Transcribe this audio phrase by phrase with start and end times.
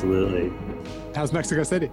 [0.00, 0.50] absolutely.
[1.14, 1.90] How's Mexico City?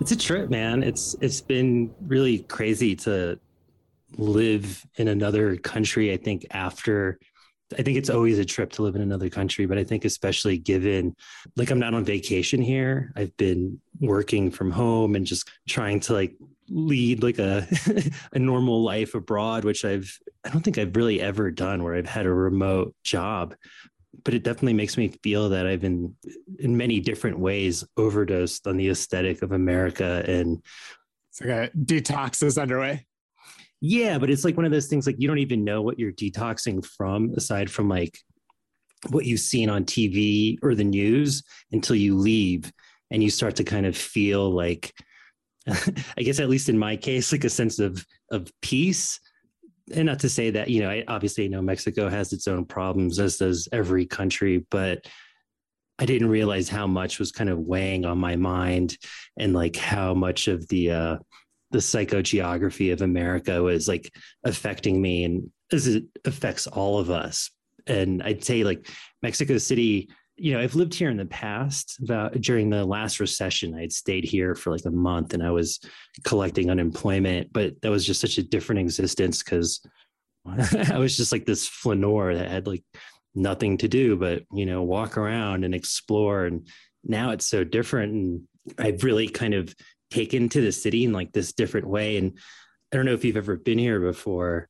[0.00, 0.82] It's a trip, man.
[0.82, 3.38] It's it's been really crazy to
[4.16, 6.10] live in another country.
[6.10, 7.18] I think after
[7.78, 10.56] I think it's always a trip to live in another country, but I think especially
[10.56, 11.14] given
[11.54, 13.12] like I'm not on vacation here.
[13.14, 16.34] I've been working from home and just trying to like
[16.70, 17.68] lead like a
[18.32, 22.08] a normal life abroad, which I've I don't think I've really ever done where I've
[22.08, 23.54] had a remote job.
[24.24, 26.14] But it definitely makes me feel that I've been
[26.58, 30.62] in many different ways overdosed on the aesthetic of America and
[31.30, 33.06] it's like a detox is underway.
[33.80, 36.12] Yeah, but it's like one of those things like you don't even know what you're
[36.12, 38.18] detoxing from aside from like
[39.10, 42.72] what you've seen on TV or the news until you leave
[43.10, 44.92] and you start to kind of feel like
[45.68, 49.20] I guess at least in my case like a sense of of peace
[49.94, 53.18] and not to say that you know I obviously know Mexico has its own problems
[53.18, 55.06] as does every country but
[55.98, 58.96] I didn't realize how much was kind of weighing on my mind
[59.36, 61.16] and like how much of the uh
[61.70, 64.12] the psychogeography of America was like
[64.44, 67.50] affecting me and as it affects all of us.
[67.86, 68.88] And I'd say like
[69.22, 70.08] Mexico City,
[70.38, 73.74] you know, I've lived here in the past about during the last recession.
[73.74, 75.80] I had stayed here for like a month and I was
[76.24, 79.80] collecting unemployment, but that was just such a different existence because
[80.46, 82.84] I was just like this flaneur that had like
[83.34, 86.46] nothing to do but, you know, walk around and explore.
[86.46, 86.68] And
[87.04, 88.12] now it's so different.
[88.12, 88.42] And
[88.78, 89.74] I've really kind of
[90.10, 92.16] taken to the city in like this different way.
[92.16, 92.38] And
[92.92, 94.68] I don't know if you've ever been here before.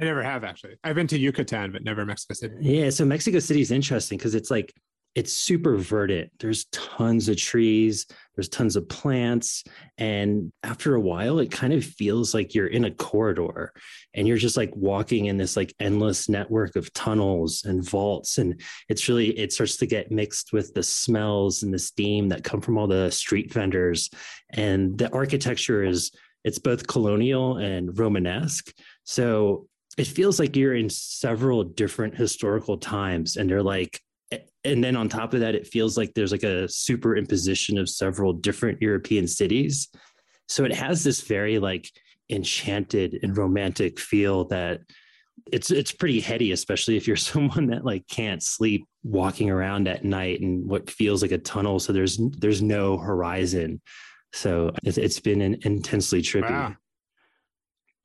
[0.00, 0.76] I never have actually.
[0.82, 2.54] I've been to Yucatan, but never Mexico City.
[2.60, 2.90] Yeah.
[2.90, 4.72] So Mexico City is interesting because it's like
[5.16, 6.30] it's super verdant.
[6.38, 9.64] There's tons of trees, there's tons of plants.
[9.98, 13.72] And after a while, it kind of feels like you're in a corridor
[14.14, 18.38] and you're just like walking in this like endless network of tunnels and vaults.
[18.38, 22.44] And it's really, it starts to get mixed with the smells and the steam that
[22.44, 24.10] come from all the street vendors.
[24.50, 26.12] And the architecture is,
[26.44, 28.72] it's both colonial and Romanesque.
[29.04, 29.66] So
[30.00, 34.00] it feels like you're in several different historical times and they're like
[34.64, 38.32] and then on top of that it feels like there's like a superimposition of several
[38.32, 39.88] different european cities.
[40.48, 41.90] So it has this very like
[42.30, 44.80] enchanted and romantic feel that
[45.52, 50.02] it's it's pretty heady especially if you're someone that like can't sleep walking around at
[50.02, 51.78] night and what feels like a tunnel.
[51.78, 53.82] So there's there's no horizon.
[54.32, 56.50] So it's, it's been an intensely trippy.
[56.50, 56.76] Wow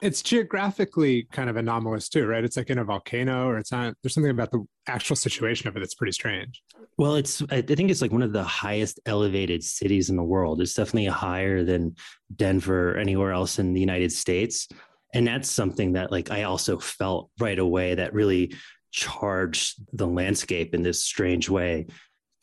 [0.02, 2.44] it's geographically kind of anomalous too, right?
[2.44, 3.96] It's like in a volcano, or it's not.
[4.02, 6.62] There's something about the actual situation of it that's pretty strange.
[6.98, 10.62] Well, it's I think it's like one of the highest elevated cities in the world.
[10.62, 11.96] It's definitely higher than
[12.36, 14.68] Denver or anywhere else in the United States,
[15.14, 18.54] and that's something that like I also felt right away that really
[18.92, 21.86] charged the landscape in this strange way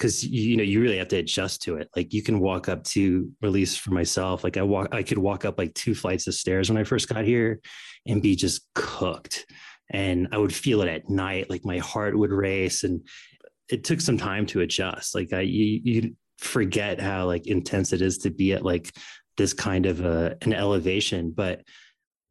[0.03, 1.89] because you know you really have to adjust to it.
[1.95, 4.43] Like you can walk up to release for myself.
[4.43, 7.09] Like i walk i could walk up like two flights of stairs when i first
[7.09, 7.61] got here
[8.05, 9.47] and be just cooked.
[9.91, 13.07] And i would feel it at night like my heart would race and
[13.69, 15.15] it took some time to adjust.
[15.15, 18.93] Like i you, you forget how like intense it is to be at like
[19.37, 21.63] this kind of a, an elevation but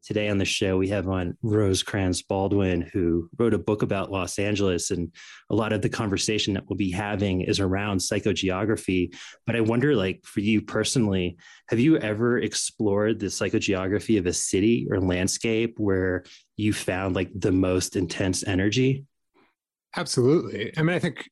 [0.04, 4.12] Today on the show, we have on Rose Rosecrans Baldwin, who wrote a book about
[4.12, 4.90] Los Angeles.
[4.90, 5.12] And
[5.50, 9.16] a lot of the conversation that we'll be having is around psychogeography.
[9.46, 11.38] But I wonder, like, for you personally,
[11.70, 16.24] have you ever explored the psychogeography of a city or landscape where
[16.58, 19.06] you found like the most intense energy?
[19.96, 20.74] Absolutely.
[20.78, 21.30] I mean, I think,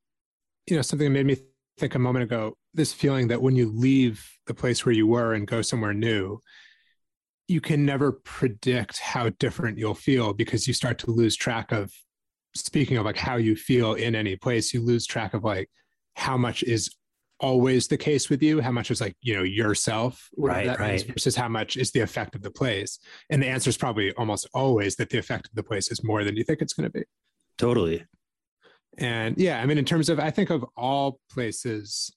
[0.68, 1.38] you know, something that made me
[1.80, 5.34] think a moment ago this feeling that when you leave the place where you were
[5.34, 6.40] and go somewhere new,
[7.50, 11.92] you can never predict how different you'll feel because you start to lose track of
[12.56, 15.70] speaking of like how you feel in any place you lose track of like
[16.16, 16.96] how much is
[17.40, 21.06] always the case with you how much is like you know yourself right, that right.
[21.08, 23.00] versus how much is the effect of the place.
[23.30, 26.24] And the answer is probably almost always that the effect of the place is more
[26.24, 27.06] than you think it's going to be.
[27.58, 28.06] Totally.
[28.98, 32.12] And yeah i mean in terms of i think of all places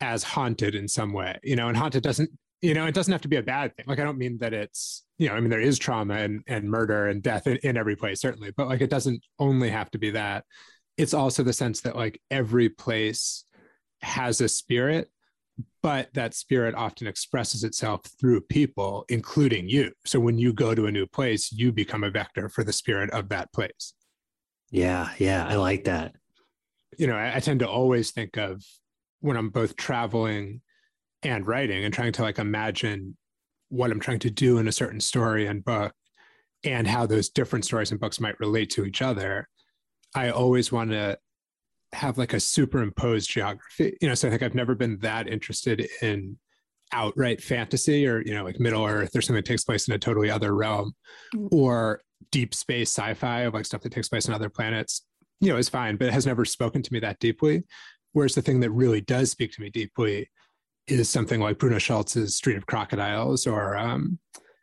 [0.00, 2.30] as haunted in some way you know and haunted doesn't
[2.64, 3.84] you know it doesn't have to be a bad thing.
[3.86, 6.70] Like i don't mean that it's you know i mean there is trauma and, and
[6.70, 9.98] murder and death in, in every place certainly but like it doesn't only have to
[9.98, 10.44] be that.
[10.96, 13.44] It's also the sense that like every place
[14.00, 15.10] has a spirit
[15.82, 19.92] but that spirit often expresses itself through people including you.
[20.06, 23.10] So when you go to a new place you become a vector for the spirit
[23.10, 23.92] of that place.
[24.70, 26.14] Yeah yeah i like that.
[26.96, 28.64] You know I, I tend to always think of
[29.20, 30.62] when i'm both traveling
[31.24, 33.16] and writing and trying to like imagine
[33.68, 35.92] what I'm trying to do in a certain story and book
[36.64, 39.48] and how those different stories and books might relate to each other.
[40.14, 41.18] I always want to
[41.92, 43.96] have like a superimposed geography.
[44.00, 46.38] You know, so I think I've never been that interested in
[46.92, 49.98] outright fantasy or, you know, like Middle Earth or something that takes place in a
[49.98, 50.94] totally other realm
[51.34, 51.48] mm.
[51.50, 55.06] or deep space sci-fi of like stuff that takes place on other planets.
[55.40, 57.64] You know, is fine, but it has never spoken to me that deeply.
[58.12, 60.30] Whereas the thing that really does speak to me deeply
[60.86, 64.18] is something like Bruno Schulz's Street of Crocodiles or um,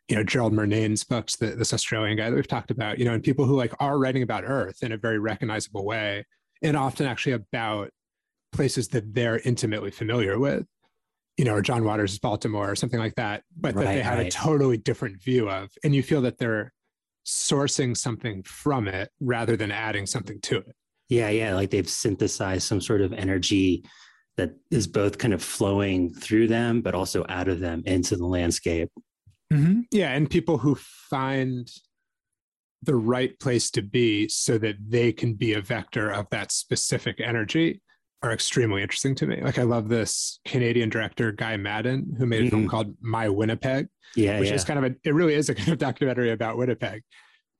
[0.07, 3.13] you know Gerald Murnane's books, the, this Australian guy that we've talked about, you know,
[3.13, 6.25] and people who like are writing about Earth in a very recognizable way,
[6.62, 7.89] and often actually about
[8.51, 10.65] places that they're intimately familiar with,
[11.38, 14.18] you know, or John Waters' Baltimore or something like that, but right, that they had
[14.18, 14.27] right.
[14.27, 16.73] a totally different view of, and you feel that they're
[17.25, 20.75] sourcing something from it rather than adding something to it.
[21.07, 23.83] Yeah, yeah, like they've synthesized some sort of energy
[24.38, 28.25] that is both kind of flowing through them, but also out of them into the
[28.25, 28.89] landscape.
[29.51, 29.81] Mm-hmm.
[29.92, 31.69] Yeah, and people who find
[32.83, 37.19] the right place to be so that they can be a vector of that specific
[37.22, 37.81] energy
[38.24, 39.42] are extremely interesting to me.
[39.42, 42.50] Like I love this Canadian director Guy Maddin who made a mm-hmm.
[42.50, 43.88] film called My Winnipeg.
[44.16, 44.56] Yeah, which yeah.
[44.56, 47.04] is kind of a it really is a kind of documentary about Winnipeg.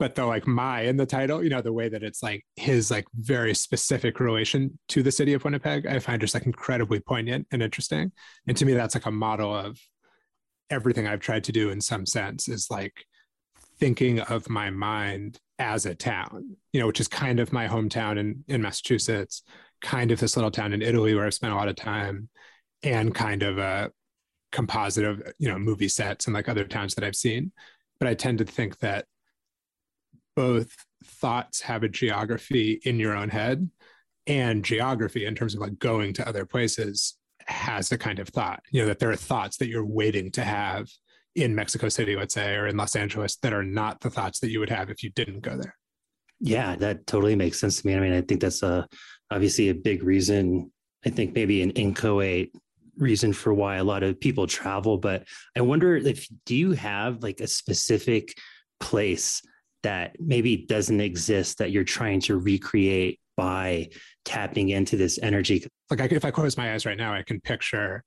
[0.02, 2.90] But the like my in the title, you know, the way that it's like his
[2.90, 7.46] like very specific relation to the city of Winnipeg, I find just like incredibly poignant
[7.52, 8.12] and interesting.
[8.48, 9.80] And to me, that's like a model of
[10.72, 13.06] everything I've tried to do in some sense is like
[13.80, 18.18] thinking of my mind as a town, you know, which is kind of my hometown
[18.18, 19.44] in, in Massachusetts,
[19.84, 22.28] kind of this little town in Italy where I've spent a lot of time,
[22.82, 23.92] and kind of a
[24.52, 27.52] composite of, you know, movie sets and like other towns that I've seen.
[28.00, 29.06] But I tend to think that
[30.36, 33.70] both thoughts have a geography in your own head
[34.28, 37.18] and geography in terms of like going to other places
[37.48, 40.44] has a kind of thought, you know, that there are thoughts that you're waiting to
[40.44, 40.88] have
[41.36, 44.50] in Mexico City, let's say, or in Los Angeles that are not the thoughts that
[44.50, 45.76] you would have if you didn't go there.
[46.40, 47.96] Yeah, that totally makes sense to me.
[47.96, 48.88] I mean, I think that's a
[49.30, 50.72] obviously a big reason.
[51.06, 52.52] I think maybe an inchoate
[52.98, 54.98] reason for why a lot of people travel.
[54.98, 58.38] But I wonder if do you have like a specific
[58.80, 59.42] place
[59.84, 63.90] that maybe doesn't exist that you're trying to recreate by
[64.26, 65.66] tapping into this energy?
[65.90, 68.04] Like I, if I close my eyes right now, I can picture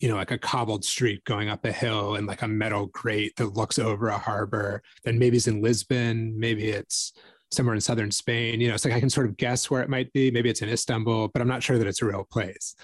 [0.00, 3.34] you know, like a cobbled street going up a hill and like a metal grate
[3.36, 4.82] that looks over a harbor.
[5.04, 7.12] Then maybe it's in Lisbon, maybe it's
[7.50, 8.60] somewhere in southern Spain.
[8.60, 10.30] You know, it's like I can sort of guess where it might be.
[10.30, 12.76] Maybe it's in Istanbul, but I'm not sure that it's a real place.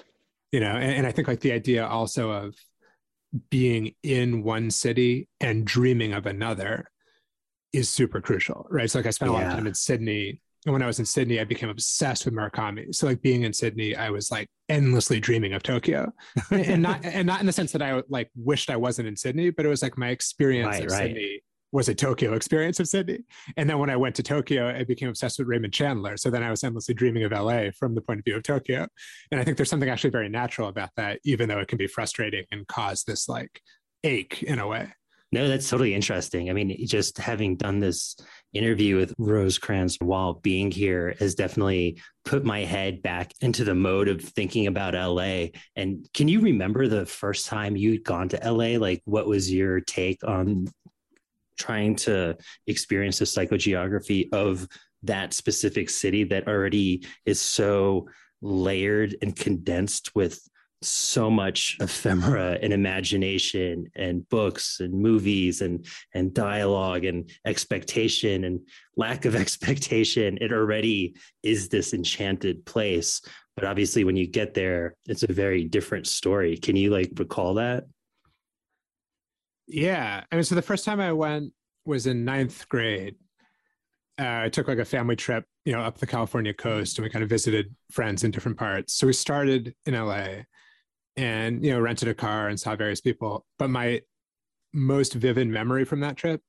[0.50, 2.54] You know, and, and I think like the idea also of
[3.50, 6.86] being in one city and dreaming of another
[7.74, 8.90] is super crucial, right?
[8.90, 11.04] So like I spent a lot of time in Sydney and when I was in
[11.04, 12.94] Sydney, I became obsessed with Murakami.
[12.94, 16.10] So like being in Sydney, I was like endlessly dreaming of Tokyo,
[16.50, 19.50] and not and not in the sense that I like wished I wasn't in Sydney,
[19.50, 21.08] but it was like my experience right, of right.
[21.08, 21.40] Sydney
[21.72, 23.18] was a Tokyo experience of Sydney.
[23.56, 26.16] And then when I went to Tokyo, I became obsessed with Raymond Chandler.
[26.16, 28.86] So then I was endlessly dreaming of LA from the point of view of Tokyo.
[29.32, 31.88] And I think there's something actually very natural about that, even though it can be
[31.88, 33.60] frustrating and cause this like
[34.04, 34.92] ache in a way.
[35.34, 36.48] No, that's totally interesting.
[36.48, 38.14] I mean, just having done this
[38.52, 44.06] interview with Rosecrans while being here has definitely put my head back into the mode
[44.06, 45.46] of thinking about LA.
[45.74, 48.78] And can you remember the first time you'd gone to LA?
[48.78, 50.68] Like, what was your take on
[51.58, 52.36] trying to
[52.68, 54.68] experience the psychogeography of
[55.02, 58.06] that specific city that already is so
[58.40, 60.40] layered and condensed with
[60.84, 68.60] so much ephemera and imagination and books and movies and and dialogue and expectation and
[68.96, 70.38] lack of expectation.
[70.40, 73.20] It already is this enchanted place.
[73.56, 76.56] But obviously when you get there it's a very different story.
[76.56, 77.84] Can you like recall that?
[79.66, 80.24] Yeah.
[80.30, 81.52] I mean so the first time i went
[81.84, 83.16] was in ninth grade.
[84.18, 87.10] Uh, I took like a family trip, you know, up the California coast, and we
[87.10, 88.94] kind of visited friends in different parts.
[88.94, 90.44] So we started in LA,
[91.16, 93.44] and you know rented a car and saw various people.
[93.58, 94.00] But my
[94.72, 96.40] most vivid memory from that trip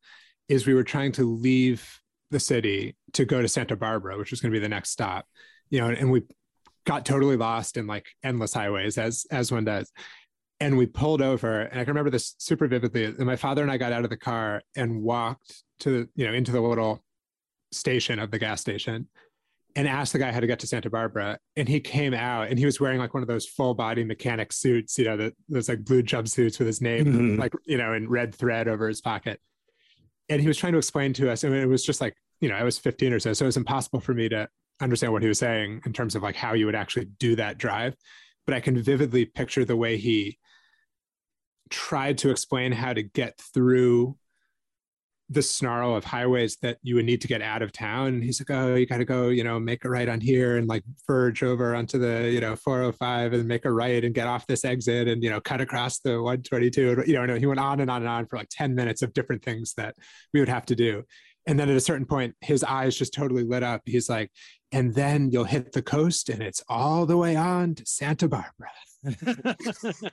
[0.49, 1.99] is we were trying to leave
[2.31, 5.27] the city to go to santa barbara which was going to be the next stop
[5.69, 6.23] you know and we
[6.85, 9.91] got totally lost in like endless highways as as one does.
[10.61, 13.69] And we pulled over and i can remember this super vividly and my father and
[13.69, 17.03] i got out of the car and walked to you know into the little
[17.73, 19.09] station of the gas station
[19.75, 21.37] and asked the guy how to get to Santa Barbara.
[21.57, 24.53] And he came out and he was wearing like one of those full body mechanic
[24.53, 27.39] suits, you know, that those like blue jumpsuits with his name, mm-hmm.
[27.39, 29.39] like, you know, in red thread over his pocket.
[30.29, 32.55] And he was trying to explain to us, and it was just like, you know,
[32.55, 33.33] I was 15 or so.
[33.33, 34.47] So it was impossible for me to
[34.81, 37.57] understand what he was saying in terms of like how you would actually do that
[37.57, 37.95] drive.
[38.45, 40.39] But I can vividly picture the way he
[41.69, 44.17] tried to explain how to get through
[45.29, 48.07] the snarl of highways that you would need to get out of town.
[48.09, 50.57] And he's like, oh, you got to go, you know, make a right on here
[50.57, 54.27] and like verge over onto the, you know, 405 and make a right and get
[54.27, 57.05] off this exit and, you know, cut across the 122.
[57.07, 59.43] You know, he went on and on and on for like 10 minutes of different
[59.43, 59.95] things that
[60.31, 61.03] we would have to do.
[61.47, 63.81] And then at a certain point, his eyes just totally lit up.
[63.85, 64.31] He's like,
[64.71, 68.71] and then you'll hit the coast and it's all the way on to Santa Barbara.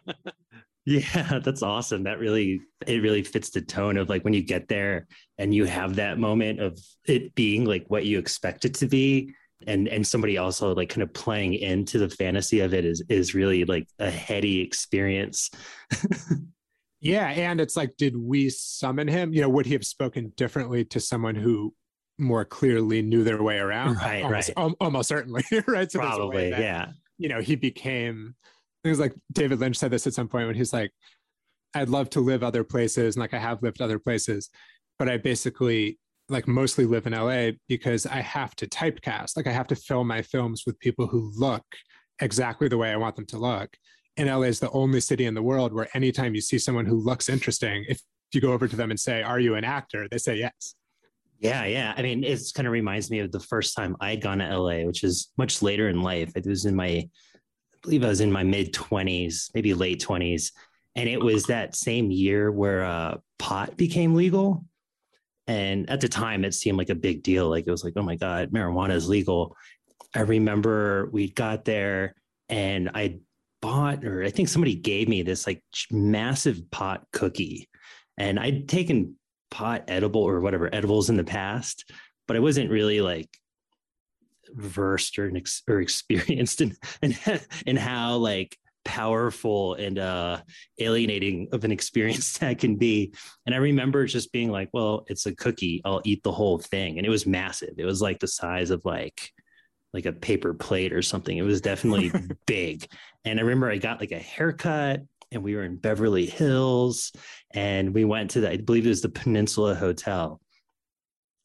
[0.85, 2.05] Yeah, that's awesome.
[2.05, 5.07] That really it really fits the tone of like when you get there
[5.39, 9.35] and you have that moment of it being like what you expect it to be
[9.67, 13.35] and and somebody also like kind of playing into the fantasy of it is is
[13.35, 15.51] really like a heady experience.
[17.01, 19.33] yeah, and it's like did we summon him?
[19.33, 21.75] You know, would he have spoken differently to someone who
[22.19, 23.97] more clearly knew their way around?
[23.97, 24.75] Right, almost, right.
[24.81, 25.91] almost certainly, right?
[25.91, 26.87] So Probably, that, yeah.
[27.19, 28.35] You know, he became
[28.85, 30.91] it was like David Lynch said this at some point when he's like,
[31.75, 34.51] I'd love to live other places and like I have lived other places,
[34.99, 35.99] but I basically
[36.29, 39.37] like mostly live in LA because I have to typecast.
[39.37, 41.65] Like I have to film my films with people who look
[42.21, 43.71] exactly the way I want them to look.
[44.17, 46.97] And LA is the only city in the world where anytime you see someone who
[46.97, 48.01] looks interesting, if
[48.33, 50.09] you go over to them and say, Are you an actor?
[50.11, 50.75] They say yes.
[51.39, 51.93] Yeah, yeah.
[51.97, 54.85] I mean, it's kind of reminds me of the first time I'd gone to LA,
[54.85, 56.33] which is much later in life.
[56.37, 57.09] It was in my
[57.83, 60.53] believe I was in my mid 20s, maybe late 20s.
[60.95, 64.65] And it was that same year where uh, pot became legal.
[65.47, 67.49] And at the time, it seemed like a big deal.
[67.49, 69.57] Like it was like, oh my God, marijuana is legal.
[70.15, 72.15] I remember we got there
[72.49, 73.21] and I
[73.61, 77.69] bought, or I think somebody gave me this like massive pot cookie.
[78.19, 79.17] And I'd taken
[79.51, 81.91] pot edible or whatever edibles in the past,
[82.29, 83.29] but I wasn't really like
[84.54, 87.14] versed or, ex- or experienced in, in
[87.66, 90.40] in how like powerful and uh
[90.80, 93.12] alienating of an experience that can be.
[93.47, 95.80] And i remember just being like well it's a cookie.
[95.85, 96.99] I'll eat the whole thing.
[96.99, 97.75] And it was massive.
[97.78, 99.30] It was like the size of like
[99.92, 101.37] like a paper plate or something.
[101.37, 102.12] It was definitely
[102.47, 102.87] big.
[103.25, 107.12] And i remember i got like a haircut and we were in beverly hills
[107.54, 110.40] and we went to the i believe it was the peninsula hotel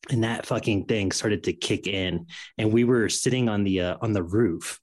[0.09, 2.25] and that fucking thing started to kick in
[2.57, 4.79] and we were sitting on the uh, on the roof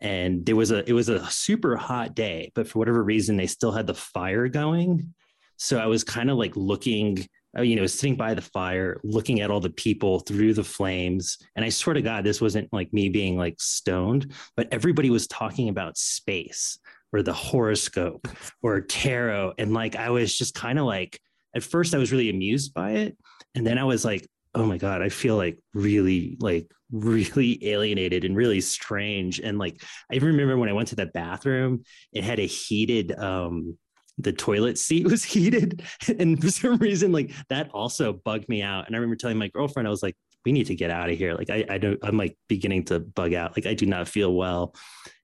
[0.00, 3.46] and there was a it was a super hot day but for whatever reason they
[3.46, 5.14] still had the fire going.
[5.58, 9.40] So i was kind of like looking uh, you know sitting by the fire looking
[9.40, 12.92] at all the people through the flames and i swear to god this wasn't like
[12.92, 16.78] me being like stoned but everybody was talking about space
[17.12, 18.28] or the horoscope
[18.62, 21.18] or tarot and like i was just kind of like
[21.54, 23.16] at first i was really amused by it
[23.54, 24.26] and then i was like
[24.56, 29.40] oh my god i feel like really like really alienated and really strange.
[29.40, 29.82] And like
[30.12, 31.82] i remember when i went to the bathroom
[32.12, 33.76] it had a heated um
[34.18, 35.82] the toilet seat was heated.
[36.18, 38.86] And for some reason like that also bugged me out.
[38.86, 41.18] And i remember telling my girlfriend i was like we need to get out of
[41.18, 41.34] here.
[41.34, 43.56] Like i i don't i'm like beginning to bug out.
[43.56, 44.74] Like i do not feel well.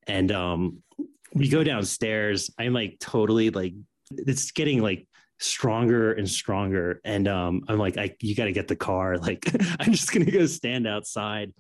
[0.07, 0.83] And um
[1.35, 2.51] we go downstairs.
[2.59, 3.75] I'm like totally like
[4.11, 5.07] it's getting like
[5.43, 7.01] stronger and stronger.
[7.05, 9.17] And um, I'm like, I, you got to get the car.
[9.23, 9.47] Like,
[9.79, 11.53] I'm just going to go stand outside.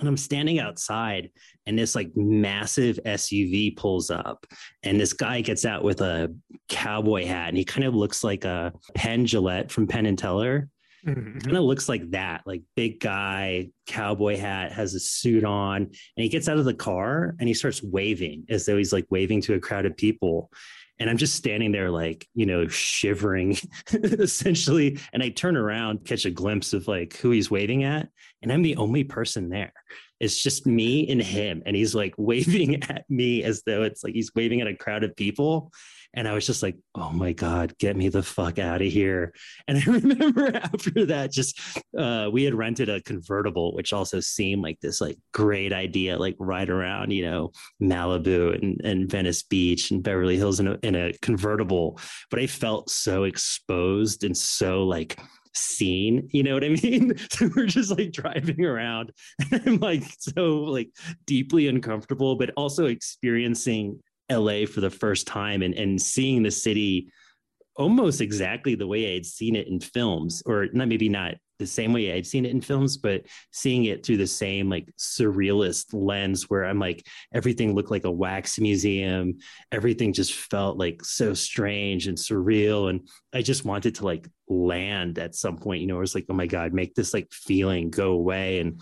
[0.00, 1.30] And I'm standing outside,
[1.66, 4.44] and this like massive SUV pulls up,
[4.82, 6.34] and this guy gets out with a
[6.68, 10.68] cowboy hat, and he kind of looks like a Penn Jillette from Penn and Teller.
[11.06, 11.38] Mm-hmm.
[11.38, 15.92] Kind of looks like that, like big guy, cowboy hat, has a suit on, and
[16.16, 19.42] he gets out of the car and he starts waving as though he's like waving
[19.42, 20.50] to a crowd of people
[20.98, 23.56] and i'm just standing there like you know shivering
[23.92, 24.98] essentially.
[25.12, 28.08] And i turn around catch a glimpse of like who he's waving at.
[28.42, 29.72] And i'm the only person there.
[30.20, 31.62] It's just me and him.
[31.66, 35.04] And he's like waving at me as though it's like he's waving at a crowd
[35.04, 35.72] of people
[36.14, 39.32] and I was just like, oh my God, get me the fuck out of here.
[39.68, 41.60] And I remember after that, just
[41.98, 46.36] uh, we had rented a convertible, which also seemed like this like great idea, like
[46.38, 47.50] ride around, you know,
[47.82, 51.98] Malibu and, and Venice Beach and Beverly Hills in a, in a convertible.
[52.30, 55.18] But I felt so exposed and so like
[55.56, 59.12] seen you know what i mean so we're just like driving around
[59.52, 60.90] and i'm like so like
[61.26, 64.00] deeply uncomfortable but also experiencing
[64.30, 67.12] LA for the first time and, and seeing the city
[67.76, 71.66] almost exactly the way I had seen it in films, or not maybe not the
[71.66, 75.86] same way I'd seen it in films, but seeing it through the same like surrealist
[75.92, 79.38] lens where I'm like everything looked like a wax museum.
[79.70, 82.90] Everything just felt like so strange and surreal.
[82.90, 86.26] And I just wanted to like land at some point, you know, it was like,
[86.28, 88.60] oh my God, make this like feeling go away.
[88.60, 88.80] And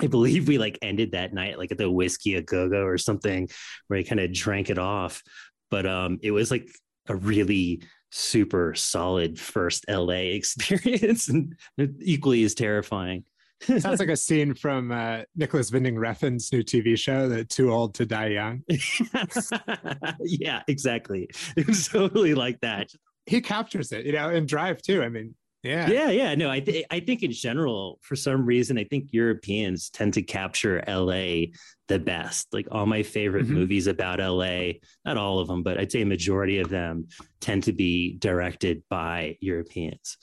[0.00, 3.48] I believe we like ended that night like at the whiskey a go-go or something
[3.88, 5.22] where I kind of drank it off.
[5.70, 6.68] But um it was like
[7.08, 11.54] a really super solid first LA experience and
[12.00, 13.24] equally as terrifying.
[13.60, 17.92] Sounds like a scene from uh, Nicolas Winding Refn's new TV show, "The Too Old
[17.94, 18.62] to Die Young."
[20.20, 21.28] yeah, exactly.
[21.56, 22.90] It was totally like that.
[23.26, 25.02] He captures it, you know, in Drive too.
[25.02, 26.34] I mean, yeah, yeah, yeah.
[26.34, 30.22] No, I th- I think in general, for some reason, I think Europeans tend to
[30.22, 31.46] capture LA
[31.88, 32.48] the best.
[32.52, 33.54] Like all my favorite mm-hmm.
[33.54, 34.74] movies about LA,
[35.04, 37.08] not all of them, but I'd say a majority of them
[37.40, 40.16] tend to be directed by Europeans.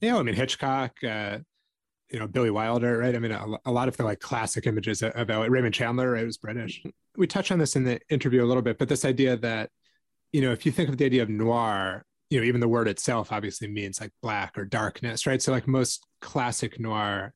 [0.00, 0.92] Yeah, I mean Hitchcock.
[1.04, 1.38] Uh,
[2.10, 3.14] you know Billy Wilder, right?
[3.14, 5.44] I mean, a, a lot of the like classic images of LA.
[5.44, 6.82] Raymond Chandler, right, was British.
[7.16, 9.70] We touched on this in the interview a little bit, but this idea that
[10.32, 12.88] you know, if you think of the idea of noir, you know, even the word
[12.88, 15.40] itself obviously means like black or darkness, right?
[15.40, 17.32] So like most classic noir,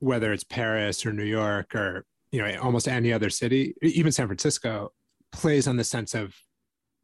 [0.00, 4.26] whether it's Paris or New York or you know almost any other city, even San
[4.26, 4.92] Francisco,
[5.32, 6.34] plays on the sense of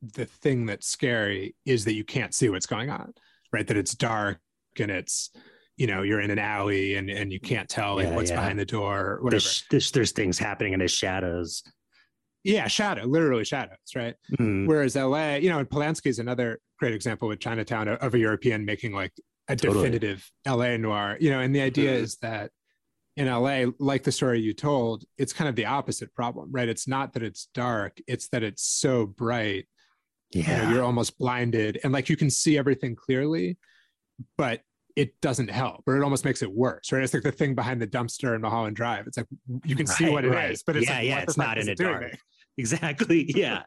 [0.02, 3.12] the thing that's scary is that you can't see what's going on,
[3.52, 3.66] right?
[3.66, 4.40] That it's dark
[4.78, 5.30] and it's
[5.76, 8.36] you know you're in an alley and and you can't tell like yeah, what's yeah.
[8.36, 9.40] behind the door or whatever.
[9.40, 11.62] There's, there's, there's things happening in the shadows.
[12.44, 14.16] Yeah, shadow, literally shadows, right?
[14.38, 14.66] Mm.
[14.66, 18.64] Whereas LA, you know, and Polanski is another great example with Chinatown of a European
[18.64, 19.12] making like
[19.46, 19.84] a totally.
[19.84, 22.02] definitive LA noir, you know, and the idea mm.
[22.02, 22.50] is that
[23.16, 26.68] in LA, like the story you told, it's kind of the opposite problem, right?
[26.68, 29.68] It's not that it's dark, it's that it's so bright.
[30.32, 30.42] Yeah.
[30.42, 33.58] You know, you're almost blinded and like you can see everything clearly,
[34.36, 34.62] but
[34.96, 37.80] it doesn't help or it almost makes it worse right it's like the thing behind
[37.80, 39.26] the dumpster in mulholland drive it's like
[39.64, 40.50] you can right, see what it right.
[40.50, 42.14] is, but it's yeah like, yeah it's not in a dark
[42.58, 43.62] exactly yeah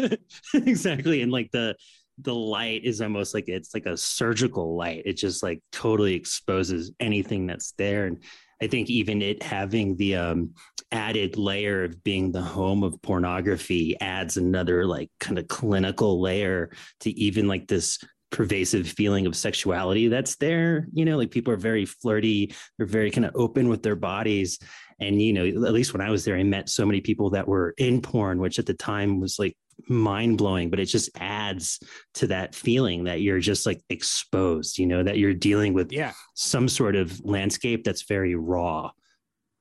[0.54, 1.76] exactly and like the
[2.18, 5.02] the light is almost like it's like a surgical light.
[5.04, 8.06] It just like totally exposes anything that's there.
[8.06, 8.22] And
[8.62, 10.54] i think even it having the um
[10.92, 16.70] added layer of being the home of pornography adds another like kind of clinical layer
[17.00, 17.98] to even like this
[18.30, 20.88] pervasive feeling of sexuality that's there.
[20.92, 22.54] You know like people are very flirty.
[22.76, 24.58] They're very kind of open with their bodies.
[25.00, 27.48] And you know at least when i was there i met so many people that
[27.48, 29.56] were in porn which at the time was like
[29.88, 31.78] mind blowing but it just adds
[32.14, 36.12] to that feeling that you're just like exposed you know that you're dealing with yeah.
[36.34, 38.90] some sort of landscape that's very raw.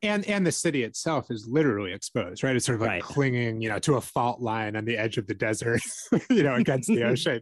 [0.04, 2.56] And and the city itself is literally exposed right?
[2.56, 3.04] It's sort of like right.
[3.04, 5.82] clinging you know to a fault line on the edge of the desert
[6.30, 7.42] you know against the ocean.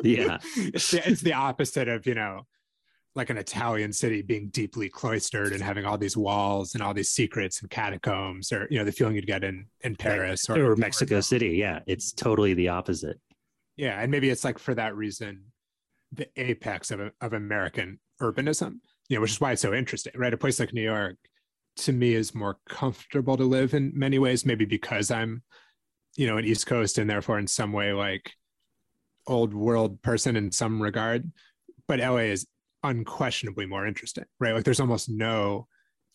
[0.00, 0.38] Yeah.
[0.56, 2.42] It's, the, it's the opposite of you know
[3.18, 7.10] like an Italian city being deeply cloistered and having all these walls and all these
[7.10, 10.76] secrets and catacombs, or you know, the feeling you'd get in in Paris or, or
[10.76, 11.50] Mexico or, City.
[11.50, 13.20] Yeah, it's totally the opposite.
[13.76, 15.44] Yeah, and maybe it's like for that reason,
[16.12, 18.78] the apex of of American urbanism.
[19.08, 20.32] You know, which is why it's so interesting, right?
[20.32, 21.16] A place like New York,
[21.76, 24.46] to me, is more comfortable to live in many ways.
[24.46, 25.42] Maybe because I'm,
[26.16, 28.32] you know, an East Coast and therefore in some way like
[29.26, 31.30] old world person in some regard.
[31.86, 32.46] But LA is
[32.82, 34.54] unquestionably more interesting, right?
[34.54, 35.66] Like there's almost no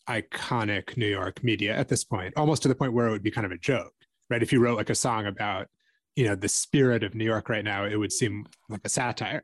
[0.10, 3.32] iconic New York media at this point, almost to the point where it would be
[3.32, 3.93] kind of a joke,
[4.30, 4.43] right?
[4.43, 5.67] If you wrote like a song about,
[6.15, 9.43] you know, the spirit of New York right now, it would seem like a satire.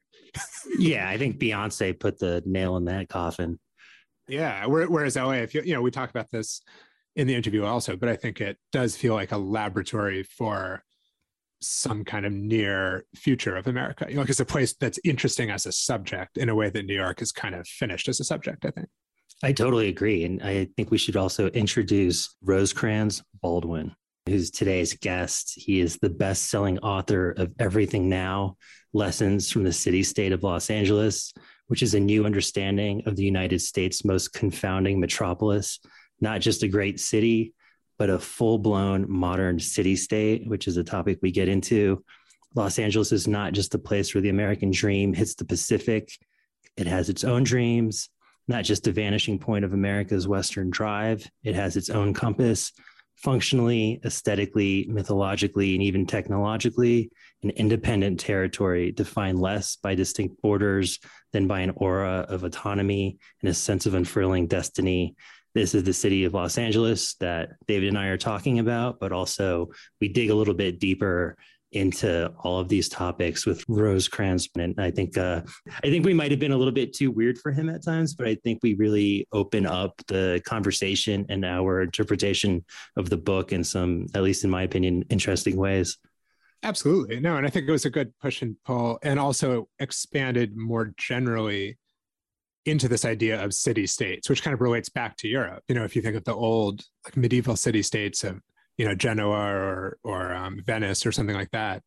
[0.78, 3.60] yeah, I think Beyonce put the nail in that coffin.
[4.28, 6.62] Yeah, whereas LA, if you you know, we talk about this
[7.16, 10.84] in the interview also, but I think it does feel like a laboratory for
[11.62, 14.06] some kind of near future of America.
[14.08, 16.86] You know, like it's a place that's interesting as a subject in a way that
[16.86, 18.88] New York is kind of finished as a subject, I think.
[19.42, 20.26] I totally agree.
[20.26, 23.96] And I think we should also introduce Rosecrans Baldwin,
[24.28, 25.54] who's today's guest.
[25.56, 28.58] He is the best selling author of Everything Now
[28.94, 31.34] Lessons from the City State of Los Angeles,
[31.68, 35.80] which is a new understanding of the United States' most confounding metropolis,
[36.20, 37.54] not just a great city,
[38.00, 42.04] but a full blown modern city state, which is a topic we get into.
[42.56, 46.18] Los Angeles is not just a place where the American dream hits the Pacific,
[46.78, 48.10] it has its own dreams,
[48.48, 51.30] not just a vanishing point of America's Western Drive.
[51.44, 52.72] It has its own compass,
[53.18, 57.12] functionally, aesthetically, mythologically, and even technologically,
[57.44, 61.00] an independent territory defined less by distinct borders
[61.34, 65.16] than by an aura of autonomy and a sense of unfurling destiny
[65.60, 69.12] this is the city of Los Angeles that David and I are talking about, but
[69.12, 69.70] also
[70.00, 71.36] we dig a little bit deeper
[71.74, 74.48] into all of these topics with Rose Rosecrans.
[74.58, 75.42] And I think uh,
[75.84, 78.16] I think we might have been a little bit too weird for him at times,
[78.16, 82.64] but I think we really open up the conversation and our interpretation
[82.96, 85.98] of the book in some, at least in my opinion, interesting ways.
[86.64, 87.20] Absolutely.
[87.20, 90.94] No, and I think it was a good push and pull and also expanded more
[90.98, 91.78] generally
[92.70, 95.64] into this idea of city states, which kind of relates back to Europe.
[95.68, 98.40] You know, if you think of the old like medieval city states of
[98.78, 101.84] you know Genoa or or um, Venice or something like that,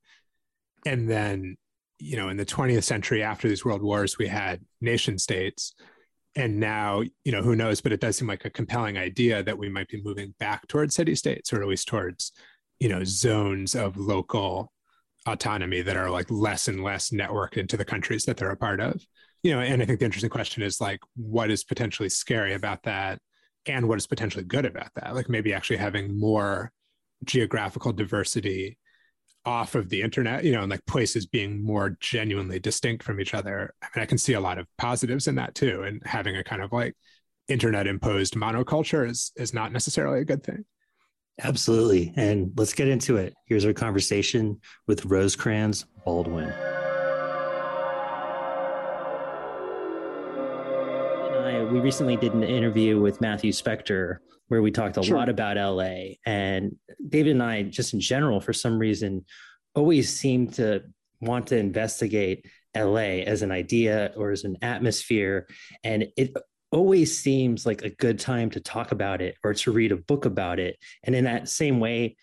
[0.87, 1.57] and then
[2.03, 5.73] you know, in the 20th century after these world wars, we had nation states.
[6.35, 9.57] And now, you know, who knows, but it does seem like a compelling idea that
[9.57, 12.33] we might be moving back towards city states or at least towards,
[12.81, 14.73] you know, zones of local
[15.27, 18.81] autonomy that are like less and less networked into the countries that they're a part
[18.81, 19.07] of.
[19.43, 22.83] You know, and I think the interesting question is like, what is potentially scary about
[22.85, 23.19] that?
[23.67, 25.15] And what is potentially good about that?
[25.15, 26.73] Like maybe actually having more
[27.25, 28.79] geographical diversity
[29.45, 33.35] off of the internet, you know, and like places being more genuinely distinct from each
[33.35, 33.75] other.
[33.83, 35.83] I mean, I can see a lot of positives in that too.
[35.83, 36.95] And having a kind of like
[37.49, 40.65] internet imposed monoculture is is not necessarily a good thing.
[41.43, 42.13] Absolutely.
[42.17, 43.35] And let's get into it.
[43.47, 46.53] Here's our conversation with Rosecrans Baldwin.
[51.73, 55.17] We recently did an interview with Matthew Specktor where we talked a sure.
[55.17, 56.17] lot about LA.
[56.27, 56.77] And
[57.09, 59.25] David and I, just in general, for some reason,
[59.75, 60.83] always seem to
[61.23, 62.45] want to investigate
[62.77, 65.47] LA as an idea or as an atmosphere.
[65.83, 66.37] And it
[66.73, 70.27] always seems like a good time to talk about it or to read a book
[70.27, 70.77] about it.
[71.05, 72.17] And in that same way,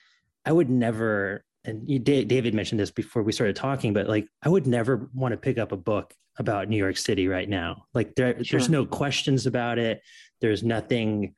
[0.46, 4.50] I would never, and you, David mentioned this before we started talking, but like I
[4.50, 7.86] would never want to pick up a book about New York City right now.
[7.94, 8.60] Like there, sure.
[8.60, 10.02] there's no questions about it.
[10.42, 11.36] There's nothing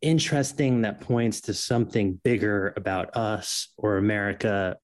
[0.00, 4.76] interesting that points to something bigger about us or America.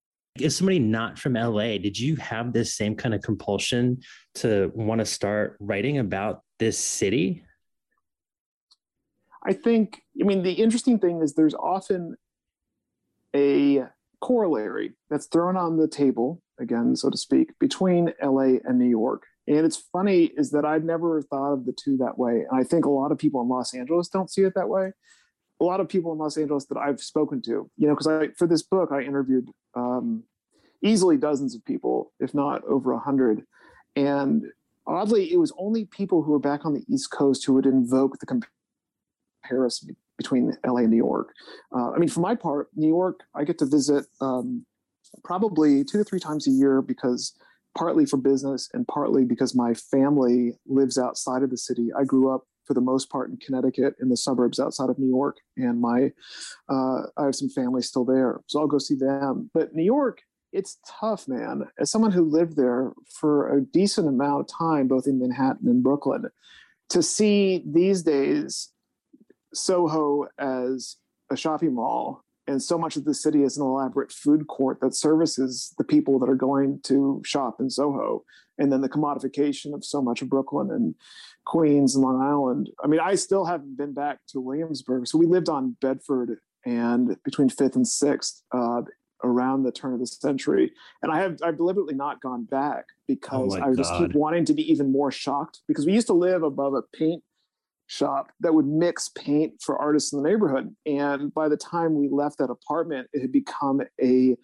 [0.43, 4.01] As somebody not from LA, did you have this same kind of compulsion
[4.37, 7.45] to want to start writing about this city?
[9.45, 12.17] I think, I mean, the interesting thing is there's often
[13.35, 13.85] a
[14.21, 19.25] corollary that's thrown on the table, again, so to speak, between LA and New York.
[19.47, 22.45] And it's funny is that I've never thought of the two that way.
[22.49, 24.93] And I think a lot of people in Los Angeles don't see it that way.
[25.61, 28.29] A lot of people in Los Angeles that I've spoken to, you know, because I
[28.37, 30.25] for this book I interviewed um,
[30.83, 33.45] easily dozens of people, if not over a hundred.
[33.97, 34.45] And
[34.87, 38.19] oddly, it was only people who were back on the East Coast who would invoke
[38.19, 38.41] the
[39.43, 41.33] comparison between LA and New York.
[41.75, 44.67] Uh, I mean, for my part, New York, I get to visit um,
[45.25, 47.35] probably two to three times a year because
[47.77, 51.91] partly for business and partly because my family lives outside of the city.
[51.97, 55.09] I grew up for the most part in Connecticut in the suburbs outside of New
[55.09, 56.13] York, and my
[56.69, 59.51] uh, I have some family still there, so I'll go see them.
[59.53, 61.65] But New York, it's tough, man.
[61.79, 65.83] As someone who lived there for a decent amount of time, both in Manhattan and
[65.83, 66.27] Brooklyn,
[66.91, 68.71] to see these days
[69.53, 70.97] Soho as
[71.31, 74.95] a shopping mall and so much of the city is an elaborate food court that
[74.95, 78.25] services the people that are going to shop in Soho.
[78.59, 80.95] And then the commodification of so much of Brooklyn and
[81.47, 82.69] Queens and Long Island.
[82.83, 85.07] I mean, I still haven't been back to Williamsburg.
[85.07, 88.83] So we lived on Bedford and between Fifth and Sixth uh,
[89.23, 90.73] around the turn of the century.
[91.03, 94.55] And I have I've deliberately not gone back because oh I just keep wanting to
[94.55, 97.23] be even more shocked because we used to live above a paint
[97.91, 100.75] shop that would mix paint for artists in the neighborhood.
[100.87, 104.37] And by the time we left that apartment, it had become a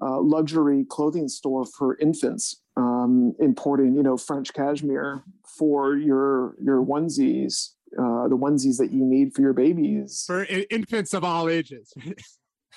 [0.00, 6.84] uh, luxury clothing store for infants, um, importing you know French cashmere for your your
[6.84, 11.92] onesies, uh, the onesies that you need for your babies for infants of all ages.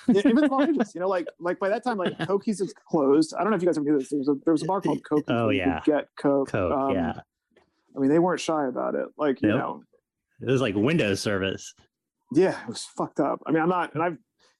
[0.08, 0.94] yeah, infants of all ages.
[0.94, 3.34] You know, like like by that time, like Kokie's is closed.
[3.34, 4.10] I don't know if you guys ever knew this.
[4.10, 5.24] There was a, there was a bar called Coke.
[5.28, 6.48] Oh yeah, get Coke.
[6.48, 6.72] Coke.
[6.72, 7.14] Um, yeah.
[7.94, 9.06] I mean, they weren't shy about it.
[9.18, 9.58] Like, you nope.
[9.58, 9.82] know,
[10.42, 11.74] it was like Windows service.
[12.34, 13.40] Yeah, it was fucked up.
[13.46, 14.16] I mean, I'm not, and I've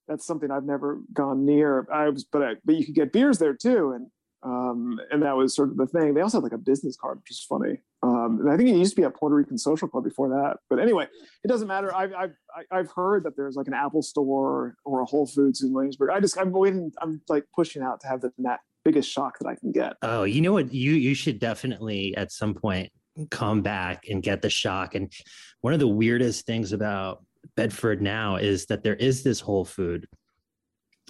[0.09, 1.87] that's something I've never gone near.
[1.93, 4.07] I was, but I, but you could get beers there too, and
[4.45, 6.15] um, and that was sort of the thing.
[6.15, 7.81] They also had like a business card, which is funny.
[8.03, 10.57] Um, and I think it used to be a Puerto Rican social club before that.
[10.69, 11.07] But anyway,
[11.45, 11.95] it doesn't matter.
[11.95, 12.35] I've I've
[12.71, 16.11] I've heard that there's like an Apple store or a Whole Foods in Williamsburg.
[16.11, 16.91] I just I'm waiting.
[17.01, 19.95] I'm like pushing out to have the that biggest shock that I can get.
[20.03, 20.75] Oh, you know what?
[20.75, 22.91] You you should definitely at some point
[23.31, 24.95] come back and get the shock.
[24.95, 25.13] And
[25.61, 27.25] one of the weirdest things about
[27.57, 30.07] Bedford now is that there is this Whole Food.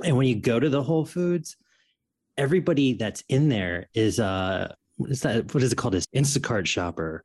[0.05, 1.57] And when you go to the Whole Foods,
[2.37, 6.67] everybody that's in there is uh what is that what is it called this Instacart
[6.67, 7.23] shopper.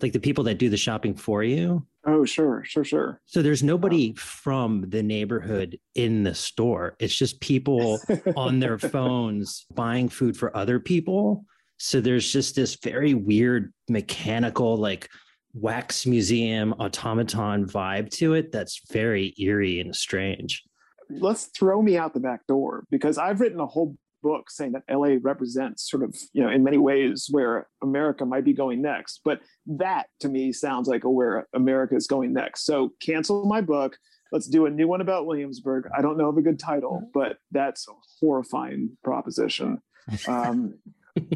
[0.00, 1.86] Like the people that do the shopping for you.
[2.04, 3.20] Oh, sure, sure, sure.
[3.26, 6.96] So there's nobody from the neighborhood in the store.
[6.98, 8.00] It's just people
[8.36, 11.46] on their phones buying food for other people
[11.78, 15.08] so there's just this very weird mechanical, like
[15.54, 20.62] wax museum automaton vibe to it that's very eerie and strange.
[21.10, 24.82] Let's throw me out the back door because I've written a whole book saying that
[24.90, 29.20] LA represents sort of, you know, in many ways where America might be going next.
[29.24, 32.64] But that to me sounds like a where America is going next.
[32.64, 33.96] So cancel my book.
[34.32, 35.88] Let's do a new one about Williamsburg.
[35.96, 39.80] I don't know of a good title, but that's a horrifying proposition.
[40.28, 40.74] Um,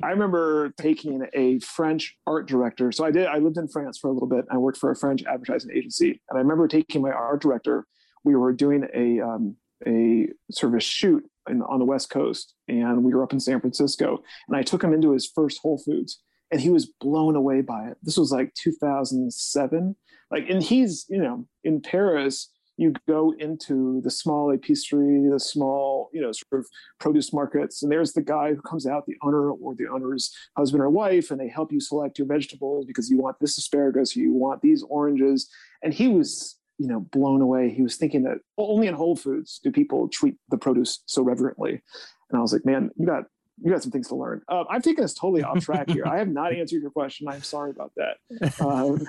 [0.02, 2.90] I remember taking a French art director.
[2.90, 3.26] So I did.
[3.26, 4.44] I lived in France for a little bit.
[4.50, 7.86] I worked for a French advertising agency, and I remember taking my art director.
[8.24, 13.14] We were doing a um, a a shoot in, on the West Coast, and we
[13.14, 14.22] were up in San Francisco.
[14.48, 17.88] And I took him into his first Whole Foods, and he was blown away by
[17.88, 17.98] it.
[18.02, 19.96] This was like 2007.
[20.30, 26.08] Like, and he's you know in Paris you go into the small épicerie, the small,
[26.12, 26.66] you know, sort of
[27.00, 30.82] produce markets, and there's the guy who comes out, the owner or the owner's husband
[30.82, 34.32] or wife, and they help you select your vegetables because you want this asparagus, you
[34.32, 35.50] want these oranges.
[35.82, 37.68] And he was, you know, blown away.
[37.68, 41.82] He was thinking that only in Whole Foods do people treat the produce so reverently.
[42.30, 43.24] And I was like, man, you got
[43.62, 44.42] you got some things to learn.
[44.48, 46.06] Uh, I've taken us totally off track here.
[46.06, 47.28] I have not answered your question.
[47.28, 48.60] I'm sorry about that.
[48.60, 49.04] Um,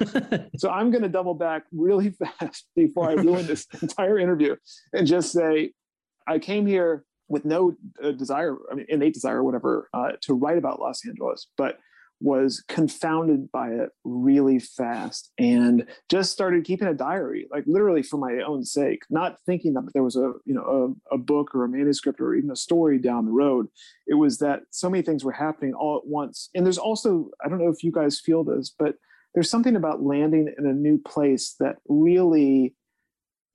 [0.57, 2.09] so I'm going to double back really
[2.39, 4.55] fast before I ruin this entire interview
[4.93, 5.73] and just say
[6.27, 10.33] I came here with no uh, desire, I mean, innate desire, or whatever, uh, to
[10.33, 11.77] write about Los Angeles, but
[12.21, 18.17] was confounded by it really fast and just started keeping a diary like literally for
[18.17, 21.63] my own sake not thinking that there was a you know a, a, book or
[21.63, 23.67] a manuscript or even a story down the road.
[24.07, 26.49] It was that so many things were happening all at once.
[26.55, 28.95] And there's also i don't know if you guys feel this but
[29.33, 32.73] there's something about landing in a new place that really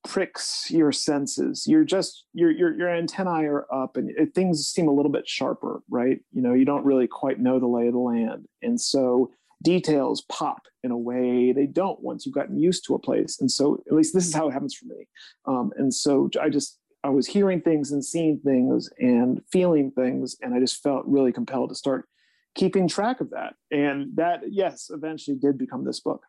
[0.04, 1.66] pricks your senses.
[1.66, 5.28] You're just your your your antennae are up and it, things seem a little bit
[5.28, 6.20] sharper right?
[6.32, 8.46] You know you don't really quite know the lay of the land.
[8.62, 9.30] And so
[9.62, 13.40] details pop in a way they don't once you've gotten used to a place.
[13.40, 15.06] And so at least this is how it happens for me.
[15.46, 20.36] Um, and so i just i was hearing things and seeing things and feeling things
[20.42, 22.06] and i just felt really compelled to start
[22.54, 23.54] keeping track of that.
[23.70, 26.22] And that yes eventually did become this book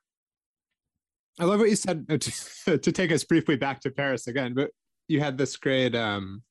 [1.39, 2.17] I love what you said uh,
[2.65, 4.71] to, to, take us briefly back to Paris again, but
[5.07, 6.43] you had this great um,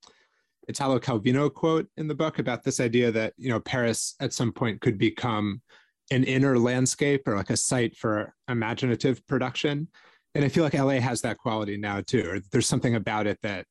[0.68, 4.52] Italo Calvino quote in the book about this idea that you know Paris at some
[4.52, 5.62] point could become
[6.10, 9.88] an inner landscape or like a site for imaginative production,
[10.34, 12.28] and I feel like LA has that quality now too.
[12.28, 13.66] Or there's something about it that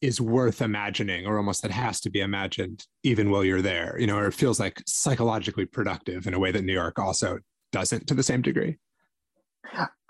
[0.00, 3.96] is worth imagining, or almost that has to be imagined even while you're there.
[3.98, 7.38] You know, or it feels like psychologically productive in a way that New York also
[7.72, 8.78] doesn't to the same degree.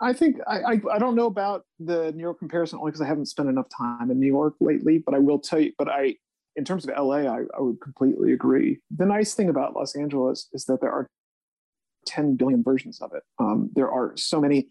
[0.01, 3.07] I think I, I, I don't know about the New York comparison only because I
[3.07, 4.99] haven't spent enough time in New York lately.
[5.05, 5.73] But I will tell you.
[5.79, 6.17] But I,
[6.57, 8.81] in terms of LA, I, I would completely agree.
[8.97, 11.07] The nice thing about Los Angeles is that there are
[12.07, 13.23] 10 billion versions of it.
[13.39, 14.69] Um, there are so many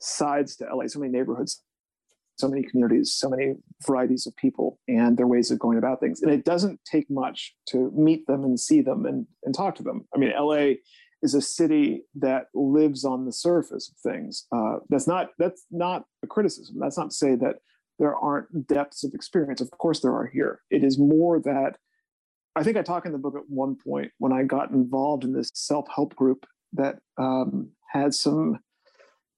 [0.00, 1.62] sides to LA, so many neighborhoods,
[2.36, 3.54] so many communities, so many
[3.86, 6.22] varieties of people and their ways of going about things.
[6.22, 9.82] And it doesn't take much to meet them and see them and, and talk to
[9.82, 10.06] them.
[10.14, 10.74] I mean, LA
[11.22, 14.46] is a city that lives on the surface of things.
[14.52, 16.76] Uh, that's not that's not a criticism.
[16.78, 17.56] That's not to say that
[17.98, 19.60] there aren't depths of experience.
[19.60, 20.60] Of course, there are here.
[20.70, 21.76] It is more that
[22.56, 25.32] I think I talk in the book at one point when I got involved in
[25.32, 28.58] this self help group that um, had some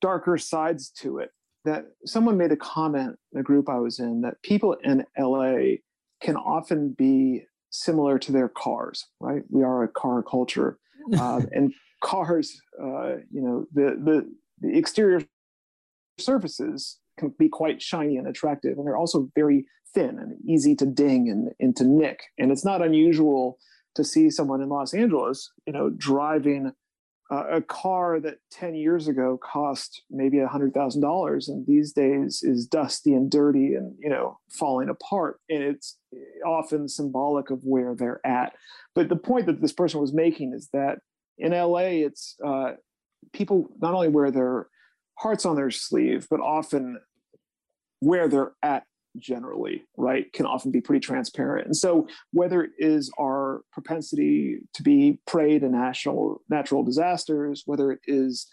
[0.00, 1.30] darker sides to it.
[1.64, 5.76] That someone made a comment in a group I was in that people in LA
[6.22, 9.42] can often be similar to their cars, right?
[9.50, 10.78] We are a car culture
[11.18, 15.22] uh, and cars, uh, you know, the, the, the exterior
[16.18, 20.86] surfaces can be quite shiny and attractive, and they're also very thin and easy to
[20.86, 22.20] ding and, and to nick.
[22.38, 23.58] And it's not unusual
[23.94, 26.72] to see someone in Los Angeles, you know, driving
[27.30, 31.92] uh, a car that 10 years ago cost maybe a hundred thousand dollars and these
[31.92, 35.98] days is dusty and dirty and you know falling apart and it's
[36.46, 38.52] often symbolic of where they're at.
[38.94, 40.98] But the point that this person was making is that
[41.38, 42.72] in la it's uh,
[43.32, 44.68] people not only wear their
[45.16, 46.98] hearts on their sleeve but often
[48.00, 48.84] where they're at
[49.18, 51.66] generally, right, can often be pretty transparent.
[51.66, 57.92] And so, whether it is our propensity to be prey to national natural disasters, whether
[57.92, 58.46] it is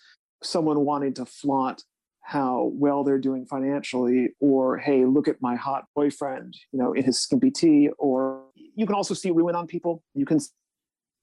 [0.44, 1.84] someone wanting to flaunt
[2.24, 7.04] how well they're doing financially, or hey, look at my hot boyfriend, you know, in
[7.04, 8.44] his skimpy tee, or
[8.76, 10.04] you can also see ruin on people.
[10.14, 10.40] You can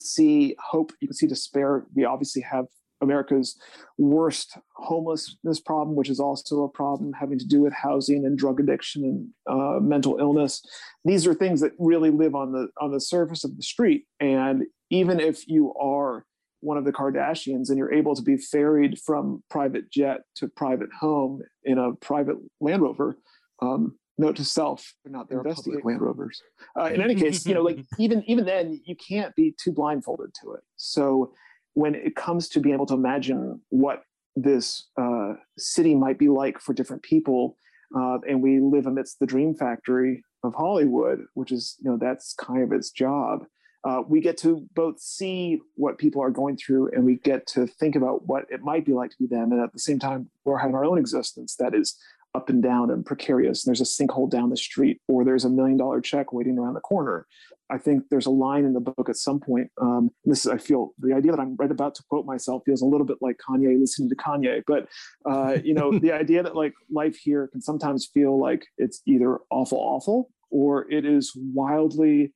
[0.00, 0.92] see hope.
[1.00, 1.86] You can see despair.
[1.94, 2.66] We obviously have
[3.00, 3.58] America's
[3.96, 8.60] worst homelessness problem, which is also a problem having to do with housing and drug
[8.60, 9.28] addiction and
[9.60, 10.62] uh, mental illness.
[11.04, 14.04] These are things that really live on the on the surface of the street.
[14.20, 16.24] And even if you are
[16.60, 20.88] one of the Kardashians and you're able to be ferried from private jet to private
[20.98, 23.16] home in a private Land Rover,
[23.62, 26.42] um, note to self, they're not there public Land Rovers.
[26.78, 30.30] Uh, in any case, you know, like even even then, you can't be too blindfolded
[30.42, 30.60] to it.
[30.76, 31.32] So
[31.74, 34.02] when it comes to being able to imagine what
[34.36, 37.56] this uh, city might be like for different people,
[37.96, 42.34] uh, and we live amidst the dream factory of Hollywood, which is you know that's
[42.34, 43.46] kind of its job.
[43.84, 47.66] uh, we get to both see what people are going through and we get to
[47.66, 49.52] think about what it might be like to be them.
[49.52, 51.96] And at the same time, we're having our own existence that is
[52.34, 53.64] up and down and precarious.
[53.64, 56.74] And there's a sinkhole down the street, or there's a million dollar check waiting around
[56.74, 57.26] the corner.
[57.70, 59.70] I think there's a line in the book at some point.
[59.80, 62.82] Um, this is, I feel the idea that I'm right about to quote myself feels
[62.82, 64.88] a little bit like Kanye listening to Kanye, but
[65.30, 69.38] uh, you know, the idea that like life here can sometimes feel like it's either
[69.50, 72.32] awful, awful, or it is wildly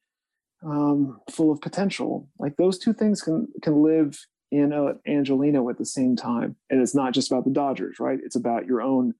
[0.64, 2.28] um, full of potential.
[2.38, 4.18] Like those two things can can live
[4.50, 8.18] in a Angeleno at the same time, and it's not just about the Dodgers, right?
[8.22, 9.14] It's about your own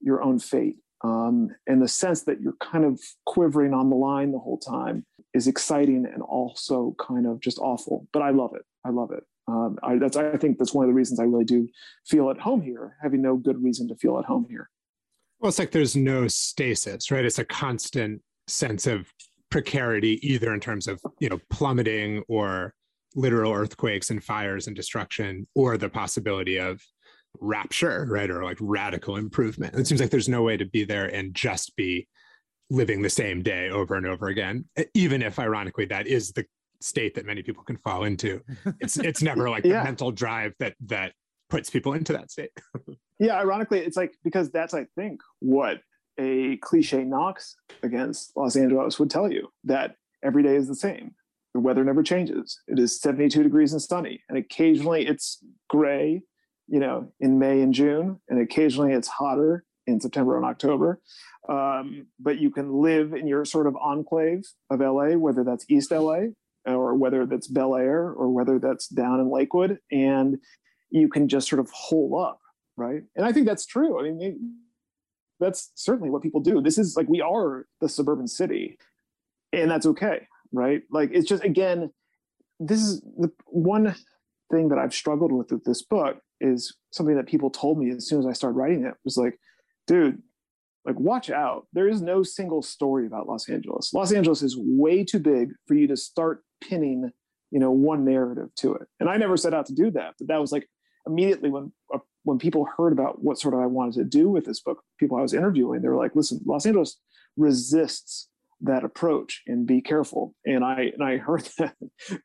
[0.00, 0.76] your own fate.
[1.04, 5.04] Um, and the sense that you're kind of quivering on the line the whole time
[5.34, 8.06] is exciting and also kind of just awful.
[8.12, 8.62] But I love it.
[8.84, 9.24] I love it.
[9.48, 11.68] Um, I, that's I think that's one of the reasons I really do
[12.06, 14.70] feel at home here, having no good reason to feel at home here.
[15.40, 17.24] Well, it's like there's no stasis, right?
[17.24, 19.12] It's a constant sense of
[19.50, 22.74] precarity, either in terms of you know plummeting or
[23.14, 26.80] literal earthquakes and fires and destruction, or the possibility of
[27.40, 28.30] rapture, right?
[28.30, 29.74] Or like radical improvement.
[29.74, 32.06] It seems like there's no way to be there and just be
[32.72, 36.44] living the same day over and over again, even if ironically that is the
[36.80, 38.40] state that many people can fall into.
[38.80, 39.78] It's it's never like yeah.
[39.78, 41.12] the mental drive that that
[41.48, 42.50] puts people into that state.
[43.18, 45.80] yeah, ironically, it's like because that's I think what
[46.18, 51.14] a cliche knocks against Los Angeles would tell you that every day is the same.
[51.54, 52.58] The weather never changes.
[52.66, 56.22] It is 72 degrees and sunny, and occasionally it's gray
[56.72, 61.00] you know, in May and June, and occasionally it's hotter in September and October.
[61.48, 65.90] Um, but you can live in your sort of enclave of LA, whether that's East
[65.90, 66.26] LA
[66.64, 70.38] or whether that's Bel Air or whether that's down in Lakewood, and
[70.90, 72.40] you can just sort of hole up,
[72.76, 73.02] right?
[73.16, 73.98] And I think that's true.
[73.98, 74.56] I mean,
[75.40, 76.60] that's certainly what people do.
[76.62, 78.78] This is like we are the suburban city,
[79.52, 80.82] and that's okay, right?
[80.90, 81.90] Like it's just again,
[82.60, 83.94] this is the one
[84.50, 88.06] thing that I've struggled with with this book is something that people told me as
[88.06, 89.38] soon as I started writing it was like,
[89.86, 90.22] dude,
[90.84, 91.66] like watch out.
[91.72, 93.92] There is no single story about Los Angeles.
[93.92, 97.10] Los Angeles is way too big for you to start pinning,
[97.50, 98.88] you know, one narrative to it.
[99.00, 100.68] And I never set out to do that, but that was like
[101.06, 104.44] immediately when uh, when people heard about what sort of I wanted to do with
[104.44, 106.98] this book, people I was interviewing, they were like, listen, Los Angeles
[107.36, 108.28] resists
[108.62, 110.34] that approach and be careful.
[110.46, 111.74] And I and I heard that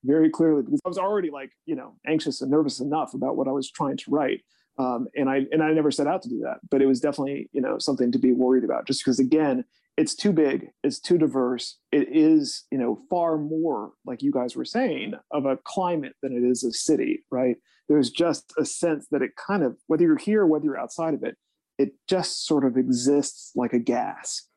[0.04, 3.48] very clearly because I was already like you know anxious and nervous enough about what
[3.48, 4.42] I was trying to write.
[4.78, 7.50] Um, and I and I never set out to do that, but it was definitely
[7.52, 8.86] you know something to be worried about.
[8.86, 9.66] Just because again,
[9.98, 11.78] it's too big, it's too diverse.
[11.92, 16.34] It is you know far more like you guys were saying of a climate than
[16.34, 17.58] it is a city, right?
[17.90, 21.24] There's just a sense that it kind of whether you're here, whether you're outside of
[21.24, 21.38] it,
[21.78, 24.48] it just sort of exists like a gas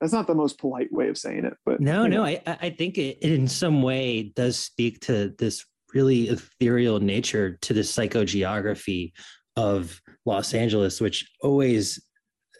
[0.00, 2.98] that's not the most polite way of saying it but no no I, I think
[2.98, 5.64] it in some way does speak to this
[5.94, 9.12] really ethereal nature to the psychogeography
[9.58, 12.00] of los angeles which always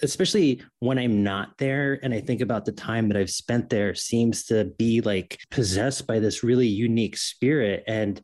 [0.03, 3.95] especially when i'm not there and i think about the time that i've spent there
[3.95, 7.85] seems to be like possessed by this really unique spirit.
[7.87, 8.21] And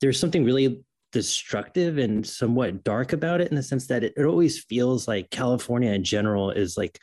[0.00, 4.24] there's something really destructive and somewhat dark about it in the sense that it, it
[4.24, 6.98] always feels like california in general is like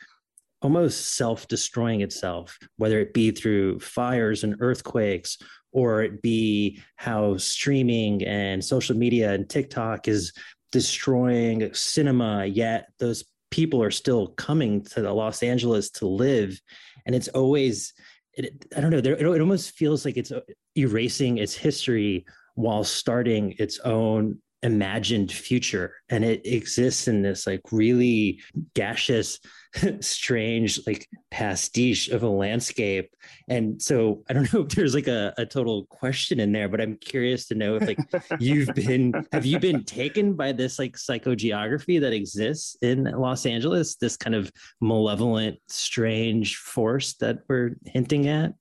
[0.62, 5.38] almost self destroying itself, whether it be through fires and earthquakes,
[5.72, 10.32] or it be how streaming and social media and TikTok is
[10.72, 16.60] destroying cinema, yet those people are still coming to Los Angeles to live.
[17.06, 17.92] And it's always,
[18.34, 20.32] it, I don't know, it, it almost feels like it's
[20.76, 25.94] erasing its history while starting its own imagined future.
[26.08, 28.40] And it exists in this like really
[28.74, 29.40] gaseous
[30.00, 33.14] strange like pastiche of a landscape.
[33.48, 36.80] And so i don't know if there's like a, a total question in there but
[36.80, 37.98] i'm curious to know if like
[38.40, 43.96] you've been have you been taken by this like psychogeography that exists in los angeles
[43.96, 44.50] this kind of
[44.80, 48.54] malevolent strange force that we're hinting at?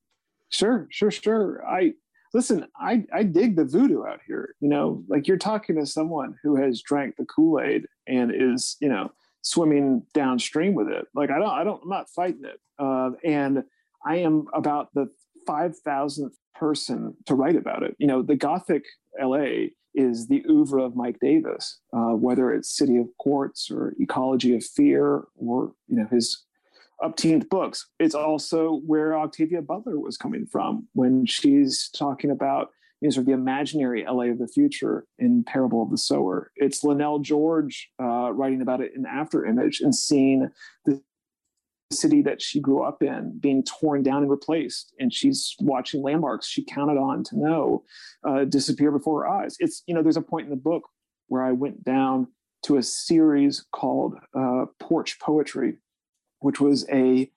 [0.49, 1.65] Sure sure sure.
[1.67, 1.93] I
[2.33, 6.35] listen i i dig the voodoo out here you know like you're talking to someone
[6.43, 9.11] who has drank the kool-aid and is you know
[9.41, 11.07] swimming downstream with it.
[11.13, 12.59] Like I don't, I don't, I'm not fighting it.
[12.77, 13.63] Uh, and
[14.05, 15.07] I am about the
[15.47, 17.95] 5,000th person to write about it.
[17.99, 18.83] You know, the Gothic
[19.21, 24.55] LA is the oeuvre of Mike Davis, uh, whether it's City of Quartz or Ecology
[24.55, 26.45] of Fear or, you know, his
[27.03, 27.87] upteenth books.
[27.99, 32.69] It's also where Octavia Butler was coming from when she's talking about
[33.01, 36.51] you know, sort of the imaginary LA of the future in Parable of the Sower.
[36.55, 40.49] It's Lynell George uh, writing about it in After Image and seeing
[40.85, 41.01] the
[41.91, 46.47] city that she grew up in being torn down and replaced and she's watching landmarks
[46.47, 47.83] she counted on to know
[48.27, 50.83] uh, disappear before her eyes it's you know there's a point in the book
[51.29, 52.27] where i went down
[52.61, 55.77] to a series called uh, porch poetry
[56.39, 57.29] which was a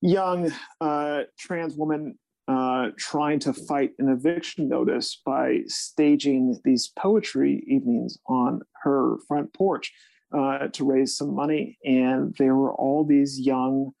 [0.00, 7.64] young uh, trans woman uh, trying to fight an eviction notice by staging these poetry
[7.66, 9.92] evenings on her front porch
[10.36, 11.78] uh, to raise some money.
[11.84, 13.92] And there were all these young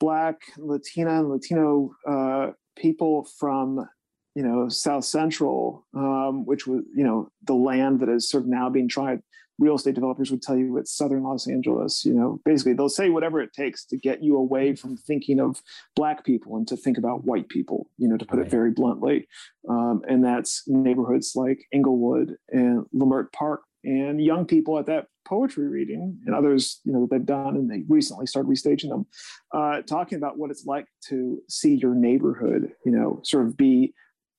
[0.00, 3.86] Black, Latina, and Latino uh, people from,
[4.34, 8.48] you know, South Central, um, which was, you know, the land that is sort of
[8.48, 9.22] now being tried.
[9.58, 12.04] Real estate developers would tell you it's Southern Los Angeles.
[12.04, 15.62] You know, basically they'll say whatever it takes to get you away from thinking of
[15.94, 17.88] Black people and to think about white people.
[17.98, 18.46] You know, to put right.
[18.46, 19.28] it very bluntly.
[19.68, 25.68] Um, and that's neighborhoods like Inglewood and Leimert Park and young people at that poetry
[25.68, 29.06] reading and others you know that they've done and they recently started restaging them
[29.52, 33.94] uh, talking about what it's like to see your neighborhood you know sort of be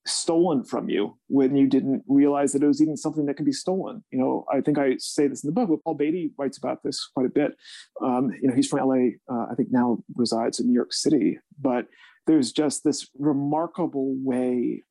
[0.05, 3.53] stolen from you when you didn't realize that it was even something that could be
[3.53, 4.03] stolen.
[4.11, 6.83] You know i think i say this in the book but paul beatty writes about
[6.83, 7.55] this quite a bit.
[8.01, 11.39] Um, you know he's from la uh, i think now resides in new york city
[11.59, 11.87] but
[12.27, 14.83] there's just this remarkable way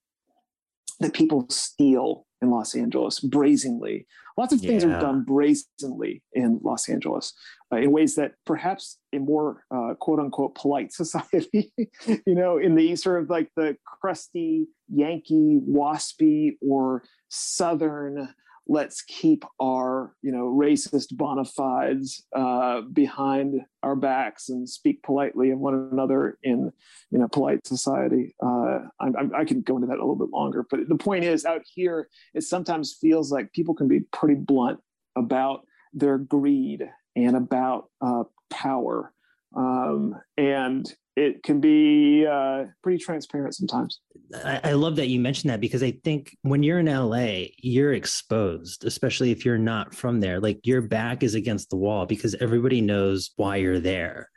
[1.01, 4.07] that people steal in Los Angeles brazenly.
[4.37, 4.97] Lots of things yeah.
[4.97, 7.33] are done brazenly in Los Angeles
[7.73, 11.73] uh, in ways that perhaps a more uh, quote unquote polite society,
[12.07, 18.29] you know, in the sort of like the crusty Yankee, waspy, or Southern
[18.69, 25.51] let's keep our you know racist bona fides uh, behind our backs and speak politely
[25.51, 26.73] of one another in
[27.11, 28.35] you know polite society.
[28.43, 31.45] Uh, I, I, can go into that a little bit longer but the point is
[31.45, 34.79] out here it sometimes feels like people can be pretty blunt
[35.17, 39.13] about their greed and about uh, power.
[39.55, 44.01] Um, and it can be uh, pretty transparent sometimes.
[44.45, 47.93] I, I, love that you mentioned that because I think when you're in LA, you're
[47.93, 50.41] exposed, especially if you're not from there.
[50.41, 54.31] Like your back is against the wall because everybody knows why you're there.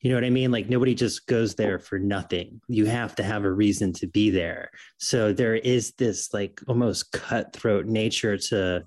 [0.00, 0.52] You know what I mean?
[0.52, 2.60] Like nobody just goes there for nothing.
[2.68, 4.70] You have to have a reason to be there.
[4.98, 8.84] So there is this like almost cutthroat nature to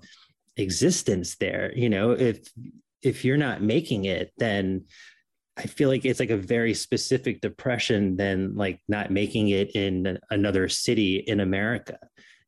[0.56, 1.72] existence there.
[1.74, 2.48] You know, if
[3.02, 4.84] if you're not making it, then
[5.56, 10.18] I feel like it's like a very specific depression than like not making it in
[10.30, 11.98] another city in America.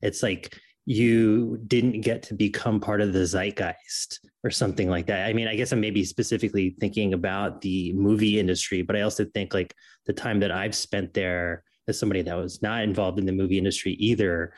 [0.01, 5.27] It's like you didn't get to become part of the zeitgeist or something like that.
[5.27, 9.25] I mean, I guess I'm maybe specifically thinking about the movie industry, but I also
[9.25, 9.75] think like
[10.07, 13.59] the time that I've spent there as somebody that was not involved in the movie
[13.59, 14.55] industry either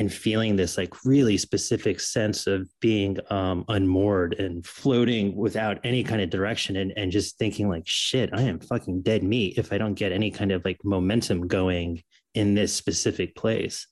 [0.00, 6.02] and feeling this like really specific sense of being um, unmoored and floating without any
[6.02, 9.72] kind of direction and, and just thinking like shit i am fucking dead meat if
[9.72, 12.02] i don't get any kind of like momentum going
[12.34, 13.86] in this specific place.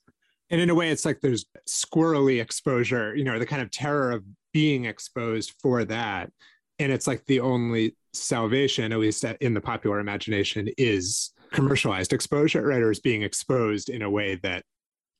[0.49, 4.11] And in a way it's like there's squirrely exposure you know the kind of terror
[4.11, 6.31] of being exposed for that.
[6.79, 12.65] And it's like the only salvation at least in the popular imagination is commercialized exposure
[12.65, 12.81] right?
[12.81, 14.63] Or is being exposed in a way that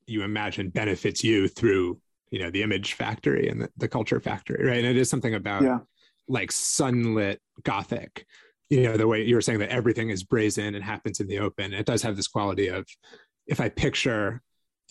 [0.09, 1.99] you imagine benefits you through
[2.31, 5.35] you know the image factory and the, the culture factory right and it is something
[5.35, 5.79] about yeah.
[6.27, 8.25] like sunlit gothic
[8.69, 11.39] you know the way you were saying that everything is brazen and happens in the
[11.39, 12.85] open it does have this quality of
[13.47, 14.41] if i picture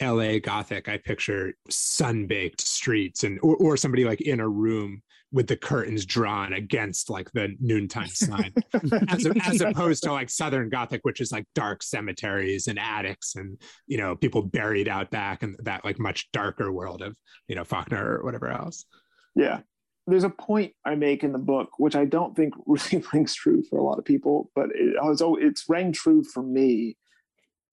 [0.01, 5.47] la gothic i picture sun-baked streets and or, or somebody like in a room with
[5.47, 8.53] the curtains drawn against like the noontime sun,
[9.09, 13.61] as, as opposed to like Southern Gothic, which is like dark cemeteries and attics and
[13.87, 17.17] you know people buried out back and that like much darker world of
[17.47, 18.87] you know Faulkner or whatever else.
[19.35, 19.61] Yeah,
[20.07, 23.63] there's a point I make in the book which I don't think really rings true
[23.69, 26.97] for a lot of people, but it, it's it's rang true for me.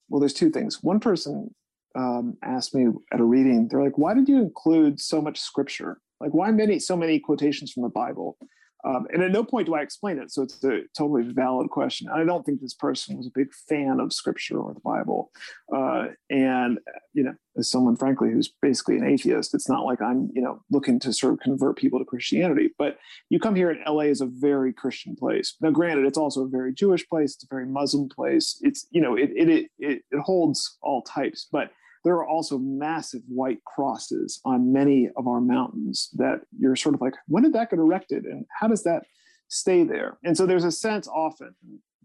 [0.09, 0.83] Well, there's two things.
[0.83, 1.55] One person
[1.95, 6.01] um, asked me at a reading, they're like, "Why did you include so much scripture?"
[6.19, 8.37] Like, why many so many quotations from the Bible?
[8.85, 10.31] Um, and at no point do I explain it.
[10.31, 12.07] So it's a totally valid question.
[12.07, 15.31] I don't think this person was a big fan of scripture or the Bible.
[15.75, 16.77] Uh, and,
[17.13, 20.61] you know, as someone, frankly, who's basically an atheist, it's not like I'm, you know,
[20.69, 22.69] looking to sort of convert people to Christianity.
[22.77, 22.99] But
[23.29, 25.55] you come here in LA is a very Christian place.
[25.61, 27.33] Now, granted, it's also a very Jewish place.
[27.33, 28.59] It's a very Muslim place.
[28.61, 31.47] It's, you know, it, it, it, it holds all types.
[31.51, 31.71] But
[32.05, 37.01] there are also massive white crosses on many of our mountains that you're sort of
[37.01, 38.25] like, when did that get erected?
[38.25, 39.03] And how does that
[39.47, 40.19] stay there?
[40.23, 41.55] And so there's a sense often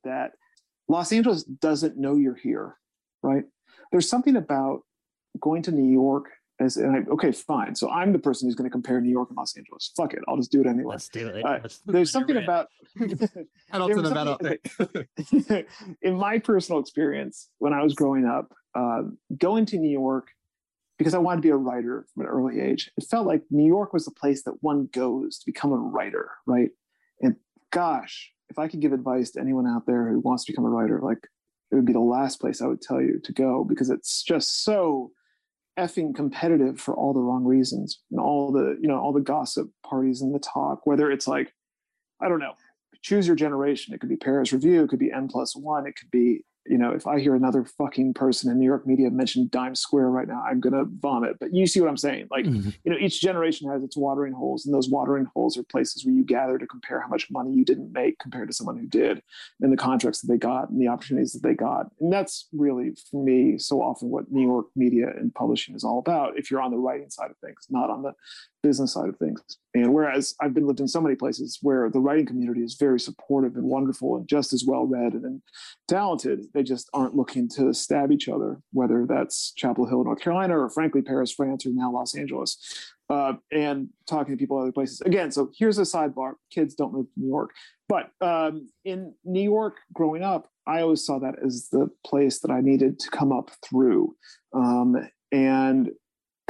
[0.02, 0.32] that
[0.88, 2.76] Los Angeles doesn't know you're here,
[3.22, 3.44] right?
[3.92, 4.80] There's something about
[5.38, 7.74] going to New York As, and I, okay, fine.
[7.74, 9.92] So I'm the person who's going to compare New York and Los Angeles.
[9.98, 10.92] Fuck it, I'll just do it anyway.
[10.92, 11.44] Let's do it.
[11.44, 12.68] Uh, Let's There's something about
[13.72, 15.66] Adults in the
[16.02, 19.02] in my personal experience when I was growing up, uh,
[19.36, 20.28] going to New York
[20.98, 22.90] because I wanted to be a writer from an early age.
[22.96, 26.30] It felt like New York was the place that one goes to become a writer,
[26.46, 26.70] right?
[27.22, 27.36] And
[27.72, 30.70] gosh, if I could give advice to anyone out there who wants to become a
[30.70, 31.26] writer, like
[31.70, 34.64] it would be the last place I would tell you to go because it's just
[34.64, 35.12] so
[35.78, 39.68] effing competitive for all the wrong reasons and all the you know all the gossip
[39.84, 41.54] parties and the talk whether it's like
[42.20, 42.52] i don't know
[43.02, 45.94] choose your generation it could be paris review it could be n plus one it
[45.96, 49.48] could be you know, if I hear another fucking person in New York media mention
[49.50, 51.38] Dime Square right now, I'm gonna vomit.
[51.40, 52.28] But you see what I'm saying?
[52.30, 52.70] Like, mm-hmm.
[52.84, 56.14] you know, each generation has its watering holes, and those watering holes are places where
[56.14, 59.22] you gather to compare how much money you didn't make compared to someone who did,
[59.60, 61.86] and the contracts that they got and the opportunities that they got.
[62.00, 65.98] And that's really, for me, so often what New York media and publishing is all
[65.98, 66.38] about.
[66.38, 68.12] If you're on the writing side of things, not on the
[68.62, 69.40] business side of things.
[69.74, 73.00] And whereas I've been lived in so many places where the writing community is very
[73.00, 75.42] supportive and wonderful and just as well read and
[75.88, 80.58] talented, they just aren't looking to stab each other, whether that's Chapel Hill, North Carolina,
[80.58, 82.92] or frankly, Paris, France, or now Los Angeles.
[83.08, 85.00] Uh, and talking to people other places.
[85.00, 87.50] Again, so here's a sidebar kids don't move to New York.
[87.88, 92.52] But um, in New York growing up, I always saw that as the place that
[92.52, 94.14] I needed to come up through.
[94.52, 94.96] Um,
[95.32, 95.90] and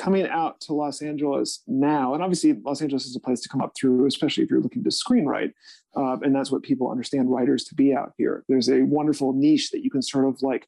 [0.00, 3.60] coming out to Los Angeles now, and obviously Los Angeles is a place to come
[3.60, 5.52] up through, especially if you're looking to screenwrite,
[5.94, 8.42] uh, and that's what people understand writers to be out here.
[8.48, 10.66] There's a wonderful niche that you can sort of like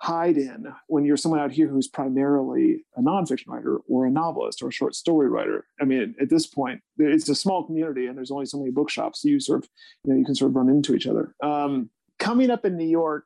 [0.00, 4.62] hide in when you're someone out here who's primarily a nonfiction writer or a novelist
[4.62, 5.66] or a short story writer.
[5.80, 9.22] I mean, at this point, it's a small community, and there's only so many bookshops,
[9.22, 9.70] so you sort of
[10.04, 11.34] you know you can sort of run into each other.
[11.42, 11.88] Um,
[12.18, 13.24] coming up in New York,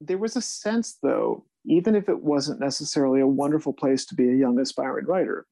[0.00, 4.28] there was a sense though even if it wasn't necessarily a wonderful place to be
[4.28, 5.46] a young aspiring writer.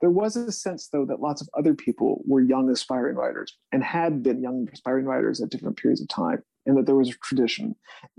[0.00, 3.84] There was a sense, though, that lots of other people were young aspiring writers and
[3.84, 7.18] had been young aspiring writers at different periods of time, and that there was a
[7.22, 7.76] tradition.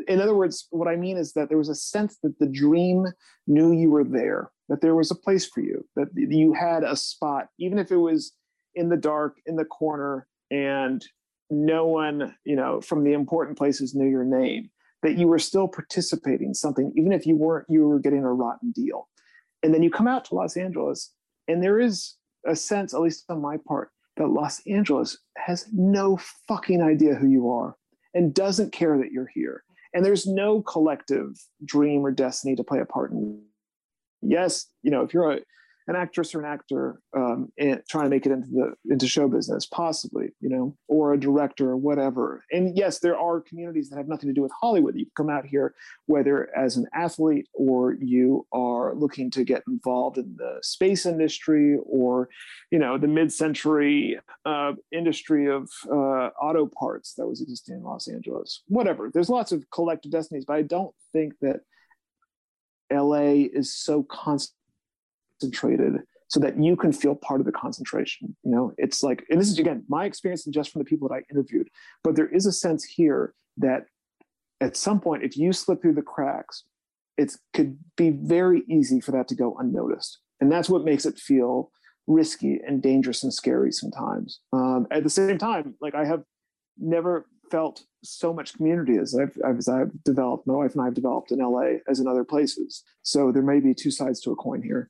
[0.08, 3.08] In other words, what I mean is that there was a sense that the dream
[3.48, 6.96] knew you were there, that there was a place for you, that you had a
[6.96, 8.32] spot, even if it was
[8.76, 11.06] in the dark, in the corner, and
[11.50, 14.70] no one, you know, from the important places knew your name
[15.04, 18.34] that you were still participating in something, even if you weren't, you were getting a
[18.34, 19.10] rotten deal.
[19.62, 21.14] And then you come out to Los Angeles,
[21.48, 22.16] and there is
[22.48, 27.28] a sense, at least on my part, that Los Angeles has no fucking idea who
[27.28, 27.76] you are
[28.14, 29.64] and doesn't care that you're here.
[29.94, 33.42] And there's no collective dream or destiny to play a part in.
[34.22, 35.40] Yes, you know, if you're a
[35.88, 37.52] an actress or an actor um,
[37.90, 41.70] trying to make it into the into show business, possibly, you know, or a director
[41.72, 42.44] or whatever.
[42.52, 44.96] And yes, there are communities that have nothing to do with Hollywood.
[44.96, 45.74] You come out here,
[46.06, 51.78] whether as an athlete or you are looking to get involved in the space industry
[51.86, 52.30] or,
[52.72, 58.08] you know, the mid-century uh, industry of uh, auto parts that was existing in Los
[58.08, 58.64] Angeles.
[58.68, 59.12] Whatever.
[59.14, 61.62] There's lots of collective destinies, but I don't think that
[62.92, 64.58] LA is so constant
[65.44, 68.36] concentrated so that you can feel part of the concentration.
[68.44, 71.08] You know, it's like, and this is again my experience and just from the people
[71.10, 71.68] that I interviewed,
[72.04, 73.86] but there is a sense here that
[74.62, 76.64] at some point, if you slip through the cracks,
[77.18, 80.20] it could be very easy for that to go unnoticed.
[80.40, 81.70] And that's what makes it feel
[82.08, 84.40] risky and dangerous and scary sometimes.
[84.52, 86.24] Um, at the same time, like I have
[86.78, 90.96] never felt so much community as I've, as I've developed, my wife and I have
[90.96, 92.84] developed in LA as in other places.
[93.04, 94.90] So there may be two sides to a coin here.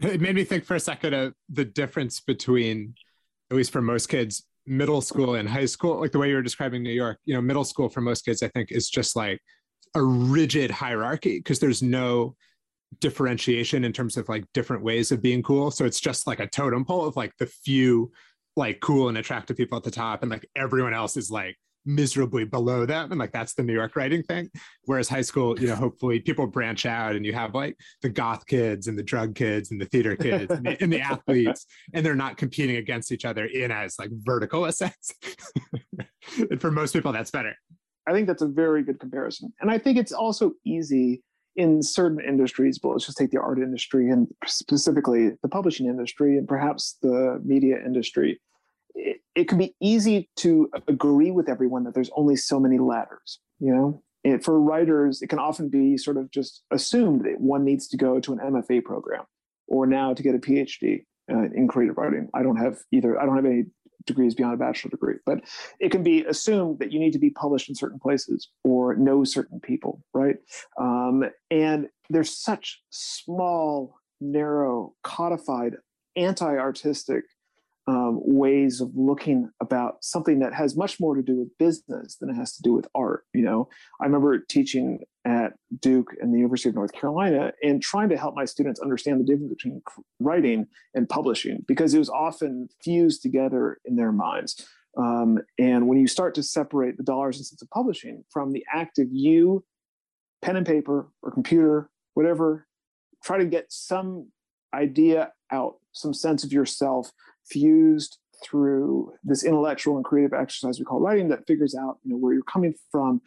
[0.00, 2.94] It made me think for a second of the difference between,
[3.50, 6.00] at least for most kids, middle school and high school.
[6.00, 8.42] Like the way you were describing New York, you know, middle school for most kids,
[8.42, 9.40] I think, is just like
[9.94, 12.34] a rigid hierarchy because there's no
[13.00, 15.70] differentiation in terms of like different ways of being cool.
[15.70, 18.10] So it's just like a totem pole of like the few
[18.56, 22.44] like cool and attractive people at the top, and like everyone else is like miserably
[22.44, 24.50] below them and like that's the new york writing thing.
[24.84, 28.46] Whereas high school you know hopefully people branch out and you have like the goth
[28.46, 32.04] kids and the drug kids and the theater kids and, the, and the athletes and
[32.04, 35.12] they're not competing against each other in as like vertical a sense.
[36.50, 37.54] And for most people that's better.
[38.08, 39.52] I think that's a very good comparison.
[39.60, 41.22] And i think it's also easy
[41.56, 46.36] in certain industries, but let's just take the art industry and specifically the publishing industry
[46.36, 48.40] and perhaps the media industry
[48.94, 53.40] it, it can be easy to agree with everyone that there's only so many ladders
[53.60, 54.02] you know?
[54.24, 57.96] And for writers it can often be sort of just assumed that one needs to
[57.96, 59.24] go to an mfa program
[59.68, 62.28] or now to get a phd uh, in creative writing.
[62.34, 63.64] I don't have either i don't have any
[64.06, 65.40] degrees beyond a bachelor degree but
[65.80, 69.24] it can be assumed that you need to be published in certain places or know
[69.24, 70.36] certain people right?
[70.78, 75.76] Um, and there's such small narrow, codified,
[76.16, 77.24] anti-artistic
[77.86, 82.30] um, ways of looking about something that has much more to do with business than
[82.30, 83.24] it has to do with art.
[83.34, 83.68] You know,
[84.00, 88.34] I remember teaching at Duke and the University of North Carolina and trying to help
[88.34, 89.82] my students understand the difference between
[90.18, 94.66] writing and publishing because it was often fused together in their minds.
[94.96, 98.64] Um, and when you start to separate the dollars and cents of publishing from the
[98.72, 99.64] act of you,
[100.40, 102.66] pen and paper or computer, whatever,
[103.22, 104.28] try to get some
[104.72, 107.10] idea out, some sense of yourself
[107.48, 112.16] fused through this intellectual and creative exercise we call writing that figures out you know
[112.16, 113.20] where you're coming from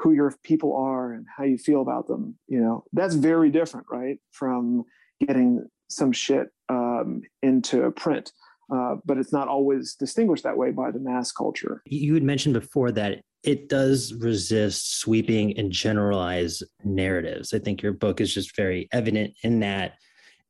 [0.00, 2.84] who your people are and how you feel about them you know.
[2.92, 4.84] That's very different right from
[5.26, 8.32] getting some shit um, into print.
[8.72, 11.82] Uh, but it's not always distinguished that way by the mass culture.
[11.86, 17.52] You had mentioned before that it does resist sweeping and generalized narratives.
[17.52, 19.94] I think your book is just very evident in that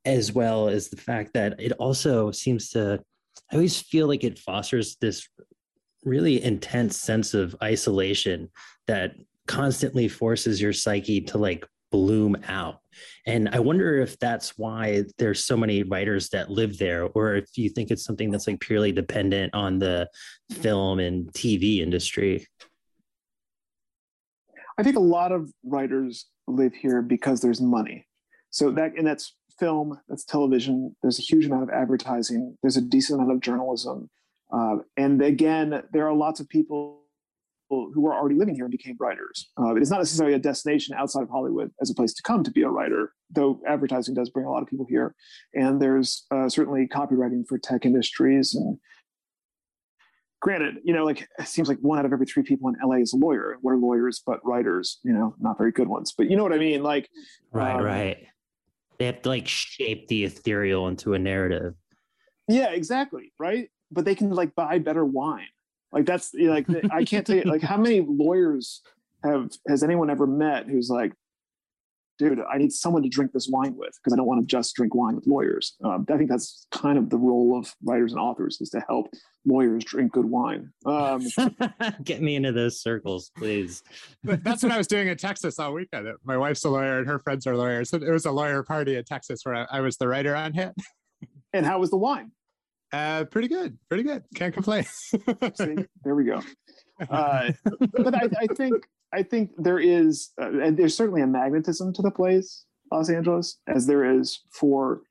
[0.05, 3.03] as well as the fact that it also seems to
[3.51, 5.27] I always feel like it fosters this
[6.03, 8.49] really intense sense of isolation
[8.87, 9.13] that
[9.47, 12.79] constantly forces your psyche to like bloom out.
[13.25, 17.49] And I wonder if that's why there's so many writers that live there, or if
[17.55, 20.09] you think it's something that's like purely dependent on the
[20.51, 22.47] film and TV industry.
[24.77, 28.07] I think a lot of writers live here because there's money.
[28.49, 30.95] So that and that's film, that's television.
[31.03, 32.57] There's a huge amount of advertising.
[32.63, 34.09] There's a decent amount of journalism.
[34.51, 36.97] Uh, and again, there are lots of people
[37.69, 39.49] who were already living here and became writers.
[39.57, 42.43] Uh, it is not necessarily a destination outside of Hollywood as a place to come
[42.43, 45.15] to be a writer, though advertising does bring a lot of people here.
[45.53, 48.55] And there's uh, certainly copywriting for tech industries.
[48.55, 48.77] And
[50.41, 52.95] granted, you know, like it seems like one out of every three people in LA
[52.95, 53.55] is a lawyer.
[53.61, 54.99] What are lawyers but writers?
[55.03, 56.13] You know, not very good ones.
[56.17, 56.83] But you know what I mean?
[56.83, 57.09] Like,
[57.53, 58.27] right, um, right
[59.01, 61.73] they have to like shape the ethereal into a narrative.
[62.47, 63.33] Yeah, exactly.
[63.39, 63.69] Right.
[63.89, 65.47] But they can like buy better wine.
[65.91, 68.81] Like that's like I can't tell you like how many lawyers
[69.23, 71.13] have has anyone ever met who's like,
[72.21, 74.75] dude, I need someone to drink this wine with because I don't want to just
[74.75, 75.75] drink wine with lawyers.
[75.83, 79.07] Um, I think that's kind of the role of writers and authors is to help
[79.43, 80.71] lawyers drink good wine.
[80.85, 81.25] Um,
[82.03, 83.81] Get me into those circles, please.
[84.23, 86.07] that's what I was doing in Texas all weekend.
[86.23, 87.89] My wife's a lawyer and her friends are lawyers.
[87.89, 90.53] So it was a lawyer party in Texas where I, I was the writer on
[90.53, 90.73] hit.
[91.53, 92.31] and how was the wine?
[92.93, 94.23] Uh, pretty good, pretty good.
[94.35, 94.83] Can't complain.
[94.83, 96.41] See, there we go.
[97.09, 97.51] Uh,
[97.93, 102.01] but I, I think I think there is, uh, and there's certainly a magnetism to
[102.01, 105.01] the place, Los Angeles, as there is for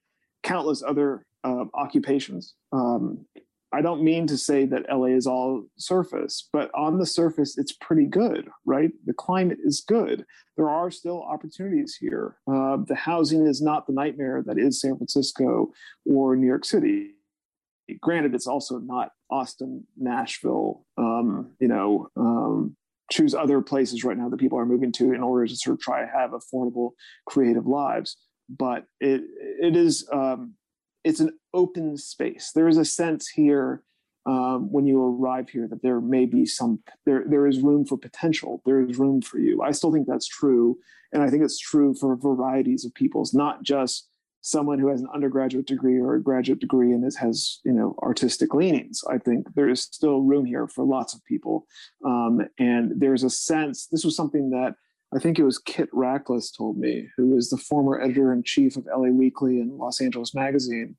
[0.42, 2.54] countless other uh, occupations.
[2.72, 3.26] Um,
[3.72, 7.72] I don't mean to say that LA is all surface, but on the surface, it's
[7.72, 8.90] pretty good, right?
[9.06, 10.24] The climate is good.
[10.56, 12.36] There are still opportunities here.
[12.50, 15.70] Uh, the housing is not the nightmare that is San Francisco
[16.04, 17.12] or New York City.
[18.00, 22.76] Granted, it's also not Austin, Nashville, um, you know, um,
[23.10, 25.80] choose other places right now that people are moving to in order to sort of
[25.80, 26.90] try to have affordable,
[27.26, 28.16] creative lives.
[28.48, 29.22] But it
[29.60, 30.54] it is um,
[31.04, 32.52] it's an open space.
[32.54, 33.82] There is a sense here
[34.26, 37.96] um, when you arrive here that there may be some there there is room for
[37.96, 38.62] potential.
[38.66, 39.62] There is room for you.
[39.62, 40.78] I still think that's true,
[41.12, 44.09] and I think it's true for varieties of peoples, not just
[44.42, 48.54] someone who has an undergraduate degree or a graduate degree and has you know artistic
[48.54, 49.02] leanings.
[49.08, 51.66] I think there is still room here for lots of people.
[52.04, 54.74] Um, and there's a sense this was something that
[55.14, 59.08] i think it was kit rachlis told me who is the former editor-in-chief of la
[59.08, 60.96] weekly and los angeles magazine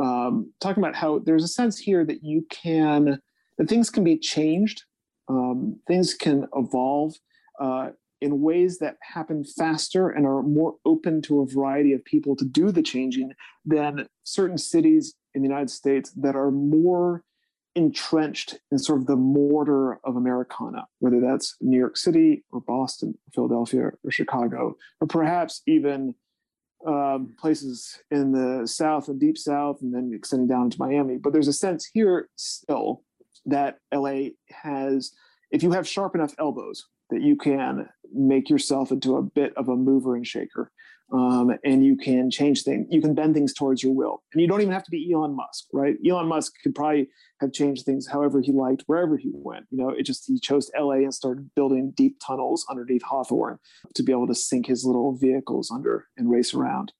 [0.00, 3.18] um, talking about how there's a sense here that you can
[3.58, 4.82] that things can be changed
[5.28, 7.14] um, things can evolve
[7.60, 7.90] uh,
[8.24, 12.46] in ways that happen faster and are more open to a variety of people to
[12.46, 13.34] do the changing
[13.66, 17.22] than certain cities in the United States that are more
[17.74, 23.10] entrenched in sort of the mortar of Americana, whether that's New York City or Boston,
[23.10, 26.14] or Philadelphia or Chicago, or perhaps even
[26.86, 31.18] um, places in the South and Deep South, and then extending down to Miami.
[31.18, 33.02] But there's a sense here still
[33.44, 35.12] that LA has,
[35.50, 39.68] if you have sharp enough elbows, that you can make yourself into a bit of
[39.68, 40.70] a mover and shaker.
[41.12, 42.86] Um, and you can change things.
[42.90, 44.22] You can bend things towards your will.
[44.32, 45.96] And you don't even have to be Elon Musk, right?
[46.08, 47.08] Elon Musk could probably
[47.40, 49.66] have changed things however he liked, wherever he went.
[49.70, 53.58] You know, it just, he chose LA and started building deep tunnels underneath Hawthorne
[53.94, 56.92] to be able to sink his little vehicles under and race around.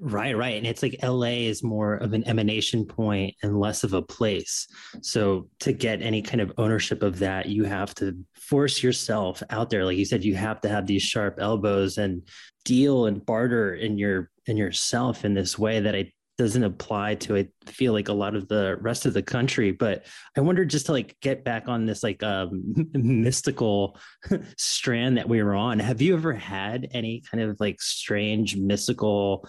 [0.00, 0.56] Right, right.
[0.56, 4.68] And it's like LA is more of an emanation point and less of a place.
[5.02, 9.70] So to get any kind of ownership of that, you have to force yourself out
[9.70, 9.84] there.
[9.84, 12.22] Like you said, you have to have these sharp elbows and
[12.64, 17.36] deal and barter in your in yourself in this way that I doesn't apply to
[17.36, 19.72] I feel like a lot of the rest of the country.
[19.72, 23.98] But I wonder just to like get back on this like um, mystical
[24.56, 25.80] strand that we were on.
[25.80, 29.48] Have you ever had any kind of like strange mystical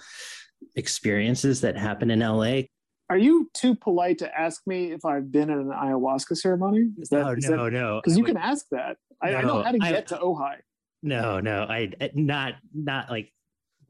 [0.76, 2.62] experiences that happen in LA?
[3.10, 6.92] Are you too polite to ask me if I've been at an ayahuasca ceremony?
[7.00, 8.02] Is that, no, is no, that, no.
[8.04, 8.98] Because you can ask that.
[9.22, 10.56] I, no, I know how to get I, to Ojai.
[11.02, 13.32] No, no, I not not like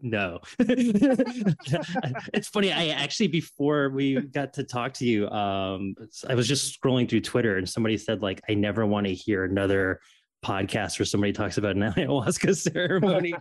[0.01, 0.39] no.
[0.59, 2.71] it's funny.
[2.71, 5.95] I actually before we got to talk to you, um,
[6.27, 9.43] I was just scrolling through Twitter and somebody said like, I never want to hear
[9.43, 9.99] another
[10.43, 13.33] podcast where somebody talks about an ayahuasca ceremony.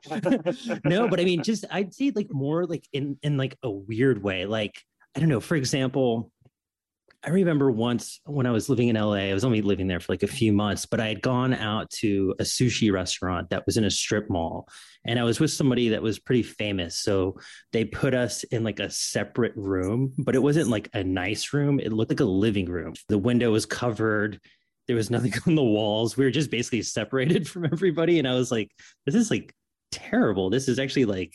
[0.84, 4.22] no, but I mean, just I'd say like more like in in like a weird
[4.22, 4.46] way.
[4.46, 4.82] Like
[5.16, 5.40] I don't know.
[5.40, 6.32] For example,
[7.24, 9.14] I remember once when I was living in LA.
[9.14, 11.90] I was only living there for like a few months, but I had gone out
[11.98, 14.68] to a sushi restaurant that was in a strip mall,
[15.04, 16.96] and I was with somebody that was pretty famous.
[16.96, 17.38] So
[17.72, 21.80] they put us in like a separate room, but it wasn't like a nice room.
[21.80, 22.94] It looked like a living room.
[23.08, 24.40] The window was covered
[24.88, 26.16] there was nothing on the walls.
[26.16, 28.18] We were just basically separated from everybody.
[28.18, 28.72] And I was like,
[29.06, 29.54] this is like
[29.92, 30.50] terrible.
[30.50, 31.34] This is actually like,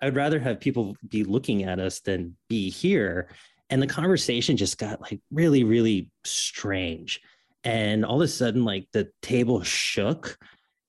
[0.00, 3.28] I'd rather have people be looking at us than be here.
[3.68, 7.20] And the conversation just got like really, really strange.
[7.64, 10.38] And all of a sudden, like the table shook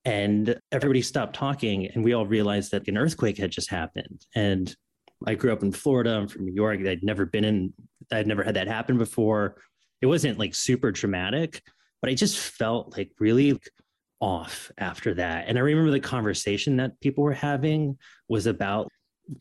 [0.05, 1.88] and everybody stopped talking.
[1.88, 4.25] And we all realized that an earthquake had just happened.
[4.34, 4.73] And
[5.27, 6.15] I grew up in Florida.
[6.15, 6.79] I'm from New York.
[6.79, 7.73] I'd never been in,
[8.11, 9.57] I'd never had that happen before
[10.01, 11.61] it wasn't like super dramatic,
[12.01, 13.59] but I just felt like really
[14.19, 15.45] off after that.
[15.47, 17.97] And I remember the conversation that people were having
[18.27, 18.89] was about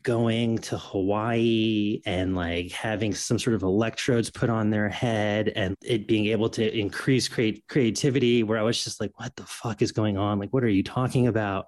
[0.03, 5.75] going to Hawaii and like having some sort of electrodes put on their head and
[5.83, 9.81] it being able to increase create creativity where I was just like, what the fuck
[9.81, 10.39] is going on?
[10.39, 11.65] Like, what are you talking about?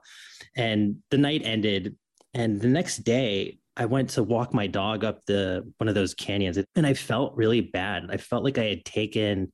[0.56, 1.96] And the night ended.
[2.34, 6.14] And the next day, I went to walk my dog up the one of those
[6.14, 8.06] canyons and I felt really bad.
[8.10, 9.52] I felt like I had taken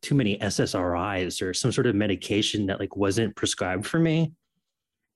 [0.00, 4.32] too many SSRIs or some sort of medication that like wasn't prescribed for me.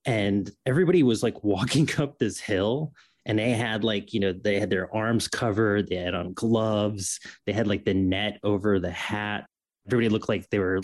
[0.05, 2.93] And everybody was like walking up this hill
[3.25, 7.19] and they had like, you know, they had their arms covered, they had on gloves,
[7.47, 9.45] they had like the net over the hat.
[9.87, 10.79] Everybody looked like they were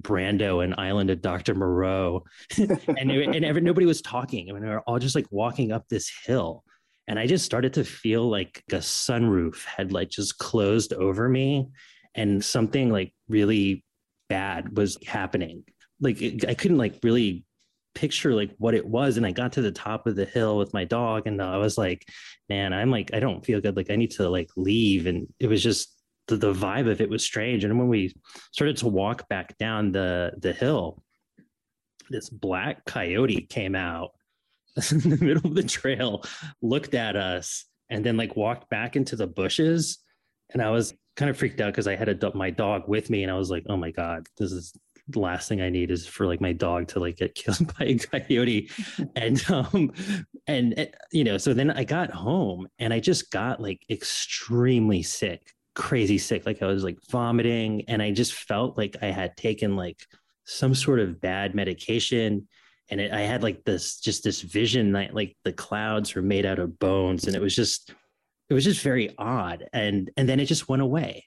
[0.00, 1.54] Brando and Island of Dr.
[1.54, 2.24] Moreau.
[2.58, 4.48] and and every, nobody was talking.
[4.48, 6.62] I mean, they were all just like walking up this hill
[7.08, 11.68] and i just started to feel like a sunroof had like just closed over me
[12.14, 13.84] and something like really
[14.28, 15.64] bad was happening.
[16.00, 17.44] Like it, i couldn't like really
[17.94, 20.74] picture like what it was and i got to the top of the hill with
[20.74, 22.04] my dog and i was like
[22.48, 23.76] man i'm like i don't feel good.
[23.76, 25.06] Like i need to like leave.
[25.06, 25.94] And it was just
[26.26, 27.64] the, the vibe of it was strange.
[27.64, 28.14] And when we
[28.52, 31.02] started to walk back down the the hill
[32.10, 34.10] this black coyote came out
[34.90, 36.24] in the middle of the trail,
[36.62, 39.98] looked at us, and then like walked back into the bushes.
[40.52, 43.22] And I was kind of freaked out because I had a, my dog with me,
[43.22, 44.76] and I was like, "Oh my god, this is
[45.08, 47.86] the last thing I need is for like my dog to like get killed by
[47.86, 48.70] a coyote."
[49.16, 49.92] and um,
[50.46, 55.02] and eh, you know, so then I got home and I just got like extremely
[55.02, 56.46] sick, crazy sick.
[56.46, 60.04] Like I was like vomiting, and I just felt like I had taken like
[60.46, 62.48] some sort of bad medication
[62.90, 66.46] and it, I had like this just this vision that like the clouds were made
[66.46, 67.94] out of bones, and it was just
[68.50, 71.24] it was just very odd, and and then it just went away,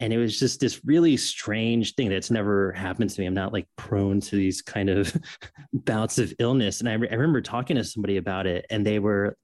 [0.00, 3.26] and it was just this really strange thing that's never happened to me.
[3.26, 5.16] I'm not like prone to these kind of
[5.72, 8.98] bouts of illness, and I, re- I remember talking to somebody about it, and they
[8.98, 9.36] were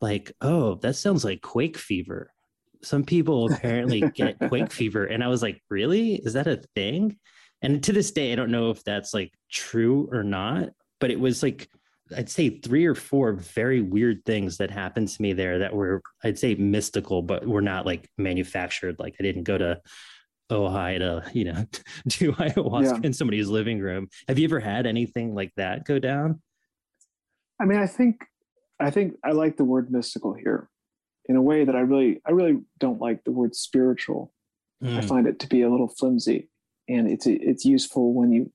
[0.00, 2.32] like, "Oh, that sounds like quake fever."
[2.82, 6.14] Some people apparently get quake fever, and I was like, "Really?
[6.16, 7.16] Is that a thing?"
[7.62, 10.70] And to this day, I don't know if that's like true or not
[11.02, 11.68] but it was like
[12.16, 16.00] I'd say three or four very weird things that happened to me there that were
[16.22, 19.00] I'd say mystical, but were not like manufactured.
[19.00, 19.80] Like I didn't go to
[20.50, 21.66] Ojai to you know
[22.06, 23.06] do ayahuasca yeah.
[23.06, 24.06] in somebody's living room.
[24.28, 26.40] Have you ever had anything like that go down?
[27.60, 28.24] I mean, I think
[28.78, 30.70] I think I like the word mystical here
[31.24, 34.32] in a way that I really I really don't like the word spiritual.
[34.80, 34.98] Mm.
[34.98, 36.48] I find it to be a little flimsy,
[36.88, 38.52] and it's it's useful when you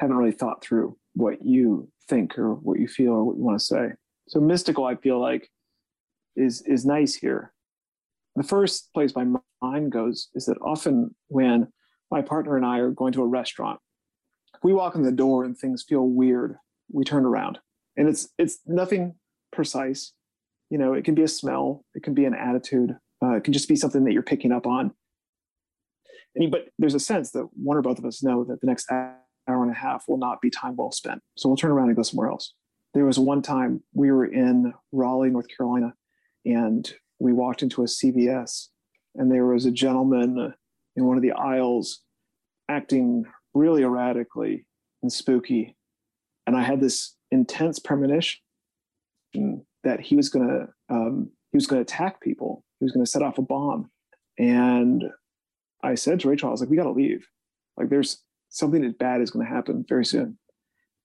[0.00, 3.58] haven't really thought through what you think or what you feel or what you want
[3.58, 3.90] to say.
[4.28, 5.50] So mystical, I feel like,
[6.36, 7.52] is is nice here.
[8.34, 9.26] The first place my
[9.60, 11.68] mind goes is that often when
[12.10, 13.78] my partner and I are going to a restaurant,
[14.62, 16.56] we walk in the door and things feel weird.
[16.90, 17.58] We turn around,
[17.96, 19.16] and it's it's nothing
[19.52, 20.12] precise.
[20.70, 23.52] you know, it can be a smell, it can be an attitude, uh, it can
[23.52, 24.92] just be something that you're picking up on.
[26.36, 28.86] And but there's a sense that one or both of us know that the next
[29.48, 31.22] hour and a half will not be time well spent.
[31.36, 32.54] So we'll turn around and go somewhere else.
[32.94, 35.94] There was one time we were in Raleigh, North Carolina,
[36.44, 38.68] and we walked into a CVS,
[39.14, 40.54] and there was a gentleman
[40.96, 42.00] in one of the aisles
[42.68, 43.24] acting
[43.54, 44.66] really erratically
[45.02, 45.76] and spooky.
[46.46, 48.40] And I had this intense premonition
[49.84, 52.64] that he was going to um, he was going to attack people.
[52.78, 53.90] He was going to set off a bomb.
[54.38, 55.04] And
[55.82, 57.26] I said to Rachel, I was like, "We got to leave.
[57.76, 60.38] Like, there's something bad is going to happen very soon."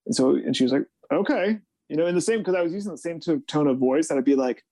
[0.06, 2.74] And so, and she was like, "Okay." You know, in the same because I was
[2.74, 4.64] using the same tone of voice that I'd be like,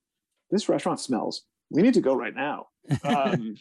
[0.52, 1.44] "This restaurant smells.
[1.70, 2.68] We need to go right now."
[3.04, 3.56] Um,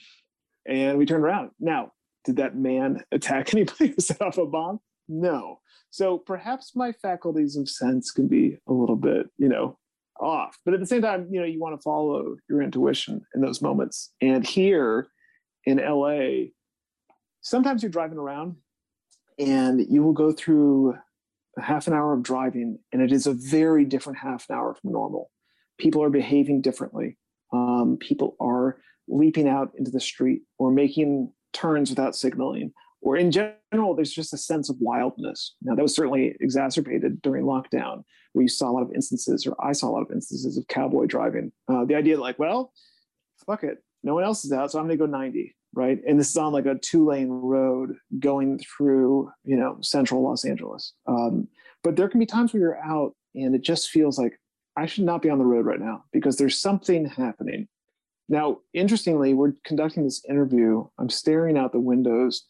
[0.66, 1.50] and we turned around.
[1.60, 1.92] Now,
[2.24, 4.80] did that man attack anybody who set off a bomb?
[5.08, 5.60] No.
[5.90, 9.78] So perhaps my faculties of sense can be a little bit, you know,
[10.20, 10.56] off.
[10.64, 13.60] But at the same time, you know, you want to follow your intuition in those
[13.60, 14.12] moments.
[14.20, 15.08] And here
[15.64, 16.50] in LA,
[17.40, 18.56] sometimes you're driving around
[19.38, 20.96] and you will go through
[21.58, 24.74] a half an hour of driving, and it is a very different half an hour
[24.74, 25.30] from normal.
[25.78, 27.18] People are behaving differently.
[27.52, 28.78] Um, people are
[29.08, 32.72] leaping out into the street or making turns without signaling
[33.02, 35.56] or in general, there's just a sense of wildness.
[35.60, 39.56] Now, that was certainly exacerbated during lockdown, where you saw a lot of instances, or
[39.62, 41.50] I saw a lot of instances of cowboy driving.
[41.68, 42.72] Uh, the idea like, well,
[43.44, 45.98] fuck it, no one else is out, so I'm going to go 90, right?
[46.06, 50.44] And this is on like a two lane road going through, you know, central Los
[50.44, 50.92] Angeles.
[51.06, 51.48] Um,
[51.82, 54.38] but there can be times where you're out and it just feels like
[54.76, 57.68] I should not be on the road right now because there's something happening.
[58.28, 60.86] Now, interestingly, we're conducting this interview.
[60.98, 62.46] I'm staring out the windows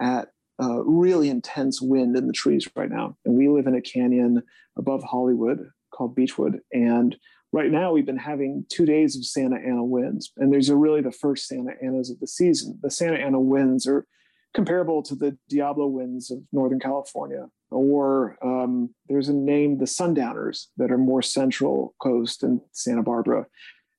[0.00, 3.16] at really intense wind in the trees right now.
[3.24, 4.42] And we live in a canyon
[4.78, 6.60] above Hollywood called Beachwood.
[6.72, 7.16] And
[7.52, 10.32] right now we've been having two days of Santa Ana winds.
[10.36, 12.78] And these are really the first Santa Anas of the season.
[12.82, 14.06] The Santa Ana winds are
[14.54, 17.46] comparable to the Diablo winds of Northern California.
[17.70, 23.46] Or um, there's a name, the Sundowners, that are more central coast and Santa Barbara.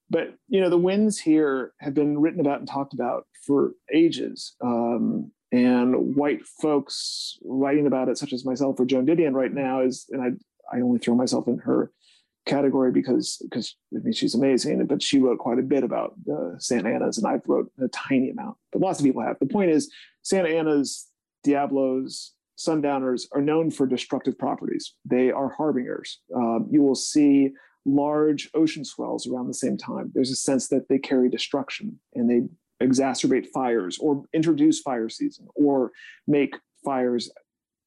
[0.09, 4.55] But you know the winds here have been written about and talked about for ages.
[4.61, 9.81] Um, and white folks writing about it, such as myself or Joan Didion right now,
[9.81, 11.91] is and I I only throw myself in her
[12.47, 16.55] category because because I mean she's amazing, but she wrote quite a bit about the
[16.59, 19.37] Santa Anas, and I've wrote a tiny amount, but lots of people have.
[19.39, 19.91] The point is,
[20.23, 21.07] Santa Anas,
[21.43, 24.95] Diablos, Sundowners are known for destructive properties.
[25.05, 26.19] They are harbingers.
[26.35, 27.51] Um, you will see
[27.85, 30.11] large ocean swells around the same time.
[30.13, 32.41] There's a sense that they carry destruction and they
[32.85, 35.91] exacerbate fires or introduce fire season or
[36.27, 37.31] make fires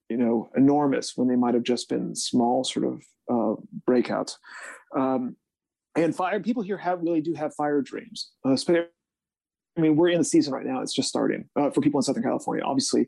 [0.09, 3.01] you know enormous when they might have just been small sort of
[3.31, 3.55] uh,
[3.89, 4.35] breakouts
[4.97, 5.37] um,
[5.97, 10.19] and fire people here have really do have fire dreams uh, i mean we're in
[10.19, 13.07] the season right now it's just starting uh, for people in southern california obviously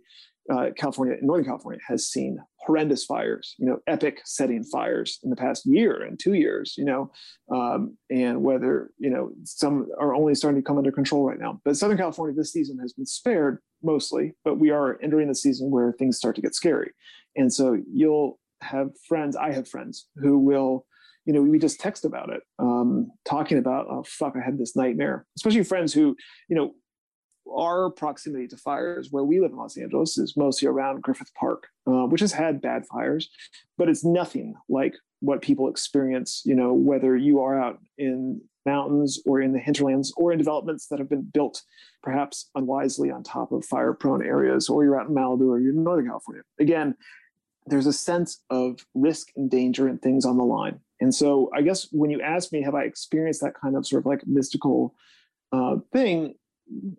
[0.51, 5.37] uh, California, Northern California, has seen horrendous fires, you know, epic setting fires in the
[5.37, 7.11] past year and two years, you know,
[7.53, 11.61] um, and whether, you know, some are only starting to come under control right now.
[11.64, 15.70] But Southern California this season has been spared mostly, but we are entering the season
[15.70, 16.93] where things start to get scary.
[17.37, 20.87] And so you'll have friends, I have friends who will,
[21.25, 24.77] you know, we just text about it, um, talking about, oh, fuck, I had this
[24.77, 26.17] nightmare, especially friends who,
[26.49, 26.73] you know,
[27.53, 31.67] our proximity to fires where we live in Los Angeles is mostly around Griffith Park,
[31.87, 33.29] uh, which has had bad fires,
[33.77, 39.21] but it's nothing like what people experience, you know, whether you are out in mountains
[39.27, 41.63] or in the hinterlands or in developments that have been built
[42.03, 45.73] perhaps unwisely on top of fire prone areas, or you're out in Malibu or you're
[45.73, 46.43] in Northern California.
[46.61, 46.95] Again,
[47.67, 50.81] there's a sense of risk and danger and things on the line.
[51.01, 54.03] And so I guess when you ask me, have I experienced that kind of sort
[54.03, 54.95] of like mystical
[55.53, 56.35] uh, thing?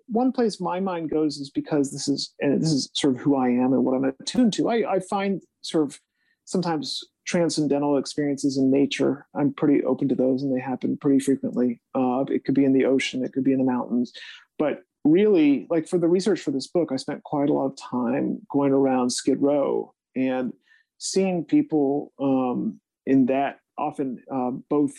[0.08, 3.36] one place my mind goes is because this is and this is sort of who
[3.36, 4.70] I am and what I'm attuned to.
[4.70, 6.00] I, I find sort of
[6.46, 9.26] sometimes transcendental experiences in nature.
[9.34, 11.82] I'm pretty open to those, and they happen pretty frequently.
[11.96, 14.12] Uh, it could be in the ocean, it could be in the mountains,
[14.60, 17.78] but really, like for the research for this book, I spent quite a lot of
[17.78, 20.54] time going around Skid Row and
[20.98, 24.94] seeing people um, in that often uh, both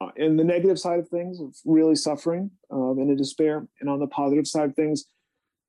[0.00, 3.88] uh, in the negative side of things of really suffering um, and in despair and
[3.88, 5.06] on the positive side of things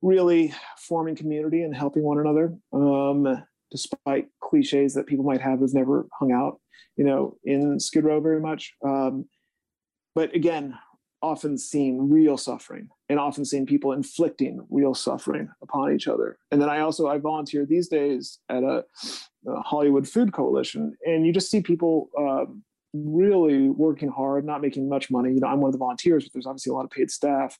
[0.02, 5.74] really forming community and helping one another um, despite cliches that people might have who've
[5.74, 6.60] never hung out
[6.98, 8.74] you know in skid row very much.
[8.84, 9.26] Um,
[10.16, 10.78] but again
[11.22, 16.62] often seeing real suffering and often seeing people inflicting real suffering upon each other and
[16.62, 18.84] then i also i volunteer these days at a,
[19.48, 22.64] a hollywood food coalition and you just see people um,
[22.94, 25.34] really working hard, not making much money.
[25.34, 27.58] You know, I'm one of the volunteers, but there's obviously a lot of paid staff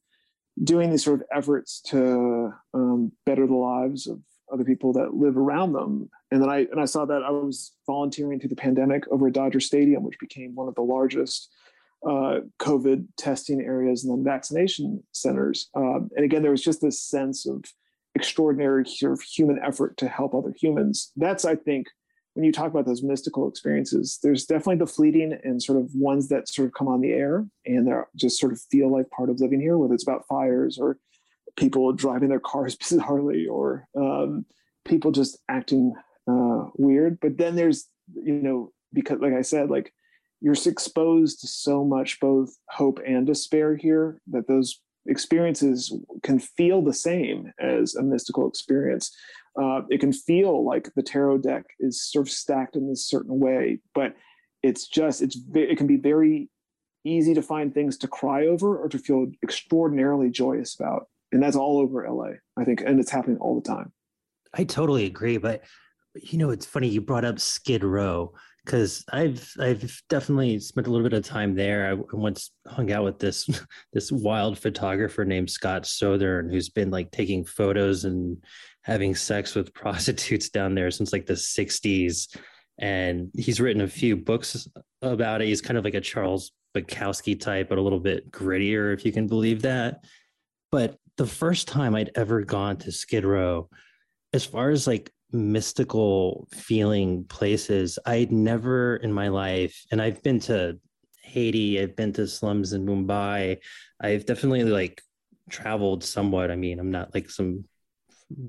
[0.64, 4.20] doing these sort of efforts to um, better the lives of
[4.52, 6.10] other people that live around them.
[6.32, 9.34] And then I and I saw that I was volunteering through the pandemic over at
[9.34, 11.50] Dodger Stadium, which became one of the largest
[12.06, 15.70] uh, COVID testing areas and then vaccination centers.
[15.76, 17.64] Um, and again, there was just this sense of
[18.16, 21.12] extraordinary sort of human effort to help other humans.
[21.16, 21.88] That's, I think,
[22.34, 26.28] when you talk about those mystical experiences, there's definitely the fleeting and sort of ones
[26.30, 29.32] that sort of come on the air and they're just sort of feel like part
[29.32, 31.00] of living here, whether it's about fires or
[31.56, 34.46] people driving their cars bizarrely or um,
[34.86, 35.94] people just acting
[36.30, 37.20] uh, weird.
[37.20, 39.92] But then there's, you know, because like I said, like
[40.42, 46.82] you're exposed to so much both hope and despair here that those experiences can feel
[46.82, 49.16] the same as a mystical experience.
[49.60, 53.40] Uh, it can feel like the tarot deck is sort of stacked in this certain
[53.40, 54.16] way, but
[54.62, 56.50] it's just it's it can be very
[57.04, 61.56] easy to find things to cry over or to feel extraordinarily joyous about, and that's
[61.56, 63.92] all over LA, I think, and it's happening all the time.
[64.54, 65.64] I totally agree, but
[66.16, 68.34] you know, it's funny you brought up Skid Row
[68.68, 71.90] because I've I've definitely spent a little bit of time there.
[71.90, 73.50] I once hung out with this
[73.94, 78.44] this wild photographer named Scott Southern, who's been like taking photos and
[78.84, 82.38] having sex with prostitutes down there since like the '60s,
[82.78, 84.68] and he's written a few books
[85.02, 85.48] about it.
[85.48, 89.14] He's kind of like a Charles Bukowski type, but a little bit grittier, if you
[89.14, 90.04] can believe that.
[90.72, 93.70] But the first time I'd ever gone to Skid Row,
[94.34, 98.00] as far as like mystical feeling places.
[98.06, 100.80] I'd never in my life, and I've been to
[101.24, 103.58] Haiti, I've been to slums in Mumbai.
[104.00, 105.02] I've definitely like
[105.50, 106.52] traveled somewhat.
[106.52, 107.66] I mean, I'm not like some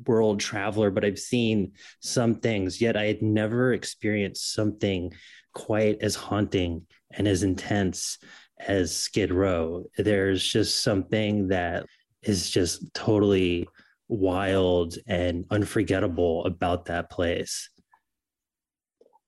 [0.07, 5.13] world traveler, but I've seen some things, yet I had never experienced something
[5.55, 8.19] quite as haunting and as intense
[8.59, 9.87] as Skid Row.
[9.97, 11.87] There's just something that
[12.23, 13.69] is just totally
[14.09, 17.69] wild and unforgettable about that place.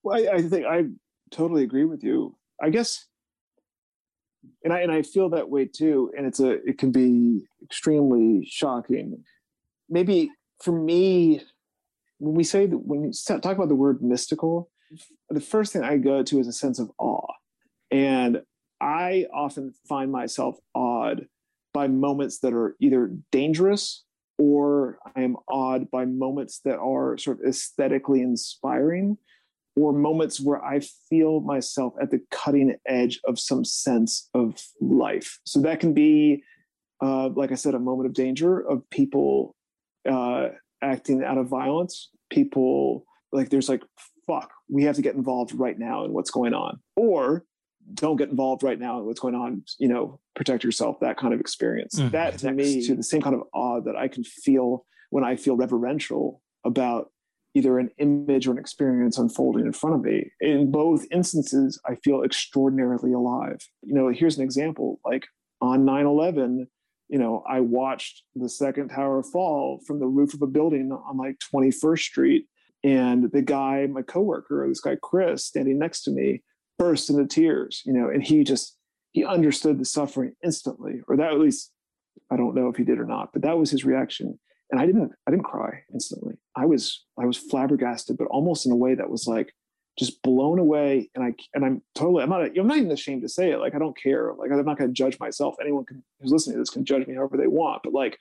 [0.03, 0.85] Well, I, I, think I
[1.29, 2.35] totally agree with you.
[2.61, 3.05] I guess,
[4.63, 6.11] and I and I feel that way too.
[6.17, 9.23] And it's a it can be extremely shocking.
[9.89, 10.29] Maybe
[10.63, 11.41] for me,
[12.19, 14.69] when we say that when you talk about the word mystical,
[15.29, 17.33] the first thing I go to is a sense of awe,
[17.89, 18.41] and
[18.79, 21.27] I often find myself awed
[21.73, 24.03] by moments that are either dangerous
[24.41, 29.19] or I am awed by moments that are sort of aesthetically inspiring,
[29.75, 30.79] or moments where I
[31.09, 35.39] feel myself at the cutting edge of some sense of life.
[35.45, 36.43] So that can be,
[37.03, 39.55] uh, like I said, a moment of danger of people
[40.09, 40.47] uh,
[40.81, 43.83] acting out of violence, people like there's like,
[44.25, 46.79] fuck, we have to get involved right now in what's going on.
[46.95, 47.45] Or
[47.93, 51.33] don't get involved right now in what's going on you know protect yourself that kind
[51.33, 51.99] of experience.
[51.99, 52.09] Mm-hmm.
[52.09, 55.35] that to me to the same kind of awe that i can feel when i
[55.35, 57.11] feel reverential about
[57.53, 60.31] either an image or an experience unfolding in front of me.
[60.39, 63.57] In both instances i feel extraordinarily alive.
[63.81, 65.27] You know here's an example like
[65.61, 66.67] on 9-11
[67.11, 71.17] you know i watched the second tower fall from the roof of a building on
[71.17, 72.47] like 21st street
[72.83, 76.41] and the guy my coworker this guy chris standing next to me
[76.81, 78.75] burst into tears, you know, and he just
[79.11, 81.71] he understood the suffering instantly, or that at least
[82.31, 84.39] I don't know if he did or not, but that was his reaction.
[84.71, 86.35] And I didn't I didn't cry instantly.
[86.55, 89.53] I was I was flabbergasted, but almost in a way that was like
[89.99, 91.11] just blown away.
[91.13, 93.59] And I and I'm totally I'm not I'm not even ashamed to say it.
[93.59, 94.33] Like I don't care.
[94.33, 95.57] Like I'm not going to judge myself.
[95.61, 97.83] Anyone can, who's listening to this can judge me however they want.
[97.83, 98.17] But like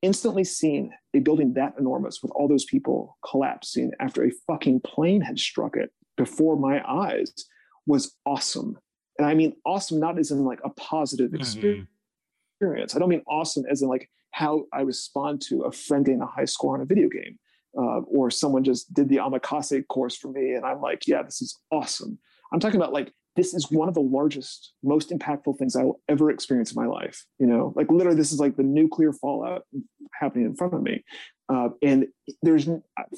[0.00, 5.20] instantly seeing a building that enormous with all those people collapsing after a fucking plane
[5.20, 7.32] had struck it before my eyes
[7.86, 8.78] was awesome.
[9.18, 11.40] And I mean awesome not as in like a positive mm-hmm.
[11.40, 11.88] experience.
[12.62, 12.96] Mm-hmm.
[12.96, 16.26] I don't mean awesome as in like how I respond to a friend getting a
[16.26, 17.38] high score on a video game.
[17.76, 21.40] Uh, or someone just did the omakase course for me and I'm like, yeah, this
[21.40, 22.18] is awesome.
[22.52, 26.00] I'm talking about like this is one of the largest, most impactful things I will
[26.08, 27.24] ever experience in my life.
[27.38, 29.64] You know, like literally, this is like the nuclear fallout
[30.12, 31.02] happening in front of me.
[31.52, 32.06] Uh, and
[32.42, 32.68] there's,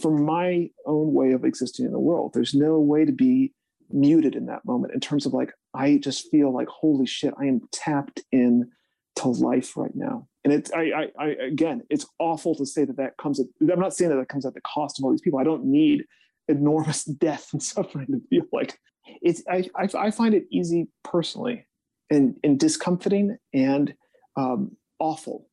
[0.00, 3.52] from my own way of existing in the world, there's no way to be
[3.90, 7.44] muted in that moment in terms of like, I just feel like, holy shit, I
[7.44, 8.70] am tapped in
[9.16, 10.26] to life right now.
[10.42, 13.78] And it's, I, I, I, again, it's awful to say that that comes at, I'm
[13.78, 15.38] not saying that that comes at the cost of all these people.
[15.38, 16.04] I don't need
[16.48, 18.78] enormous death and suffering to feel like
[19.22, 21.66] it's, I, I, I find it easy personally
[22.10, 23.94] and, and discomforting and
[24.36, 25.48] um, awful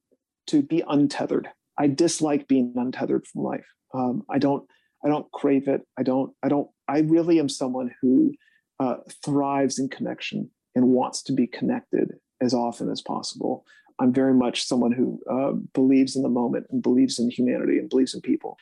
[0.48, 3.66] to be untethered I dislike being untethered from life.
[3.94, 4.64] Um, I don't
[5.04, 5.82] I don't crave it.
[5.98, 8.34] I don't I don't I really am someone who
[8.80, 13.66] uh, thrives in connection and wants to be connected as often as possible.
[14.00, 17.90] I'm very much someone who uh, believes in the moment and believes in humanity and
[17.90, 18.58] believes in people.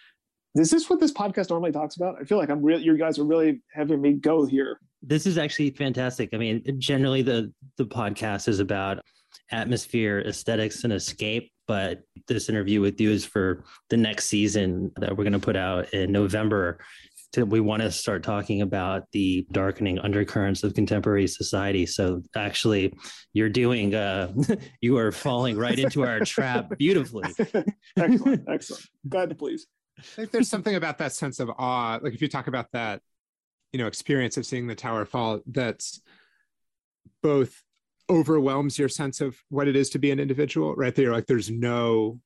[0.55, 2.15] Is this what this podcast normally talks about?
[2.19, 4.79] I feel like I'm really, you guys are really having me go here.
[5.01, 6.31] This is actually fantastic.
[6.33, 8.99] I mean, generally the the podcast is about
[9.51, 11.51] atmosphere, aesthetics, and escape.
[11.67, 12.01] But
[12.33, 15.93] this interview with you is for the next season that we're going to put out
[15.93, 16.79] in November.
[17.33, 21.85] To, we want to start talking about the darkening undercurrents of contemporary society.
[21.85, 22.97] So actually,
[23.33, 24.33] you're doing, uh,
[24.81, 27.29] you are falling right into our trap beautifully.
[27.97, 28.85] excellent, excellent.
[29.07, 29.67] Glad to please.
[29.99, 31.99] I think there's something about that sense of awe.
[32.01, 33.01] Like if you talk about that,
[33.73, 36.01] you know, experience of seeing the tower fall, that's
[37.21, 37.61] both
[38.09, 40.95] overwhelms your sense of what it is to be an individual, right?
[40.95, 42.19] There, like there's no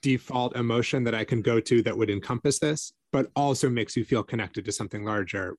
[0.00, 4.04] default emotion that I can go to that would encompass this, but also makes you
[4.04, 5.56] feel connected to something larger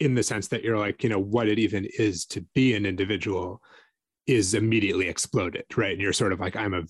[0.00, 2.86] in the sense that you're like, you know, what it even is to be an
[2.86, 3.60] individual
[4.26, 5.92] is immediately exploded, right?
[5.92, 6.82] And you're sort of like, I'm a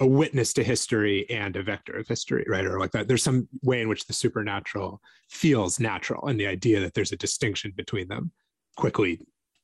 [0.00, 2.64] a witness to history and a vector of history, right?
[2.64, 3.08] Or like that.
[3.08, 7.16] There's some way in which the supernatural feels natural, and the idea that there's a
[7.16, 8.30] distinction between them
[8.76, 9.20] quickly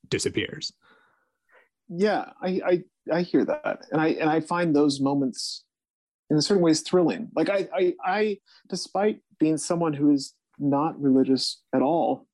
[0.09, 0.73] disappears
[1.89, 3.85] yeah I, I i hear that.
[3.91, 5.65] And i and i find those moments
[6.29, 7.29] in certain ways thrilling.
[7.35, 8.37] Like i i, I
[8.69, 12.27] despite being someone who is not religious at all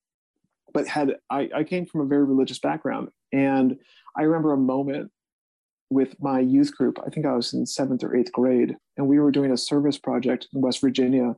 [0.73, 3.09] but had I, I came from a very religious background.
[3.31, 3.77] And
[4.17, 5.11] i remember a moment
[5.89, 9.19] with my youth group i think i was in seventh or eighth grade and we
[9.19, 11.35] were doing a service project in west virginia.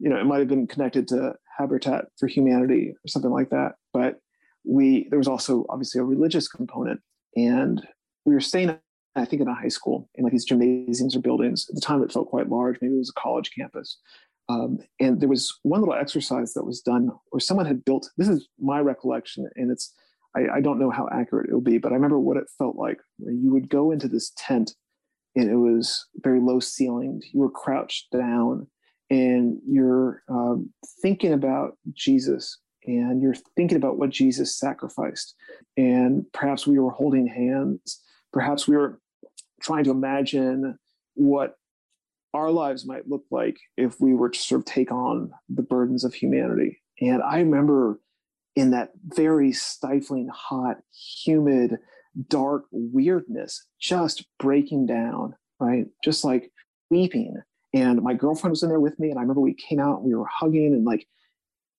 [0.00, 3.74] You know it might have been connected to habitat for humanity or something like that
[3.92, 4.18] but
[4.64, 7.00] we there was also obviously a religious component
[7.36, 7.86] and
[8.24, 8.78] we were staying,
[9.16, 11.66] I think, in a high school in like these gymnasiums or buildings.
[11.68, 12.78] At the time, it felt quite large.
[12.80, 13.98] Maybe it was a college campus.
[14.48, 18.10] Um, and there was one little exercise that was done where someone had built.
[18.18, 19.92] This is my recollection, and it's
[20.36, 22.76] I, I don't know how accurate it will be, but I remember what it felt
[22.76, 22.98] like.
[23.18, 24.72] You would go into this tent,
[25.34, 27.24] and it was very low ceilinged.
[27.32, 28.66] You were crouched down,
[29.10, 30.70] and you're um,
[31.00, 35.34] thinking about Jesus and you're thinking about what Jesus sacrificed.
[35.76, 39.00] And perhaps we were holding hands, perhaps we were
[39.62, 40.78] trying to imagine
[41.14, 41.56] what
[42.34, 46.04] our lives might look like if we were to sort of take on the burdens
[46.04, 46.80] of humanity.
[47.00, 48.00] And I remember
[48.56, 50.78] in that very stifling, hot,
[51.24, 51.78] humid,
[52.28, 55.86] dark weirdness, just breaking down, right?
[56.04, 56.50] Just like
[56.90, 57.36] weeping.
[57.72, 59.10] And my girlfriend was in there with me.
[59.10, 61.06] And I remember we came out we were hugging and like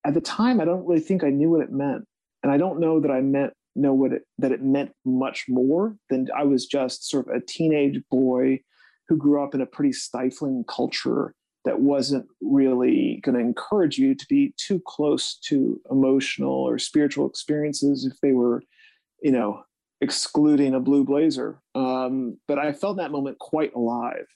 [0.05, 2.05] at the time, I don't really think I knew what it meant,
[2.43, 5.97] and I don't know that I meant know what it that it meant much more
[6.09, 8.61] than I was just sort of a teenage boy
[9.07, 11.33] who grew up in a pretty stifling culture
[11.65, 17.27] that wasn't really going to encourage you to be too close to emotional or spiritual
[17.27, 18.61] experiences if they were,
[19.21, 19.63] you know,
[19.99, 21.59] excluding a blue blazer.
[21.73, 24.27] Um, but I felt that moment quite alive.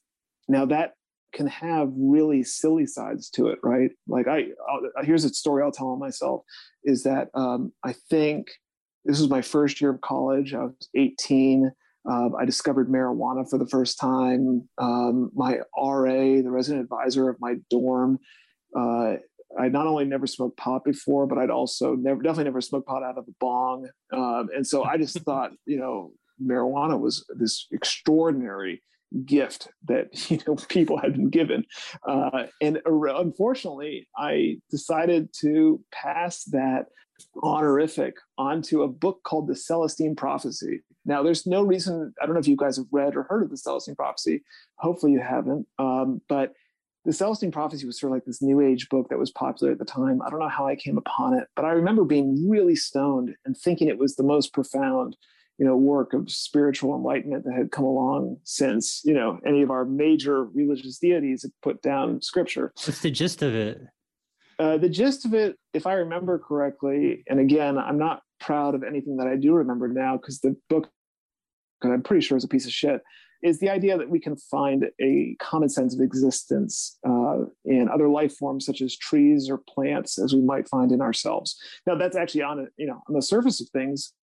[0.47, 0.93] Now that
[1.33, 3.91] can have really silly sides to it, right?
[4.07, 6.41] Like I, I'll, here's a story I'll tell myself
[6.83, 8.47] is that um, I think
[9.05, 10.53] this was my first year of college.
[10.53, 11.71] I was 18.
[12.09, 14.67] Uh, I discovered marijuana for the first time.
[14.77, 18.19] Um, my RA, the resident advisor of my dorm,
[18.75, 19.15] uh,
[19.57, 23.03] I not only never smoked pot before, but I'd also never, definitely never smoked pot
[23.03, 23.89] out of a bong.
[24.13, 26.11] Um, and so I just thought, you know,
[26.41, 28.81] marijuana was this extraordinary
[29.25, 31.63] gift that you know people had been given.
[32.07, 36.85] Uh, and unfortunately i decided to pass that
[37.43, 40.81] honorific onto a book called the celestine prophecy.
[41.05, 43.49] Now there's no reason i don't know if you guys have read or heard of
[43.49, 44.43] the celestine prophecy.
[44.77, 45.67] Hopefully you haven't.
[45.77, 46.53] Um, but
[47.05, 49.79] the Celestine Prophecy was sort of like this new age book that was popular at
[49.79, 50.21] the time.
[50.21, 53.57] I don't know how I came upon it, but I remember being really stoned and
[53.57, 55.15] thinking it was the most profound
[55.59, 59.69] you know work of spiritual enlightenment that had come along since you know any of
[59.69, 62.71] our major religious deities had put down scripture.
[62.85, 63.81] What's the gist of it?
[64.57, 68.83] Uh, the gist of it if i remember correctly and again i'm not proud of
[68.83, 70.89] anything that i do remember now because the book
[71.81, 73.01] i'm pretty sure is a piece of shit
[73.41, 78.09] is the idea that we can find a common sense of existence uh, in other
[78.09, 81.55] life forms such as trees or plants as we might find in ourselves.
[81.87, 84.13] Now that's actually on a, you know on the surface of things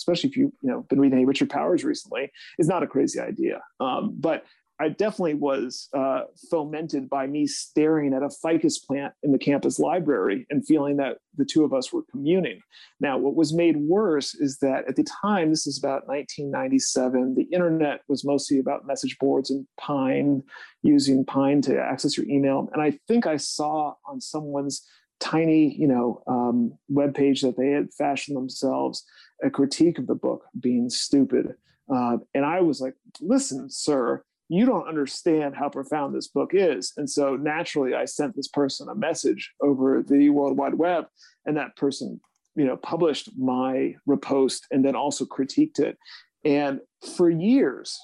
[0.00, 3.20] especially if you've you know been reading any Richard Powers recently, is not a crazy
[3.20, 3.60] idea.
[3.78, 4.44] Um, but
[4.80, 9.78] I definitely was uh, fomented by me staring at a ficus plant in the campus
[9.78, 12.60] library and feeling that the two of us were communing.
[12.98, 17.46] Now, what was made worse is that at the time, this is about 1997, the
[17.54, 20.42] internet was mostly about message boards and Pine,
[20.82, 22.70] using Pine to access your email.
[22.72, 24.82] And I think I saw on someone's
[25.20, 29.04] tiny, you know, um, web page that they had fashioned themselves
[29.42, 31.54] a critique of the book being stupid.
[31.92, 36.92] Uh, and I was like, listen, sir, you don't understand how profound this book is.
[36.96, 41.06] And so naturally, I sent this person a message over the World Wide Web,
[41.46, 42.20] and that person,
[42.56, 45.96] you know, published my repost and then also critiqued it.
[46.44, 46.80] And
[47.16, 47.98] for years,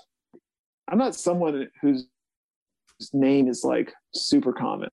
[0.88, 2.06] I'm not someone whose
[3.12, 4.88] name is like super common.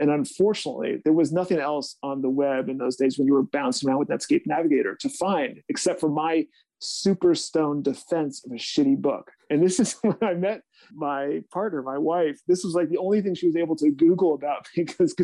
[0.00, 3.42] And unfortunately, there was nothing else on the web in those days when you were
[3.42, 6.46] bouncing around with Netscape Navigator to find, except for my
[6.82, 9.30] super stone defense of a shitty book.
[9.50, 10.62] And this is when I met
[10.92, 12.40] my partner, my wife.
[12.46, 15.14] This was like the only thing she was able to Google about because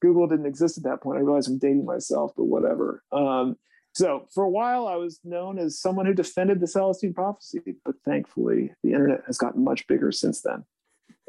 [0.00, 1.18] Google didn't exist at that point.
[1.18, 3.02] I realized I'm dating myself, but whatever.
[3.12, 3.56] Um,
[3.92, 7.96] so for a while, I was known as someone who defended the Celestine prophecy, but
[8.04, 10.64] thankfully, the internet has gotten much bigger since then.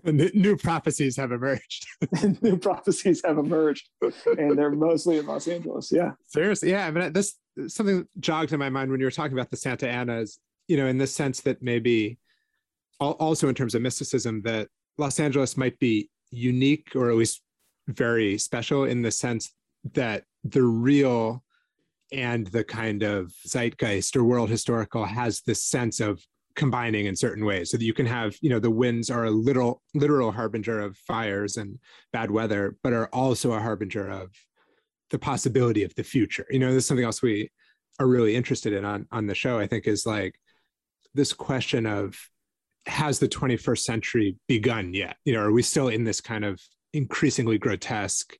[0.06, 1.86] And new prophecies have emerged.
[2.41, 3.90] new prophecies have emerged,
[4.26, 5.91] and they're mostly in Los Angeles.
[5.91, 6.72] Yeah, seriously.
[6.72, 7.36] Yeah, I mean, this
[7.68, 10.40] something jogged in my mind when you were talking about the Santa Anas.
[10.68, 12.18] You know, in the sense that maybe
[12.99, 17.41] also in terms of mysticism, that Los Angeles might be unique or at least
[17.88, 19.53] very special in the sense
[19.94, 21.44] that the real
[22.11, 26.23] and the kind of zeitgeist or world historical has this sense of
[26.56, 29.32] combining in certain ways so that you can have you know the winds are a
[29.32, 31.80] literal literal harbinger of fires and
[32.14, 34.30] bad weather but are also a harbinger of
[35.10, 36.45] the possibility of the future.
[36.49, 37.49] You know there's something else we
[37.99, 40.34] are really interested in on on the show i think is like
[41.14, 42.15] this question of
[42.88, 45.18] has the 21st century begun yet?
[45.26, 46.60] You know are we still in this kind of
[46.94, 48.38] increasingly grotesque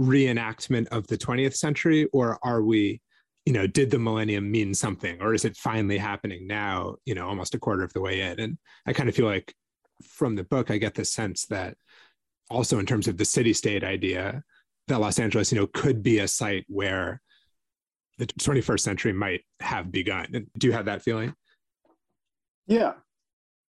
[0.00, 3.00] reenactment of the 20th century or are we
[3.46, 7.26] you know did the millennium mean something or is it finally happening now you know
[7.26, 8.40] almost a quarter of the way in?
[8.40, 9.54] And i kind of feel like
[10.02, 11.76] from the book i get the sense that
[12.50, 14.42] also in terms of the city state idea
[14.88, 17.20] that los angeles you know could be a site where
[18.18, 20.46] the 21st century might have begun.
[20.56, 21.34] Do you have that feeling?
[22.68, 22.92] Yeah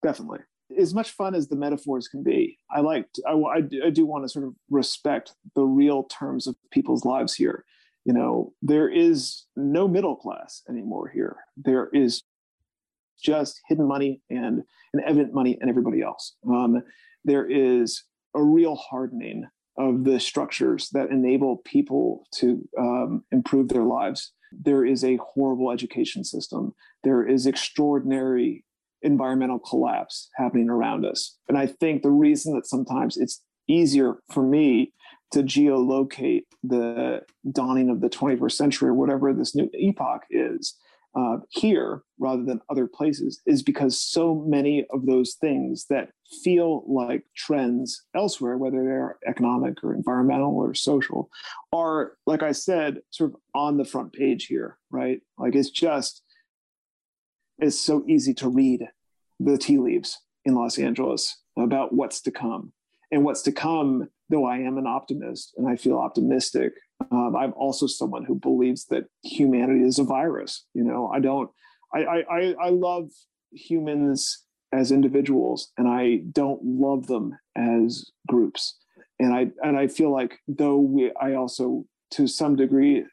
[0.01, 0.39] definitely.
[0.77, 4.23] As much fun as the metaphors can be, I like I, I, I do want
[4.23, 7.65] to sort of respect the real terms of people's lives here.
[8.05, 11.37] You know, there is no middle class anymore here.
[11.55, 12.23] There is
[13.21, 14.63] just hidden money and
[14.93, 16.35] an evident money and everybody else.
[16.47, 16.81] Um,
[17.23, 18.03] there is
[18.35, 19.45] a real hardening
[19.77, 24.33] of the structures that enable people to um, improve their lives.
[24.51, 26.73] There is a horrible education system.
[27.03, 28.65] There is extraordinary
[29.01, 31.37] environmental collapse happening around us.
[31.47, 34.93] And I think the reason that sometimes it's easier for me
[35.31, 37.21] to geolocate the
[37.51, 40.75] dawning of the 21st century or whatever this new epoch is
[41.13, 46.09] uh, here rather than other places is because so many of those things that
[46.43, 51.29] feel like trends elsewhere, whether they're economic or environmental or social,
[51.73, 55.21] are, like I said, sort of on the front page here, right?
[55.37, 56.21] Like it's just
[57.59, 58.87] it's so easy to read
[59.39, 62.73] the tea leaves in Los Angeles about what's to come.
[63.11, 66.73] And what's to come, though I am an optimist and I feel optimistic,
[67.11, 70.65] um, I'm also someone who believes that humanity is a virus.
[70.73, 71.49] You know, I don't,
[71.93, 73.09] I, I, I love
[73.51, 78.77] humans as individuals and I don't love them as groups.
[79.19, 83.03] And I, and I feel like though we, I also to some degree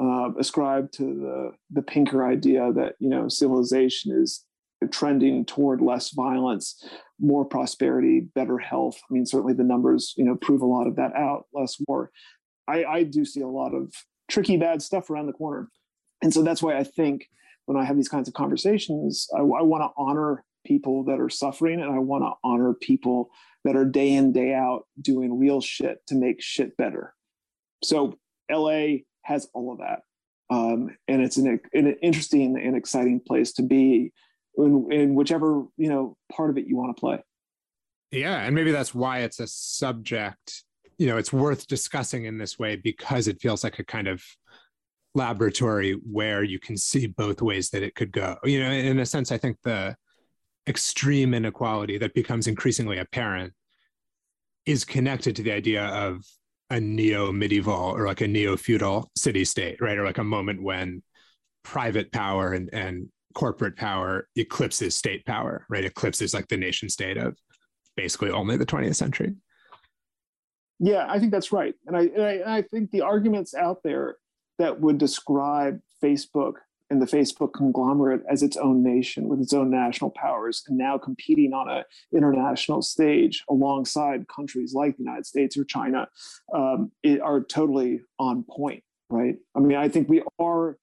[0.00, 4.44] uh, ascribe to the the Pinker idea that you know civilization is
[4.86, 6.84] trending toward less violence,
[7.20, 9.00] more prosperity, better health.
[9.08, 11.46] I mean, certainly the numbers you know prove a lot of that out.
[11.52, 12.10] Less war.
[12.66, 13.92] I, I do see a lot of
[14.30, 15.68] tricky, bad stuff around the corner,
[16.22, 17.28] and so that's why I think
[17.66, 21.30] when I have these kinds of conversations, I, I want to honor people that are
[21.30, 23.30] suffering, and I want to honor people
[23.64, 27.14] that are day in day out doing real shit to make shit better.
[27.82, 28.18] So
[28.50, 30.00] LA has all of that.
[30.50, 34.12] Um, and it's an, an, interesting and exciting place to be
[34.56, 37.22] in, in whichever you know part of it you want to play.
[38.10, 40.62] Yeah, and maybe that's why it's a subject.
[40.98, 44.22] You know, it's worth discussing in this way because it feels like a kind of
[45.14, 48.36] laboratory where you can see both ways that it could go.
[48.44, 49.96] You know, in a sense, I think the
[50.68, 53.52] extreme inequality that becomes increasingly apparent
[54.66, 56.24] is connected to the idea of
[56.70, 59.98] a neo medieval or like a neo feudal city state, right?
[59.98, 61.02] Or like a moment when
[61.62, 65.84] private power and, and corporate power eclipses state power, right?
[65.84, 67.36] Eclipses like the nation state of
[67.96, 69.34] basically only the 20th century.
[70.80, 71.74] Yeah, I think that's right.
[71.86, 74.16] And I, and I, and I think the arguments out there
[74.58, 76.54] that would describe Facebook
[76.90, 80.98] and the Facebook conglomerate as its own nation with its own national powers and now
[80.98, 81.84] competing on an
[82.14, 86.06] international stage alongside countries like the United States or China
[86.54, 86.92] um,
[87.22, 89.36] are totally on point, right?
[89.56, 90.76] I mean, I think we are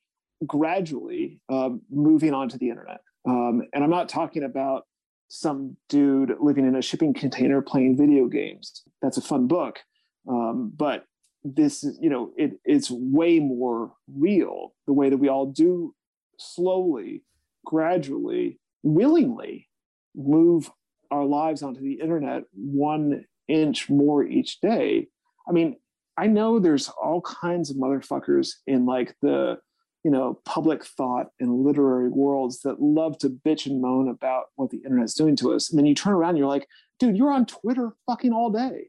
[0.45, 3.01] gradually um, moving onto the internet.
[3.27, 4.85] Um, and I'm not talking about
[5.27, 8.83] some dude living in a shipping container playing video games.
[9.01, 9.79] That's a fun book.
[10.27, 11.05] Um, but
[11.43, 15.95] this is, you know, it, it's way more real the way that we all do
[16.37, 17.23] slowly,
[17.65, 19.69] gradually, willingly
[20.15, 20.69] move
[21.11, 25.07] our lives onto the internet one inch more each day.
[25.47, 25.77] I mean,
[26.17, 29.57] I know there's all kinds of motherfuckers in like the
[30.03, 34.69] you know, public thought and literary worlds that love to bitch and moan about what
[34.71, 35.69] the internet's doing to us.
[35.69, 36.67] And then you turn around and you're like,
[36.99, 38.87] dude, you're on Twitter fucking all day.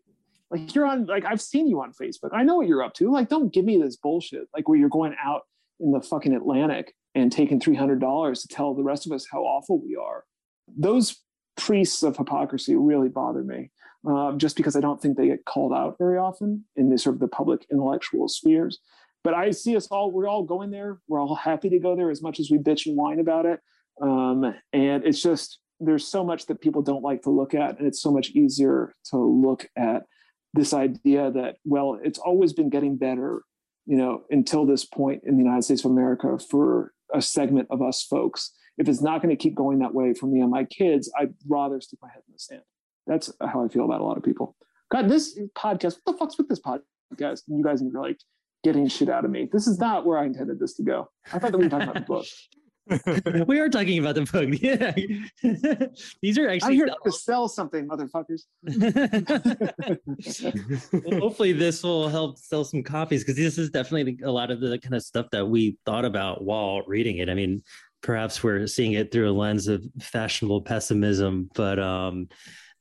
[0.51, 2.31] Like you're on, like I've seen you on Facebook.
[2.33, 3.11] I know what you're up to.
[3.11, 4.49] Like, don't give me this bullshit.
[4.55, 5.43] Like where you're going out
[5.81, 9.83] in the fucking Atlantic and taking $300 to tell the rest of us how awful
[9.83, 10.25] we are.
[10.69, 11.23] Those
[11.57, 13.71] priests of hypocrisy really bother me.
[14.05, 17.15] Um, just because I don't think they get called out very often in the sort
[17.15, 18.81] of the public intellectual spheres
[19.25, 20.99] but I see us all, we're all going there.
[21.09, 23.61] We're all happy to go there as much as we bitch and whine about it.
[24.01, 27.79] Um, and it's just, there's so much that people don't like to look at.
[27.79, 30.05] And it's so much easier to look at
[30.55, 33.43] this idea that, well, it's always been getting better,
[33.87, 37.83] you know, until this point in the United States of America for a segment of
[37.83, 38.53] us folks.
[38.79, 41.35] If it's not going to keep going that way for me and my kids, I'd
[41.49, 42.63] rather stick my head in the sand.
[43.07, 44.57] That's how I feel about a lot of people.
[44.91, 47.43] God, this podcast, what the fuck's with this podcast?
[47.47, 48.19] You guys are like,
[48.63, 49.49] getting shit out of me.
[49.53, 51.11] This is not where I intended this to go.
[51.33, 52.27] I thought that we were talking about the book.
[53.47, 54.43] we are talking about the book.
[54.63, 54.93] Yeah.
[56.21, 58.43] These are actually I'm here to sell something, motherfuckers.
[61.05, 64.61] well, hopefully this will help sell some copies because this is definitely a lot of
[64.61, 67.29] the kind of stuff that we thought about while reading it.
[67.29, 67.63] I mean,
[68.03, 72.29] perhaps we're seeing it through a lens of fashionable pessimism, but um,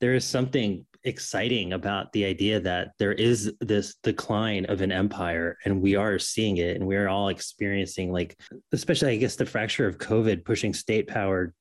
[0.00, 5.58] there is something exciting about the idea that there is this decline of an empire
[5.64, 8.38] and we are seeing it and we're all experiencing like
[8.72, 11.52] especially i guess the fracture of covid pushing state power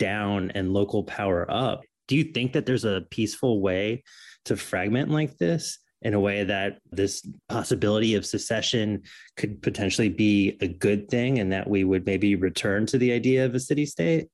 [0.00, 1.82] down and local power up.
[2.08, 4.02] Do you think that there's a peaceful way
[4.46, 9.02] to fragment like this in a way that this possibility of secession
[9.36, 13.44] could potentially be a good thing and that we would maybe return to the idea
[13.44, 14.28] of a city state?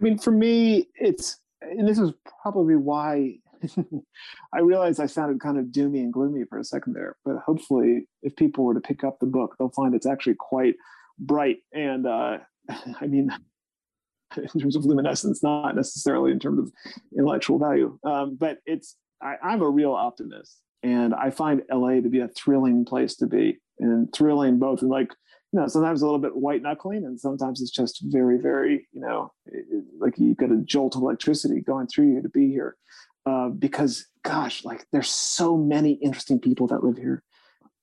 [0.00, 2.10] I mean for me it's and this is
[2.42, 3.38] probably why
[4.54, 8.06] I realize I sounded kind of doomy and gloomy for a second there, but hopefully,
[8.22, 10.74] if people were to pick up the book, they'll find it's actually quite
[11.18, 11.58] bright.
[11.72, 12.38] And uh,
[13.00, 13.30] I mean,
[14.36, 16.72] in terms of luminescence, not necessarily in terms of
[17.16, 22.08] intellectual value, um, but it's I, I'm a real optimist, and I find LA to
[22.08, 25.12] be a thrilling place to be, and thrilling both in like
[25.54, 29.00] you know, sometimes a little bit white knuckling, and sometimes it's just very, very, you
[29.00, 32.76] know, it, like you get a jolt of electricity going through you to be here.
[33.26, 37.22] Uh, because gosh, like there's so many interesting people that live here.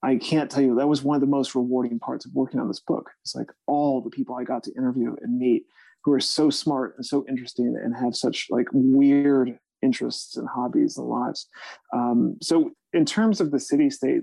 [0.03, 2.68] I can't tell you that was one of the most rewarding parts of working on
[2.68, 3.09] this book.
[3.22, 5.63] It's like all the people I got to interview and meet
[6.03, 10.97] who are so smart and so interesting and have such like weird interests and hobbies
[10.97, 11.47] and lives.
[11.93, 14.22] Um, so in terms of the city state,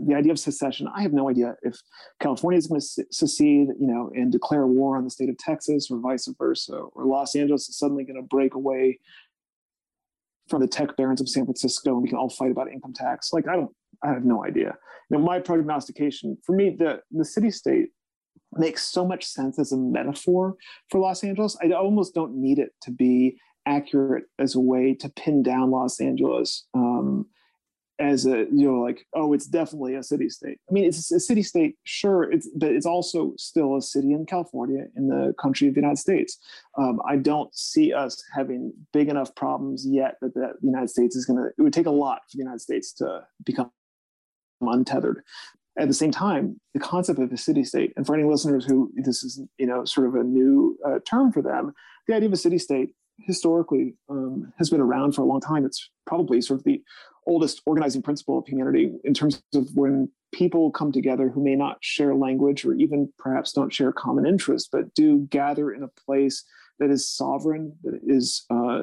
[0.00, 1.76] the idea of secession, I have no idea if
[2.20, 5.88] California is going to secede, you know, and declare war on the state of Texas
[5.90, 9.00] or vice versa, or Los Angeles is suddenly going to break away
[10.48, 13.32] from the tech barons of San Francisco, and we can all fight about income tax.
[13.32, 13.70] Like I don't,
[14.02, 14.76] I have no idea.
[15.10, 17.88] You know, my prognostication for me, the the city state
[18.52, 20.56] makes so much sense as a metaphor
[20.90, 21.56] for Los Angeles.
[21.62, 26.00] I almost don't need it to be accurate as a way to pin down Los
[26.00, 27.26] Angeles um,
[28.00, 30.58] as a you know like oh it's definitely a city state.
[30.68, 34.24] I mean it's a city state sure it's but it's also still a city in
[34.26, 36.38] california in the country of the united states.
[36.76, 41.26] Um, i don't see us having big enough problems yet that the united states is
[41.26, 43.70] going to it would take a lot for the united states to become
[44.60, 45.22] untethered.
[45.78, 48.92] At the same time the concept of a city state and for any listeners who
[48.96, 51.72] this is you know sort of a new uh, term for them
[52.06, 55.64] the idea of a city state historically um, has been around for a long time.
[55.64, 56.82] It's probably sort of the
[57.28, 61.76] oldest organizing principle of humanity in terms of when people come together who may not
[61.80, 66.44] share language or even perhaps don't share common interests, but do gather in a place
[66.78, 68.82] that is sovereign, that is uh,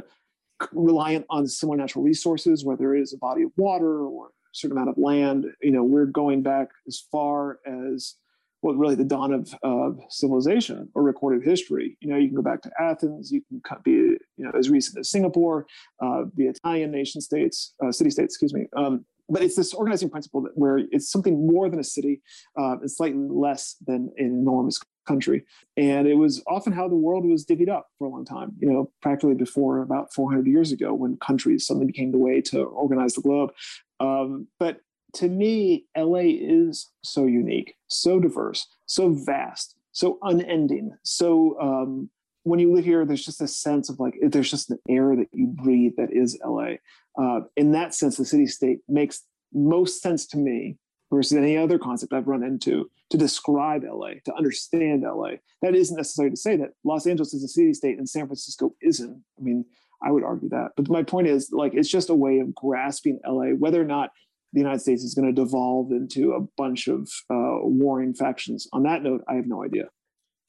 [0.71, 4.77] reliant on similar natural resources, whether it is a body of water or a certain
[4.77, 5.45] amount of land.
[5.61, 8.15] You know, we're going back as far as
[8.61, 11.97] well, really the dawn of, of civilization or recorded history.
[11.99, 14.04] You know, you can go back to Athens, you can be,
[14.37, 15.65] you know, as recent as Singapore,
[16.01, 18.65] uh, the Italian nation states, uh, city states, excuse me.
[18.75, 22.21] Um, but it's this organizing principle that where it's something more than a city
[22.59, 25.45] uh, and slightly less than an enormous country.
[25.77, 28.69] And it was often how the world was divvied up for a long time, you
[28.69, 33.13] know, practically before about 400 years ago when countries suddenly became the way to organize
[33.13, 33.51] the globe.
[33.99, 34.81] Um, but
[35.13, 40.91] to me, LA is so unique, so diverse, so vast, so unending.
[41.03, 42.09] So um,
[42.45, 45.27] when you live here, there's just a sense of like, there's just an air that
[45.33, 46.75] you breathe that is LA.
[47.19, 50.77] Uh, in that sense, the city state makes most sense to me
[51.11, 55.37] versus any other concept I've run into to describe LA, to understand LA.
[55.63, 58.75] That isn't necessary to say that Los Angeles is a city state and San Francisco
[58.79, 59.23] isn't.
[59.39, 59.65] I mean,
[60.03, 60.73] I would argue that.
[60.77, 64.11] But my point is, like, it's just a way of grasping LA, whether or not
[64.53, 68.67] the United States is going to devolve into a bunch of uh, warring factions.
[68.71, 69.85] On that note, I have no idea.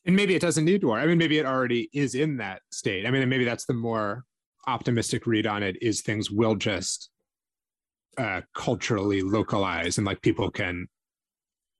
[0.06, 0.98] And maybe it doesn't need war.
[0.98, 3.06] I mean, maybe it already is in that state.
[3.06, 4.24] I mean, maybe that's the more
[4.66, 7.10] optimistic read on it is things will just
[8.18, 10.88] uh, culturally localize and like people can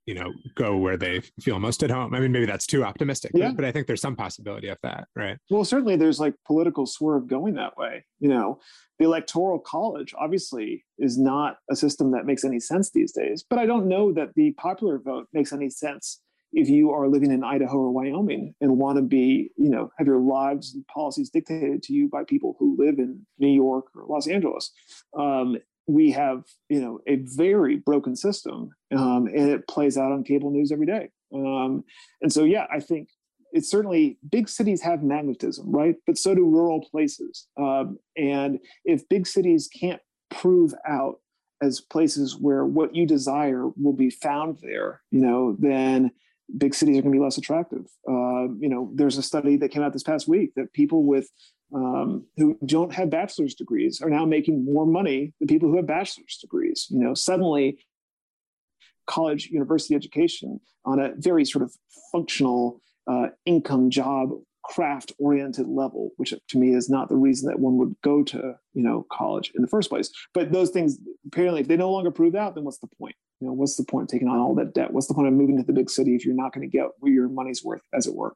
[0.07, 3.33] you know go where they feel most at home i mean maybe that's too optimistic
[3.35, 3.49] yeah.
[3.49, 6.87] but, but i think there's some possibility of that right well certainly there's like political
[6.87, 8.59] swerve going that way you know
[8.99, 13.59] the electoral college obviously is not a system that makes any sense these days but
[13.59, 16.21] i don't know that the popular vote makes any sense
[16.57, 20.07] if you are living in idaho or wyoming and want to be you know have
[20.07, 24.05] your lives and policies dictated to you by people who live in new york or
[24.09, 24.73] los angeles
[25.17, 25.57] um,
[25.87, 30.51] we have you know a very broken system um, and it plays out on cable
[30.51, 31.11] news every day.
[31.35, 31.85] Um,
[32.23, 33.09] and so yeah i think
[33.53, 35.95] it's certainly big cities have magnetism right?
[36.07, 37.47] But so do rural places.
[37.57, 40.01] Um, and if big cities can't
[40.31, 41.21] prove out
[41.63, 46.11] as places where what you desire will be found there you know then
[46.59, 47.87] big cities are going to be less attractive.
[48.09, 51.29] Uh, you know there's a study that came out this past week that people with
[51.75, 55.87] um, who don't have bachelor's degrees are now making more money than people who have
[55.87, 56.87] bachelor's degrees.
[56.91, 57.79] You know, suddenly
[59.07, 61.73] college university education on a very sort of
[62.13, 64.31] functional uh, income job
[64.65, 68.57] craft oriented level which to me is not the reason that one would go to
[68.75, 70.11] you know college in the first place.
[70.35, 73.47] But those things apparently if they no longer prove out then what's the point you
[73.47, 74.93] know what's the point of taking on all that debt?
[74.93, 76.87] What's the point of moving to the big city if you're not going to get
[76.99, 78.35] what your money's worth as it were?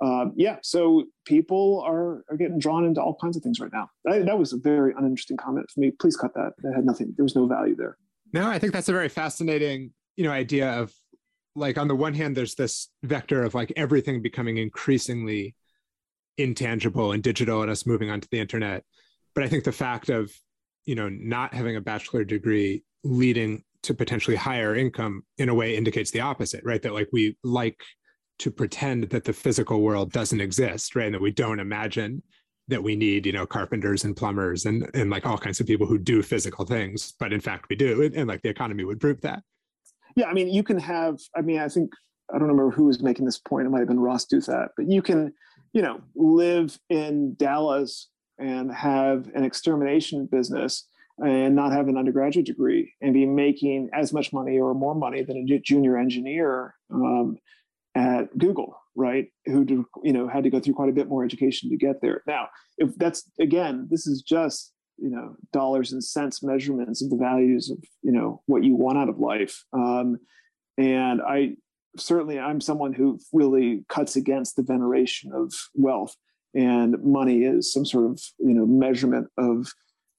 [0.00, 3.88] Um, yeah so people are, are getting drawn into all kinds of things right now.
[4.04, 5.92] That, that was a very uninteresting comment for me.
[5.92, 6.52] Please cut that.
[6.58, 7.96] That had nothing there was no value there.
[8.32, 10.92] No i think that's a very fascinating you know idea of
[11.54, 15.54] like on the one hand there's this vector of like everything becoming increasingly
[16.38, 18.84] intangible and digital and us moving onto the internet.
[19.34, 20.32] But i think the fact of
[20.84, 25.76] you know not having a bachelor degree leading to potentially higher income in a way
[25.76, 26.82] indicates the opposite right?
[26.82, 27.80] That like we like
[28.38, 31.06] to pretend that the physical world doesn't exist right?
[31.06, 32.22] And that we don't imagine
[32.68, 35.86] that we need you know carpenters and plumbers and and like all kinds of people
[35.86, 38.02] who do physical things but in fact we do.
[38.02, 39.42] And, and like the economy would prove that.
[40.16, 41.90] Yeah i mean you can have i mean i think
[42.32, 43.66] i don't remember who was making this point.
[43.66, 45.32] It might have been ross douthat but you can
[45.72, 50.86] you know, live in Dallas and have an extermination business
[51.18, 55.22] and not have an undergraduate degree and be making as much money or more money
[55.22, 57.36] than a junior engineer um,
[57.94, 59.28] at Google, right?
[59.46, 62.22] Who you know had to go through quite a bit more education to get there.
[62.26, 62.48] Now,
[62.78, 67.70] if that's again, this is just you know dollars and cents measurements of the values
[67.70, 69.64] of you know what you want out of life.
[69.72, 70.18] Um,
[70.78, 71.56] and I
[71.98, 76.16] certainly I'm someone who really cuts against the veneration of wealth
[76.54, 79.72] and money is some sort of you know measurement of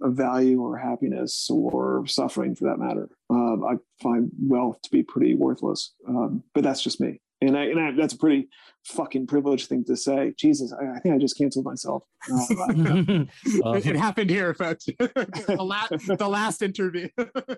[0.03, 3.09] of value or happiness or suffering for that matter.
[3.29, 7.21] Um, I find wealth to be pretty worthless, um, but that's just me.
[7.41, 8.47] And, I, and I, that's a pretty
[8.85, 10.33] fucking privileged thing to say.
[10.37, 12.03] Jesus, I, I think I just canceled myself.
[12.31, 12.45] Uh,
[13.45, 14.85] it, it, happened here, folks.
[14.97, 17.09] the, last, the last interview.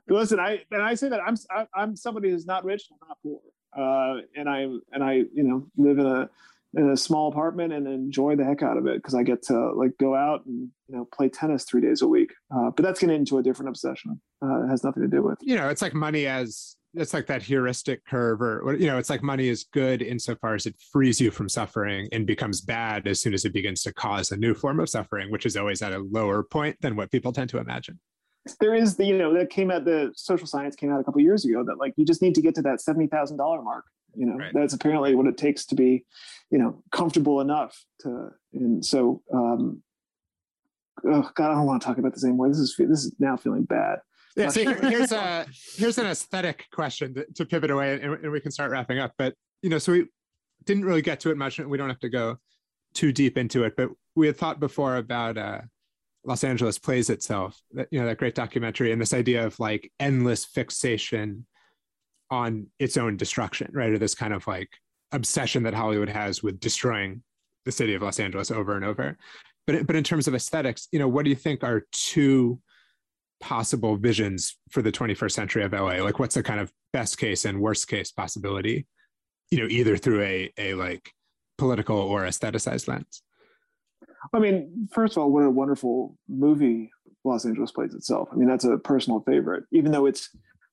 [0.07, 3.17] Listen, I and I say that I'm I, I'm somebody who's not rich, I'm not
[3.21, 3.41] poor
[3.75, 6.29] uh, and I and I you know live in a
[6.75, 9.71] in a small apartment and enjoy the heck out of it because I get to
[9.73, 12.33] like go out and you know play tennis three days a week.
[12.53, 14.19] Uh, but that's getting into a different obsession.
[14.43, 17.27] Uh, it has nothing to do with you know it's like money as it's like
[17.27, 21.19] that heuristic curve or you know it's like money is good insofar as it frees
[21.19, 24.53] you from suffering and becomes bad as soon as it begins to cause a new
[24.53, 27.57] form of suffering which is always at a lower point than what people tend to
[27.57, 27.99] imagine
[28.59, 31.19] there is the you know that came out the social science came out a couple
[31.21, 33.85] years ago that like you just need to get to that seventy thousand dollar mark.
[34.17, 34.51] You know right.
[34.53, 36.05] that's apparently what it takes to be,
[36.49, 38.29] you know, comfortable enough to.
[38.53, 39.81] And so, um,
[41.05, 42.49] oh God, I don't want to talk about this anymore.
[42.49, 43.99] This is this is now feeling bad.
[44.35, 48.39] Yeah, so here's a here's an aesthetic question to, to pivot away, and, and we
[48.39, 49.13] can start wrapping up.
[49.17, 50.05] But you know, so we
[50.65, 51.59] didn't really get to it much.
[51.59, 52.37] And we don't have to go
[52.93, 55.61] too deep into it, but we had thought before about uh,
[56.23, 59.91] Los Angeles plays itself, that, you know, that great documentary and this idea of like
[59.99, 61.45] endless fixation
[62.29, 63.91] on its own destruction, right?
[63.91, 64.69] Or this kind of like
[65.11, 67.23] obsession that Hollywood has with destroying
[67.65, 69.17] the city of Los Angeles over and over.
[69.67, 72.59] But but in terms of aesthetics, you know, what do you think are two
[73.39, 76.03] possible visions for the 21st century of LA?
[76.03, 78.87] Like, what's the kind of best case and worst case possibility?
[79.51, 81.11] You know, either through a a like
[81.57, 83.21] political or aestheticized lens.
[84.33, 86.91] I mean, first of all, what a wonderful movie
[87.23, 88.29] Los Angeles plays itself.
[88.31, 90.29] I mean, that's a personal favorite, even though it's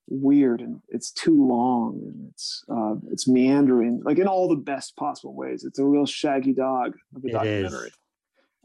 [0.09, 4.97] weird and it's too long and it's uh, it's meandering, like in all the best
[4.97, 5.65] possible ways.
[5.65, 7.93] It's a real shaggy dog of a it documentary.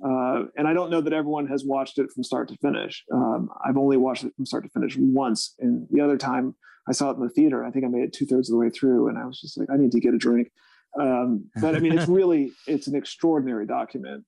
[0.03, 3.03] Uh, and I don't know that everyone has watched it from start to finish.
[3.11, 6.55] Um, I've only watched it from start to finish once, and the other time
[6.87, 7.65] I saw it in the theater.
[7.65, 9.57] I think I made it two thirds of the way through, and I was just
[9.57, 10.51] like, I need to get a drink.
[10.99, 14.23] Um, but I mean, it's really it's an extraordinary document.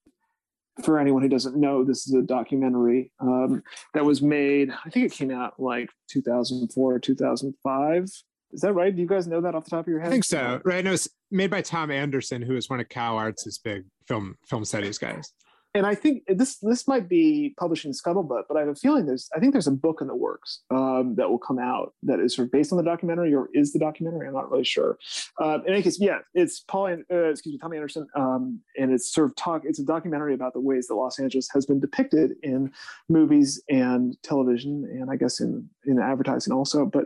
[0.84, 4.72] For anyone who doesn't know, this is a documentary um, that was made.
[4.86, 8.04] I think it came out like 2004 or 2005.
[8.52, 8.96] Is that right?
[8.96, 10.08] Do you guys know that off the top of your head?
[10.08, 10.60] I think so.
[10.66, 10.84] Right?
[10.84, 14.98] No, it's made by Thom Andersen, who is one of CalArts' big film film studies
[14.98, 15.32] guys
[15.76, 19.30] and I think this this might be publishing Scuttlebutt, but I have a feeling there's
[19.36, 22.36] I think there's a book in the works um, that will come out that is
[22.36, 24.28] sort of based on the documentary or is the documentary.
[24.28, 24.98] I'm not really sure.
[25.40, 26.98] Uh, in any case, yeah, it's Paul.
[27.12, 29.62] Uh, excuse me, Tommy Andersen, um, and it's sort of talk.
[29.64, 32.72] It's a documentary about the ways that Los Angeles has been depicted in
[33.08, 36.88] movies and television, and I guess in in advertising also.
[36.88, 37.06] But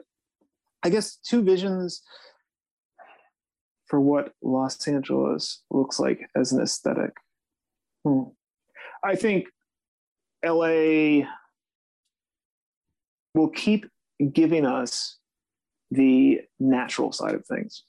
[0.84, 2.02] I guess two visions
[3.88, 7.12] for what Los Angeles looks like as an aesthetic.
[8.06, 8.24] Hmm.
[9.04, 9.48] I think
[10.46, 11.28] LA
[13.34, 13.86] will keep
[14.32, 15.18] giving us
[15.92, 17.84] the natural side of things.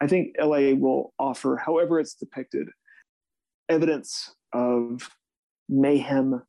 [0.00, 2.68] I think LA will offer, however it's depicted,
[3.68, 5.10] evidence of
[5.68, 6.42] mayhem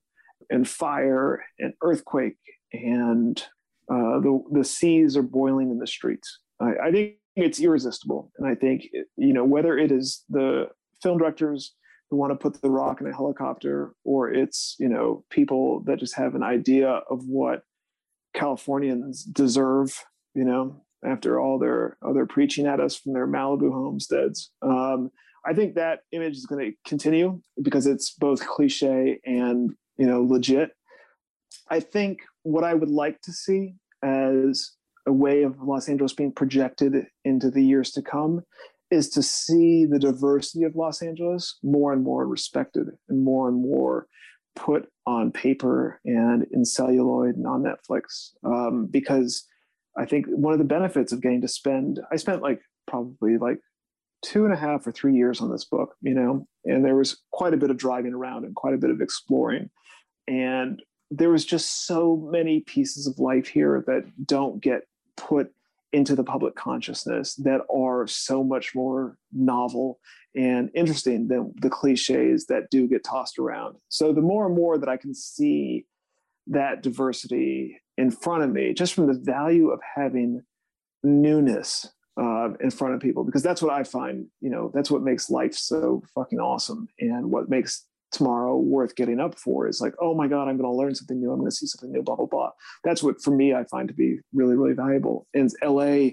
[0.49, 2.37] and fire and earthquake
[2.73, 3.41] and
[3.89, 6.39] uh, the the seas are boiling in the streets.
[6.59, 10.69] I, I think it's irresistible, and I think you know whether it is the
[11.01, 11.73] film directors
[12.09, 15.99] who want to put the rock in a helicopter, or it's you know people that
[15.99, 17.63] just have an idea of what
[18.33, 20.03] Californians deserve,
[20.33, 24.51] you know, after all their other preaching at us from their Malibu homesteads.
[24.61, 25.11] Um,
[25.45, 30.23] I think that image is going to continue because it's both cliche and you know
[30.23, 30.71] legit.
[31.69, 34.71] I think what I would like to see as
[35.07, 38.43] a way of Los Angeles being projected into the years to come
[38.91, 43.61] is to see the diversity of Los Angeles more and more respected and more and
[43.61, 44.07] more
[44.55, 48.31] put on paper and in celluloid and on Netflix.
[48.43, 49.45] Um, because
[49.97, 53.59] I think one of the benefits of getting to spend, I spent like probably like
[54.21, 57.21] two and a half or three years on this book, you know, and there was
[57.31, 59.69] quite a bit of driving around and quite a bit of exploring.
[60.27, 60.81] And
[61.11, 64.81] there was just so many pieces of life here that don't get
[65.15, 65.51] put
[65.95, 69.97] into the public consciousness that are so much more novel
[70.35, 73.77] and interesting than the cliches that do get tossed around.
[73.87, 75.85] So the more and more that I can see
[76.47, 80.41] that diversity in front of me, just from the value of having
[81.01, 81.87] newness
[82.19, 85.29] uh, in front of people, because that's what I find, you know, that's what makes
[85.29, 87.85] life so fucking awesome and what makes
[88.15, 91.19] tomorrow worth getting up for is like, oh my God, I'm going to learn something
[91.19, 91.31] new.
[91.31, 92.51] I'm going to see something new, blah, blah, blah.
[92.83, 95.27] That's what for me, I find to be really, really valuable.
[95.33, 96.11] And LA,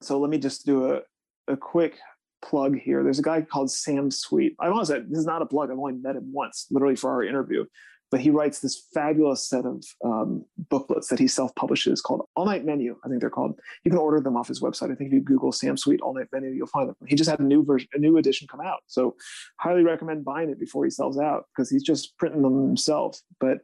[0.00, 1.00] so let me just do a,
[1.46, 1.98] a quick
[2.42, 3.02] plug here.
[3.02, 4.56] There's a guy called Sam Sweet.
[4.60, 5.70] I want to say this is not a plug.
[5.70, 7.64] I've only met him once, literally for our interview
[8.10, 12.64] but he writes this fabulous set of um, booklets that he self-publishes called All Night
[12.64, 12.96] Menu.
[13.04, 13.58] I think they're called.
[13.84, 14.90] You can order them off his website.
[14.90, 16.96] I think if you Google Sam Sweet All Night Menu, you'll find them.
[17.06, 18.80] He just had a new version, a new edition come out.
[18.86, 19.16] So,
[19.58, 23.20] highly recommend buying it before he sells out because he's just printing them himself.
[23.40, 23.58] But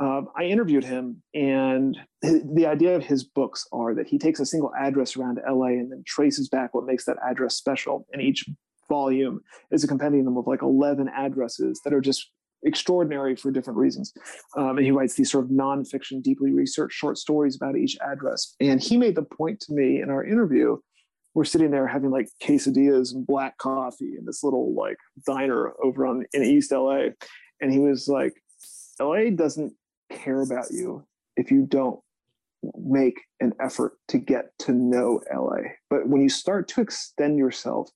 [0.00, 4.46] um, I interviewed him, and the idea of his books are that he takes a
[4.46, 8.06] single address around LA and then traces back what makes that address special.
[8.12, 8.44] And each
[8.88, 9.40] volume
[9.70, 12.30] is a compendium of like 11 addresses that are just
[12.64, 14.12] extraordinary for different reasons.
[14.56, 18.54] Um, and he writes these sort of nonfiction, deeply researched short stories about each address.
[18.60, 20.76] And he made the point to me in our interview.
[21.34, 26.06] We're sitting there having like quesadillas and black coffee in this little like diner over
[26.06, 27.08] on in East LA.
[27.60, 28.34] And he was like,
[29.00, 29.72] LA doesn't
[30.10, 31.04] care about you
[31.36, 32.00] if you don't
[32.78, 35.70] make an effort to get to know LA.
[35.90, 37.90] But when you start to extend yourself,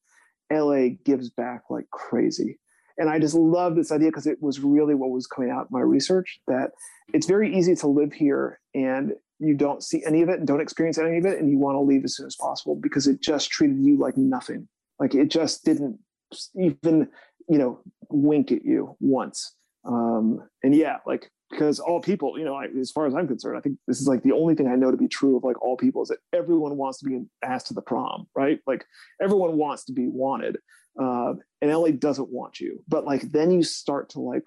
[0.52, 2.58] LA gives back like crazy.
[2.98, 5.68] And I just love this idea because it was really what was coming out in
[5.70, 6.72] my research that
[7.14, 10.60] it's very easy to live here and you don't see any of it and don't
[10.60, 13.22] experience any of it and you want to leave as soon as possible because it
[13.22, 14.68] just treated you like nothing.
[14.98, 15.98] Like it just didn't
[16.56, 17.08] even,
[17.48, 17.80] you know,
[18.10, 19.54] wink at you once.
[19.84, 23.56] Um, and yeah, like because all people, you know, I, as far as I'm concerned,
[23.56, 25.60] I think this is like the only thing I know to be true of like
[25.62, 28.58] all people is that everyone wants to be asked to the prom, right?
[28.66, 28.84] Like
[29.22, 30.58] everyone wants to be wanted,
[30.98, 32.82] uh, and LA doesn't want you.
[32.88, 34.42] But like then you start to like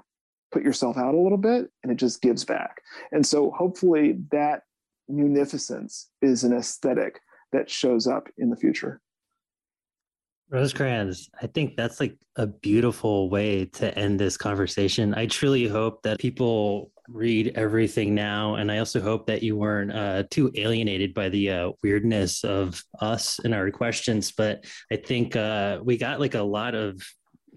[0.51, 2.81] put yourself out a little bit, and it just gives back.
[3.11, 4.63] And so hopefully that
[5.07, 7.19] munificence is an aesthetic
[7.51, 9.01] that shows up in the future.
[10.49, 15.13] Rosecrans, I think that's like a beautiful way to end this conversation.
[15.13, 18.55] I truly hope that people read everything now.
[18.55, 22.83] And I also hope that you weren't uh, too alienated by the uh, weirdness of
[22.99, 24.31] us and our questions.
[24.31, 27.01] But I think uh, we got like a lot of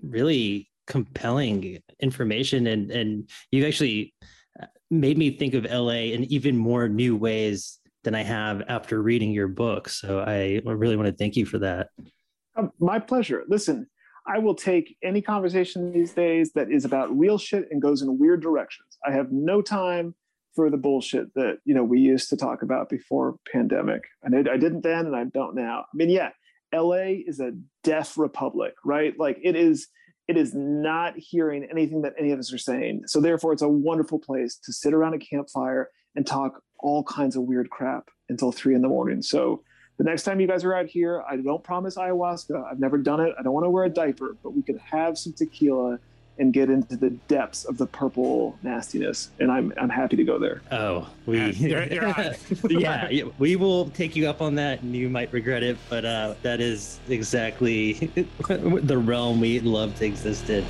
[0.02, 4.14] really compelling information, and, and you actually
[4.60, 9.02] uh, made me think of LA in even more new ways than I have after
[9.02, 9.89] reading your book.
[9.89, 11.89] So I really want to thank you for that.
[12.56, 13.44] Um, my pleasure.
[13.48, 13.89] Listen,
[14.26, 18.18] I will take any conversation these days that is about real shit and goes in
[18.18, 18.98] weird directions.
[19.06, 20.14] I have no time
[20.55, 24.05] for the bullshit that you know we used to talk about before pandemic.
[24.22, 25.80] And I, I didn't then, and I don't now.
[25.80, 26.30] I mean, yeah,
[26.72, 27.52] LA is a
[27.82, 29.18] deaf republic, right?
[29.18, 29.88] Like it is.
[30.26, 33.02] It is not hearing anything that any of us are saying.
[33.09, 37.36] So therefore, it's a wonderful place to sit around a campfire and talk all kinds
[37.36, 39.20] of weird crap until three in the morning.
[39.20, 39.62] So
[39.96, 42.64] the next time you guys are out here, I don't promise ayahuasca.
[42.70, 43.34] I've never done it.
[43.38, 45.98] I don't want to wear a diaper, but we could have some tequila
[46.38, 49.30] and get into the depths of the purple nastiness.
[49.38, 50.62] And I'm I'm happy to go there.
[50.72, 52.12] Oh, we you're, you're
[52.68, 56.34] yeah, we will take you up on that, and you might regret it, but uh,
[56.42, 57.92] that is exactly
[58.48, 60.64] the realm we love to exist in.